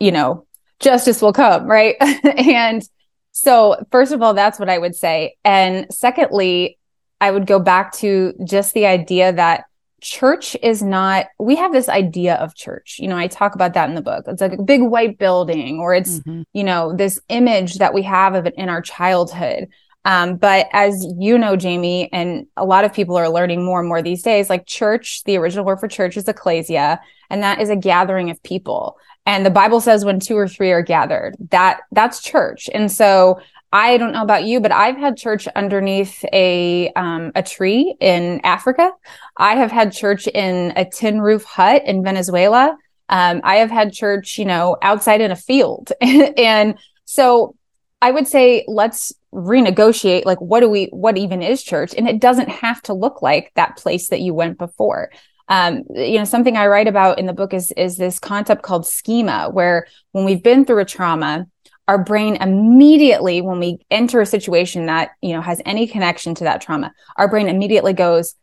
you 0.00 0.10
know, 0.10 0.46
justice 0.80 1.20
will 1.20 1.32
come, 1.32 1.66
right? 1.66 1.96
and 2.00 2.82
so, 3.32 3.76
first 3.90 4.12
of 4.12 4.20
all, 4.20 4.34
that's 4.34 4.58
what 4.58 4.68
I 4.68 4.78
would 4.78 4.94
say. 4.94 5.36
And 5.44 5.86
secondly, 5.90 6.78
I 7.20 7.30
would 7.30 7.46
go 7.46 7.58
back 7.58 7.92
to 7.94 8.34
just 8.44 8.74
the 8.74 8.86
idea 8.86 9.32
that 9.32 9.64
church 10.02 10.56
is 10.62 10.82
not 10.82 11.26
we 11.38 11.56
have 11.56 11.72
this 11.72 11.88
idea 11.88 12.34
of 12.34 12.54
church. 12.54 12.96
You 12.98 13.08
know 13.08 13.16
i 13.16 13.26
talk 13.26 13.54
about 13.54 13.74
that 13.74 13.88
in 13.88 13.94
the 13.94 14.02
book. 14.02 14.24
It's 14.26 14.42
like 14.42 14.52
a 14.52 14.62
big 14.62 14.82
white 14.82 15.18
building 15.18 15.78
or 15.78 15.94
it's 15.94 16.18
Mhm. 16.20 16.44
you 16.52 16.64
know 16.64 16.92
this 16.94 17.18
image 17.28 17.76
that 17.78 17.94
we 17.94 18.02
have 18.02 18.34
of 18.34 18.44
it 18.46 18.54
in 18.56 18.68
our 18.68 18.82
childhood. 18.82 19.68
Um, 20.04 20.34
but 20.36 20.66
as 20.72 21.06
you 21.18 21.38
know 21.38 21.54
jamie 21.56 22.08
and 22.12 22.46
a 22.56 22.64
lot 22.64 22.84
of 22.84 22.92
people 22.92 23.16
are 23.16 23.28
learning 23.30 23.64
more 23.64 23.78
and 23.78 23.88
more 23.88 24.02
these 24.02 24.22
days 24.22 24.50
like 24.50 24.66
church 24.66 25.22
the 25.24 25.36
original 25.36 25.64
word 25.64 25.78
for 25.78 25.86
church 25.88 26.16
is 26.16 26.26
ecclesia 26.26 27.00
and 27.30 27.42
that 27.44 27.60
is 27.60 27.70
a 27.70 27.76
gathering 27.76 28.28
of 28.28 28.42
people. 28.42 28.96
And 29.24 29.46
the 29.46 29.50
bible 29.50 29.80
says 29.80 30.04
when 30.04 30.18
two 30.18 30.36
or 30.36 30.48
three 30.48 30.72
are 30.72 30.82
gathered 30.82 31.36
that 31.50 31.80
that's 31.92 32.20
church. 32.20 32.68
And 32.74 32.90
so 32.90 33.40
I 33.72 33.96
don't 33.96 34.12
know 34.12 34.22
about 34.22 34.44
you, 34.44 34.60
but 34.60 34.70
I've 34.70 34.98
had 34.98 35.16
church 35.16 35.48
underneath 35.48 36.22
a 36.32 36.92
um, 36.94 37.32
a 37.34 37.42
tree 37.42 37.96
in 38.00 38.40
Africa. 38.44 38.90
I 39.36 39.56
have 39.56 39.72
had 39.72 39.92
church 39.92 40.26
in 40.26 40.74
a 40.76 40.84
tin 40.84 41.22
roof 41.22 41.44
hut 41.44 41.82
in 41.86 42.04
Venezuela. 42.04 42.76
Um, 43.08 43.40
I 43.44 43.56
have 43.56 43.70
had 43.70 43.92
church, 43.92 44.38
you 44.38 44.44
know, 44.44 44.76
outside 44.82 45.20
in 45.20 45.30
a 45.30 45.36
field. 45.36 45.92
and 46.00 46.78
so 47.06 47.56
I 48.02 48.10
would 48.10 48.28
say 48.28 48.64
let's 48.68 49.12
renegotiate 49.32 50.26
like 50.26 50.40
what 50.42 50.60
do 50.60 50.68
we 50.68 50.86
what 50.86 51.16
even 51.16 51.42
is 51.42 51.62
church? 51.62 51.94
And 51.96 52.06
it 52.06 52.20
doesn't 52.20 52.50
have 52.50 52.82
to 52.82 52.92
look 52.92 53.22
like 53.22 53.52
that 53.54 53.78
place 53.78 54.08
that 54.10 54.20
you 54.20 54.34
went 54.34 54.58
before. 54.58 55.10
Um, 55.48 55.84
you 55.94 56.18
know, 56.18 56.24
something 56.24 56.56
I 56.56 56.66
write 56.66 56.88
about 56.88 57.18
in 57.18 57.26
the 57.26 57.32
book 57.32 57.54
is 57.54 57.72
is 57.72 57.96
this 57.96 58.18
concept 58.18 58.62
called 58.62 58.86
schema, 58.86 59.48
where 59.50 59.86
when 60.12 60.26
we've 60.26 60.42
been 60.42 60.64
through 60.66 60.80
a 60.80 60.84
trauma, 60.84 61.46
our 61.88 62.02
brain 62.02 62.36
immediately 62.36 63.40
when 63.40 63.58
we 63.58 63.78
enter 63.90 64.20
a 64.20 64.26
situation 64.26 64.86
that 64.86 65.10
you 65.20 65.32
know 65.32 65.40
has 65.40 65.60
any 65.66 65.86
connection 65.86 66.34
to 66.34 66.44
that 66.44 66.60
trauma 66.60 66.92
our 67.16 67.28
brain 67.28 67.48
immediately 67.48 67.92
goes 67.92 68.34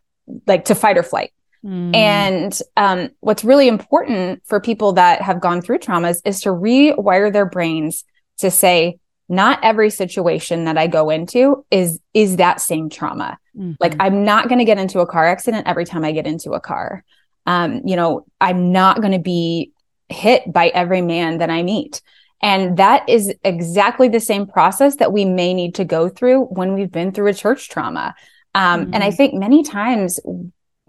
like 0.48 0.66
to 0.66 0.76
fight 0.76 0.98
or 0.98 1.04
flight 1.04 1.32
Mm. 1.62 1.94
and 1.94 2.62
um, 2.78 3.10
what's 3.20 3.44
really 3.44 3.68
important 3.68 4.42
for 4.46 4.62
people 4.62 4.94
that 4.94 5.22
have 5.22 5.42
gone 5.42 5.62
through 5.62 5.80
traumas 5.80 6.22
is 6.24 6.40
to 6.44 6.50
rewire 6.52 7.34
their 7.34 7.46
brains 7.46 8.06
to 8.38 8.50
say 8.50 8.98
not 9.28 9.60
every 9.62 9.90
situation 9.90 10.64
that 10.64 10.78
i 10.78 10.88
go 10.88 11.10
into 11.10 11.66
is 11.70 12.00
is 12.14 12.38
that 12.38 12.62
same 12.62 12.90
trauma 12.90 13.38
Mhm. 13.58 13.76
like 13.82 13.94
i'm 14.00 14.24
not 14.24 14.48
going 14.48 14.60
to 14.60 14.64
get 14.64 14.78
into 14.78 15.02
a 15.02 15.06
car 15.06 15.28
accident 15.28 15.68
every 15.68 15.84
time 15.84 16.06
i 16.06 16.14
get 16.14 16.26
into 16.26 16.52
a 16.54 16.62
car 16.62 17.04
um, 17.46 17.82
you 17.84 17.98
know 17.98 18.26
i'm 18.40 18.72
not 18.72 19.02
going 19.02 19.12
to 19.12 19.20
be 19.20 19.74
hit 20.08 20.44
by 20.54 20.70
every 20.70 21.02
man 21.02 21.40
that 21.40 21.50
i 21.50 21.62
meet 21.62 22.02
and 22.42 22.78
that 22.78 23.08
is 23.10 23.34
exactly 23.44 24.08
the 24.08 24.20
same 24.20 24.48
process 24.48 24.98
that 24.98 25.12
we 25.12 25.26
may 25.26 25.54
need 25.54 25.76
to 25.76 25.86
go 25.86 26.10
through 26.10 26.46
when 26.46 26.74
we've 26.74 26.92
been 26.92 27.12
through 27.12 27.28
a 27.28 27.34
church 27.34 27.70
trauma. 27.70 28.16
Um, 28.56 28.92
and 28.94 29.04
i 29.04 29.12
think 29.12 29.36
many 29.36 29.62
times 29.62 30.20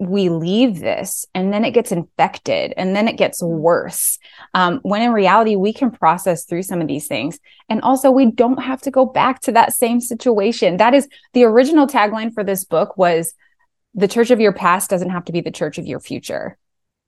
we 0.01 0.29
leave 0.29 0.79
this 0.79 1.27
and 1.35 1.53
then 1.53 1.63
it 1.63 1.71
gets 1.71 1.91
infected 1.91 2.73
and 2.75 2.95
then 2.95 3.07
it 3.07 3.17
gets 3.17 3.41
worse 3.43 4.17
um, 4.55 4.79
when 4.81 5.03
in 5.03 5.11
reality 5.11 5.55
we 5.55 5.71
can 5.71 5.91
process 5.91 6.45
through 6.45 6.63
some 6.63 6.81
of 6.81 6.87
these 6.87 7.07
things. 7.07 7.39
And 7.69 7.81
also 7.81 8.09
we 8.09 8.31
don't 8.31 8.63
have 8.63 8.81
to 8.81 8.91
go 8.91 9.05
back 9.05 9.41
to 9.41 9.51
that 9.51 9.73
same 9.73 10.01
situation. 10.01 10.77
That 10.77 10.95
is 10.95 11.07
the 11.33 11.43
original 11.43 11.85
tagline 11.85 12.33
for 12.33 12.43
this 12.43 12.65
book 12.65 12.97
was 12.97 13.35
the 13.93 14.07
church 14.07 14.31
of 14.31 14.39
your 14.39 14.53
past 14.53 14.89
doesn't 14.89 15.11
have 15.11 15.25
to 15.25 15.31
be 15.31 15.41
the 15.41 15.51
church 15.51 15.77
of 15.77 15.85
your 15.85 15.99
future 15.99 16.57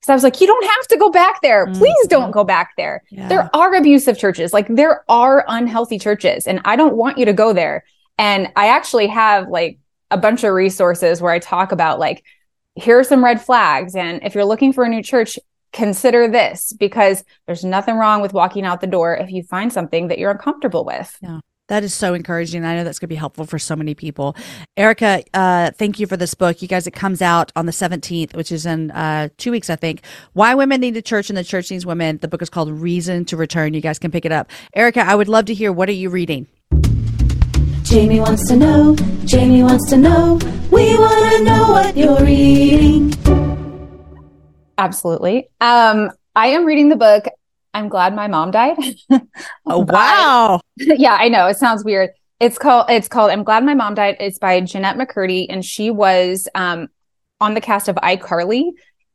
because 0.04 0.12
i 0.12 0.16
was 0.16 0.24
like 0.24 0.42
you 0.42 0.48
don't 0.48 0.66
have 0.66 0.88
to 0.88 0.98
go 0.98 1.10
back 1.10 1.42
there. 1.42 1.66
Mm, 1.68 1.78
Please 1.78 2.08
don't 2.08 2.32
go 2.32 2.44
back 2.44 2.72
there. 2.78 3.04
Yeah. 3.10 3.30
there 3.30 3.50
are 3.56 3.74
abusive 3.74 4.18
churches. 4.18 4.52
Like 4.54 4.68
there 4.68 5.04
are 5.10 5.46
unhealthy 5.48 5.98
churches 5.98 6.46
and 6.46 6.60
i 6.66 6.76
don't 6.76 6.96
want 6.96 7.18
you 7.18 7.26
to 7.26 7.34
go 7.34 7.54
there. 7.54 7.84
And 8.18 8.50
i 8.56 8.68
actually 8.68 9.08
have 9.08 9.48
like 9.48 9.80
a 10.12 10.18
bunch 10.18 10.44
of 10.44 10.54
resources 10.54 11.22
where 11.22 11.32
i 11.32 11.40
talk 11.40 11.72
about 11.72 11.98
like 12.00 12.24
here 12.76 13.00
are 13.00 13.04
some 13.04 13.24
red 13.24 13.42
flags 13.42 13.96
and 13.96 14.22
if 14.24 14.36
you're 14.36 14.46
looking 14.46 14.74
for 14.74 14.84
a 14.84 14.90
new 14.90 15.02
church 15.02 15.40
consider 15.72 16.28
this 16.28 16.74
because 16.74 17.24
there's 17.48 17.64
nothing 17.64 17.96
wrong 17.96 18.22
with 18.22 18.34
walking 18.34 18.64
out 18.66 18.80
the 18.82 18.88
door 18.88 19.16
if 19.16 19.32
you 19.32 19.42
find 19.42 19.74
something 19.74 20.10
that 20.10 20.20
you're 20.20 20.32
uncomfortable 20.32 20.84
with 20.86 21.18
That 21.70 21.84
is 21.84 21.94
so 21.94 22.14
encouraging. 22.14 22.66
I 22.66 22.76
know 22.76 22.84
that's 22.84 23.00
going 23.00 23.08
to 23.08 23.14
be 23.14 23.16
helpful 23.16 23.46
for 23.46 23.58
so 23.58 23.76
many 23.76 23.96
people. 23.96 24.36
Ericka, 24.78 25.24
uh, 25.34 25.72
thank 25.72 25.98
you 25.98 26.08
for 26.08 26.18
this 26.18 26.34
book. 26.34 26.62
You 26.62 26.68
guys, 26.68 26.88
it 26.88 26.92
comes 26.92 27.22
out 27.22 27.54
on 27.56 27.66
the 27.66 27.72
17th, 27.72 28.36
which 28.36 28.52
is 28.52 28.66
in 28.66 28.92
uh, 28.92 29.30
two 29.38 29.52
weeks, 29.52 29.70
I 29.70 29.78
think. 29.78 30.04
Why 30.34 30.56
Women 30.56 30.82
Need 30.82 30.98
a 30.98 31.02
Church 31.02 31.30
and 31.30 31.38
the 31.38 31.44
Church 31.44 31.72
Needs 31.72 31.86
Women. 31.86 32.18
The 32.18 32.28
book 32.28 32.42
is 32.42 32.50
called 32.50 32.70
Reason 32.70 33.24
to 33.26 33.38
Return. 33.38 33.74
You 33.74 33.82
guys 33.82 33.98
can 33.98 34.12
pick 34.12 34.26
it 34.26 34.32
up. 34.34 34.50
Ericka, 34.76 35.04
I 35.04 35.16
would 35.16 35.30
love 35.30 35.46
to 35.46 35.54
hear 35.54 35.72
what 35.72 35.88
are 35.88 35.94
you 35.94 36.10
reading? 36.10 36.48
Jamie 37.84 38.20
wants 38.20 38.48
to 38.50 38.58
know, 38.58 38.96
Jamie 39.24 39.64
wants 39.64 39.90
to 39.90 39.98
know, 39.98 40.40
we 40.72 40.98
want 40.98 41.32
to 41.38 41.44
know 41.44 41.70
what 41.70 41.96
you're 41.96 42.20
reading. 42.24 43.14
absolutely 44.80 45.48
um 45.62 46.10
i 46.36 46.48
am 46.48 46.66
reading 46.66 46.90
the 46.90 46.96
book 46.96 47.26
i'm 47.74 47.90
glad 47.90 48.16
my 48.16 48.28
mom 48.28 48.52
died 48.52 48.78
Oh, 49.66 49.84
By- 49.84 49.94
wow. 49.94 50.62
yeah, 50.78 51.16
I 51.20 51.30
know. 51.30 51.48
It 51.48 51.58
sounds 51.58 51.84
weird. 51.84 52.10
It's 52.40 52.58
called 52.58 52.90
it's 52.90 53.08
called 53.08 53.32
I'm 53.32 53.44
glad 53.44 53.64
my 53.64 53.74
mom 53.74 53.96
died. 53.96 54.18
It's 54.20 54.38
by 54.38 54.60
Jennette 54.62 54.98
McCurdy 54.98 55.46
and 55.50 55.64
she 55.64 55.90
was 55.90 56.48
um 56.56 56.88
on 57.40 57.54
the 57.54 57.62
cast 57.62 57.88
of 57.88 57.96
iCarly 57.98 58.72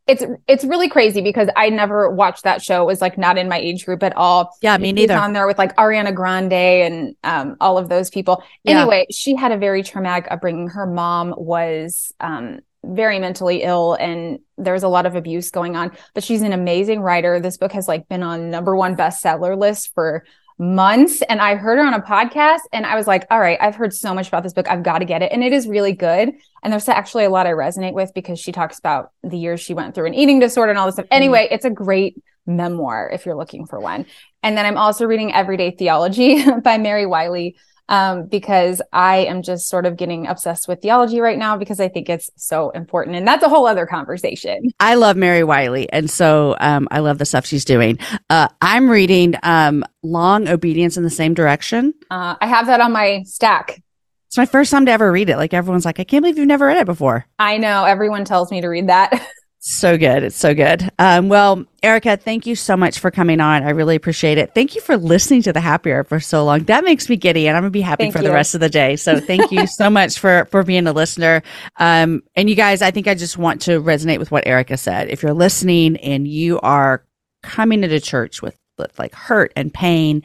it's 0.07 0.25
it's 0.47 0.65
really 0.65 0.89
crazy 0.89 1.21
because 1.21 1.51
I 1.55 1.69
never 1.69 2.11
watched 2.11 2.45
that 2.45 2.63
show. 2.63 2.83
It 2.83 2.87
was 2.87 3.03
like 3.03 3.19
not 3.19 3.37
in 3.37 3.47
my 3.47 3.59
age 3.59 3.85
group 3.85 4.03
at 4.03 4.17
all. 4.17 4.57
Yeah, 4.63 4.79
me 4.79 4.91
neither. 4.91 5.15
on 5.15 5.35
there 5.35 5.47
with 5.47 5.59
like 5.59 5.77
Ariana 5.77 6.15
Grande 6.15 6.53
and 6.53 7.17
um, 7.25 7.57
all 7.61 7.77
of 7.77 7.91
those 7.91 8.09
people. 8.09 8.43
Yeah. 8.65 8.81
Anyway, 8.81 9.07
she 9.11 9.37
had 9.37 9.53
a 9.53 9.59
very 9.59 9.83
traumatic 9.83 10.27
upbringing. 10.31 10.69
Her 10.69 10.87
mom 10.87 11.35
was 11.37 12.11
um, 12.21 12.61
very 12.85 13.19
mentally 13.19 13.63
ill, 13.63 13.95
and 13.95 14.39
there 14.57 14.73
was 14.73 14.83
a 14.83 14.89
lot 14.89 15.07
of 15.07 15.15
abuse 15.15 15.51
going 15.51 15.77
on. 15.77 15.93
But 16.15 16.25
she's 16.25 16.43
an 16.43 16.53
amazing 16.53 17.01
writer. 17.01 17.41
This 17.41 17.57
book 17.57 17.73
has 17.73 17.89
like 17.89 18.09
been 18.09 18.23
on 18.23 18.51
number 18.51 18.77
one 18.77 18.97
bestseller 18.97 19.59
list 19.59 19.93
for 19.95 20.25
months 20.59 21.23
and 21.29 21.41
I 21.41 21.55
heard 21.55 21.79
her 21.79 21.85
on 21.85 21.95
a 21.95 22.01
podcast 22.01 22.61
and 22.73 22.85
I 22.85 22.97
was 22.97 23.07
like, 23.07 23.27
all 23.31 23.39
right, 23.39 23.59
I've 23.61 23.77
heard 23.77 23.95
so 23.95 24.13
much 24.13 24.27
about 24.29 24.43
this 24.43 24.53
book. 24.53 24.69
I've 24.69 24.83
got 24.83 24.99
to 24.99 25.05
get 25.05 25.23
it. 25.23 25.31
And 25.31 25.45
it 25.45 25.53
is 25.53 25.69
really 25.69 25.93
good. 25.93 26.33
And 26.63 26.73
there's 26.73 26.89
actually 26.89 27.25
a 27.25 27.31
lot 27.31 27.47
I 27.47 27.53
resonate 27.53 27.93
with 27.93 28.13
because 28.13 28.41
she 28.41 28.51
talks 28.51 28.79
about 28.79 29.13
the 29.23 29.39
years 29.39 29.61
she 29.61 29.73
went 29.73 29.95
through 29.95 30.07
an 30.07 30.15
eating 30.15 30.41
disorder 30.41 30.71
and 30.71 30.79
all 30.79 30.87
this 30.87 30.97
stuff. 30.97 31.07
Mm-hmm. 31.07 31.15
Anyway, 31.15 31.49
it's 31.51 31.65
a 31.65 31.71
great 31.71 32.21
memoir 32.45 33.09
if 33.13 33.25
you're 33.25 33.37
looking 33.37 33.67
for 33.67 33.79
one. 33.79 34.07
And 34.43 34.57
then 34.57 34.67
I'm 34.67 34.79
also 34.79 35.05
reading 35.07 35.33
Everyday 35.33 35.71
Theology 35.71 36.45
by 36.65 36.79
Mary 36.79 37.07
Wiley 37.07 37.57
um, 37.89 38.27
because 38.27 38.83
I 38.93 39.19
am 39.19 39.43
just 39.43 39.69
sort 39.69 39.87
of 39.87 39.97
getting 39.97 40.27
obsessed 40.27 40.69
with 40.69 40.83
theology 40.83 41.21
right 41.21 41.39
now 41.39 41.57
because 41.57 41.81
I 41.81 41.89
think 41.89 42.09
it's 42.09 42.31
so 42.37 42.71
important. 42.71 43.17
And 43.17 43.27
that's 43.27 43.43
a 43.43 43.49
whole 43.49 43.67
other 43.67 43.87
conversation. 43.87 44.71
I 44.81 44.95
love 44.95 45.17
Mary 45.17 45.45
Wiley, 45.45 45.91
and 45.93 46.11
so 46.11 46.57
um, 46.61 46.89
I 46.91 47.01
love 47.01 47.19
the 47.19 47.27
stuff 47.27 47.47
she's 47.47 47.65
doing. 47.65 47.99
Uh, 48.31 48.49
I'm 48.61 48.91
reading 48.91 49.35
um, 49.43 49.85
Long 50.03 50.49
Obedience 50.49 50.97
in 50.97 51.03
the 51.03 51.11
Same 51.11 51.35
Direction. 51.35 51.95
Uh, 52.11 52.37
I 52.41 52.47
have 52.47 52.67
that 52.67 52.81
on 52.81 52.93
my 52.93 53.23
stack. 53.25 53.83
It's 54.29 54.37
my 54.37 54.45
first 54.45 54.71
time 54.71 54.85
to 54.87 54.93
ever 54.93 55.11
read 55.11 55.31
it. 55.31 55.39
Like 55.39 55.55
everyone's 55.55 55.87
like, 55.87 56.01
I 56.01 56.05
can't 56.05 56.23
believe 56.23 56.37
you've 56.37 56.47
never 56.47 56.67
read 56.67 56.77
it 56.77 56.87
before. 56.87 57.25
I 57.39 57.57
know 57.57 57.85
everyone 57.85 58.27
tells 58.27 58.51
me 58.51 58.61
to 58.61 58.69
read 58.69 58.89
that. 58.89 59.27
So 59.71 59.99
good. 59.99 60.23
It's 60.23 60.37
so 60.37 60.55
good. 60.55 60.91
Um, 60.99 61.29
well, 61.29 61.63
Ericka, 61.83 62.19
thank 62.19 62.47
you 62.47 62.57
so 62.57 62.75
much 62.75 63.01
for 63.01 63.11
coming 63.11 63.39
on. 63.39 63.63
I 63.63 63.71
really 63.71 63.97
appreciate 63.97 64.39
it. 64.39 64.55
Thank 64.55 64.75
you 64.75 64.81
for 64.81 64.97
listening 64.97 65.43
to 65.43 65.53
the 65.53 65.61
happy 65.61 65.93
hour 65.93 66.05
for 66.05 66.21
so 66.21 66.43
long. 66.43 66.61
That 66.65 66.85
makes 66.85 67.11
me 67.11 67.17
giddy 67.17 67.47
and 67.47 67.55
I'm 67.55 67.65
going 67.65 67.71
to 67.71 67.77
be 67.77 67.83
happy 67.83 68.05
Thank 68.05 68.17
for 68.17 68.23
the 68.23 68.33
rest 68.33 68.55
of 68.55 68.63
the 68.63 68.71
day. 68.71 68.97
So 68.97 69.21
thank 69.21 69.53
you 69.53 69.67
so 69.67 69.91
much 69.91 70.19
for, 70.19 70.47
for 70.47 70.63
being 70.63 70.87
a 70.87 70.93
listener. 70.95 71.43
Um, 71.77 72.23
and 72.35 72.49
you 72.49 72.55
guys, 72.57 72.81
I 72.81 72.91
think 72.91 73.09
I 73.09 73.15
just 73.15 73.37
want 73.37 73.61
to 73.63 73.83
resonate 73.83 74.19
with 74.19 74.31
what 74.31 74.47
Ericka 74.47 74.79
said. 74.79 75.11
If 75.11 75.23
you're 75.23 75.35
listening 75.35 75.99
and 75.99 76.27
you 76.27 76.59
are 76.61 77.05
coming 77.43 77.85
into 77.85 78.01
church 78.01 78.41
with, 78.41 78.59
with 78.79 78.99
like 78.99 79.15
hurt 79.15 79.53
and 79.55 79.73
pain 79.73 80.23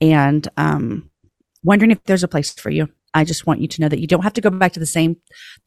and, 0.00 0.48
um, 0.56 1.10
wondering 1.62 1.90
if 1.90 2.02
there's 2.04 2.24
a 2.24 2.28
place 2.28 2.50
for 2.54 2.70
you. 2.70 2.88
I 3.16 3.24
just 3.24 3.46
want 3.46 3.60
you 3.60 3.68
to 3.68 3.80
know 3.80 3.88
that 3.88 3.98
you 3.98 4.06
don't 4.06 4.22
have 4.22 4.34
to 4.34 4.40
go 4.40 4.50
back 4.50 4.72
to 4.74 4.80
the 4.80 4.86
same. 4.86 5.16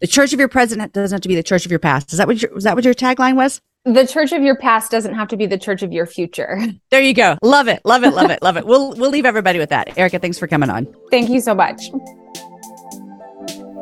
The 0.02 0.08
church 0.08 0.34
of 0.34 0.40
your 0.40 0.48
present 0.48 0.94
doesn't 0.94 1.16
have 1.16 1.22
to 1.22 1.30
be 1.30 1.36
the 1.36 1.44
church 1.44 1.66
of 1.66 1.72
your 1.72 1.80
past. 1.80 2.12
Is 2.14 2.18
that 2.20 2.28
what 2.28 2.42
your, 2.42 2.54
was 2.54 2.64
that 2.64 2.76
what 2.76 2.86
your 2.86 2.94
tagline 2.94 3.36
was? 3.36 3.62
the 3.86 4.06
church 4.06 4.34
of 4.34 4.44
your 4.44 4.58
past 4.58 4.92
doesn't 4.92 5.16
have 5.16 5.30
to 5.30 5.38
be 5.38 5.46
the 5.46 5.58
church 5.58 5.82
of 5.84 5.92
your 5.92 6.06
future. 6.06 6.60
There 6.92 7.02
you 7.02 7.14
go. 7.14 7.38
Love 7.44 7.68
it. 7.68 7.82
Love 7.86 8.04
it. 8.04 8.14
Love 8.14 8.32
it. 8.32 8.42
Love 8.42 8.58
it. 8.58 8.66
We'll 8.66 8.94
we'll 8.94 9.12
leave 9.12 9.26
everybody 9.26 9.60
with 9.60 9.70
that. 9.70 9.90
Ericka, 9.90 10.20
thanks 10.20 10.40
for 10.40 10.48
coming 10.48 10.70
on. 10.70 10.88
Thank 11.12 11.30
you 11.30 11.40
so 11.40 11.54
much. 11.54 11.82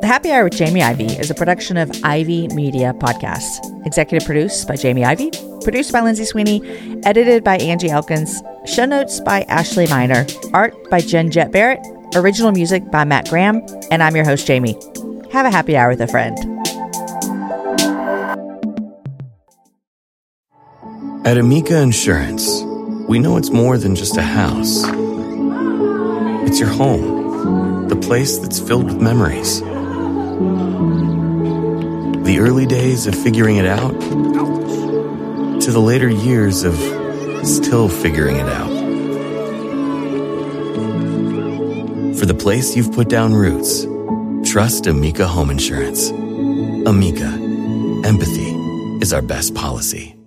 The 0.00 0.06
Happy 0.06 0.30
Hour 0.30 0.44
with 0.44 0.52
Jamie 0.52 0.82
Ivey 0.82 1.06
is 1.06 1.30
a 1.30 1.34
production 1.34 1.76
of 1.76 1.90
Ivey 2.04 2.48
Media 2.48 2.92
Podcasts. 2.94 3.58
Executive 3.86 4.26
produced 4.26 4.68
by 4.68 4.76
Jamie 4.76 5.04
Ivey, 5.04 5.30
produced 5.62 5.92
by 5.92 6.00
Lindsay 6.02 6.24
Sweeney, 6.24 6.62
edited 7.04 7.42
by 7.42 7.56
Angie 7.56 7.90
Elkins, 7.90 8.42
show 8.66 8.84
notes 8.84 9.20
by 9.20 9.42
Ashley 9.42 9.86
Miner, 9.88 10.26
art 10.52 10.74
by 10.90 11.00
Jen 11.00 11.30
Jet 11.30 11.50
Barrett, 11.50 11.80
original 12.14 12.52
music 12.52 12.90
by 12.90 13.04
Matt 13.04 13.28
Graham, 13.28 13.62
and 13.90 14.02
I'm 14.02 14.16
your 14.16 14.24
host, 14.24 14.46
Jamie. 14.46 14.76
Have 15.32 15.46
a 15.46 15.50
happy 15.50 15.76
hour 15.76 15.90
with 15.90 16.00
a 16.00 16.06
friend. 16.06 16.36
At 21.26 21.36
Amica 21.36 21.80
Insurance, 21.80 22.62
we 23.08 23.18
know 23.18 23.36
it's 23.36 23.50
more 23.50 23.76
than 23.76 23.94
just 23.94 24.16
a 24.16 24.22
house. 24.22 24.84
It's 26.46 26.58
your 26.58 26.70
home, 26.70 27.88
the 27.88 27.96
place 27.96 28.38
that's 28.38 28.58
filled 28.58 28.86
with 28.86 29.00
memories. 29.02 29.60
The 32.24 32.38
early 32.40 32.66
days 32.66 33.06
of 33.06 33.14
figuring 33.14 33.56
it 33.56 33.66
out 33.66 33.92
to 35.60 35.70
the 35.70 35.80
later 35.80 36.08
years 36.08 36.64
of 36.64 36.76
still 37.46 37.88
figuring 37.88 38.36
it 38.36 38.48
out. 38.48 38.77
The 42.28 42.34
place 42.34 42.76
you've 42.76 42.92
put 42.92 43.08
down 43.08 43.32
roots, 43.32 43.86
trust 44.44 44.86
Amica 44.86 45.26
Home 45.26 45.50
Insurance. 45.50 46.10
Amica, 46.10 47.28
empathy 48.04 48.50
is 49.00 49.14
our 49.14 49.22
best 49.22 49.54
policy. 49.54 50.17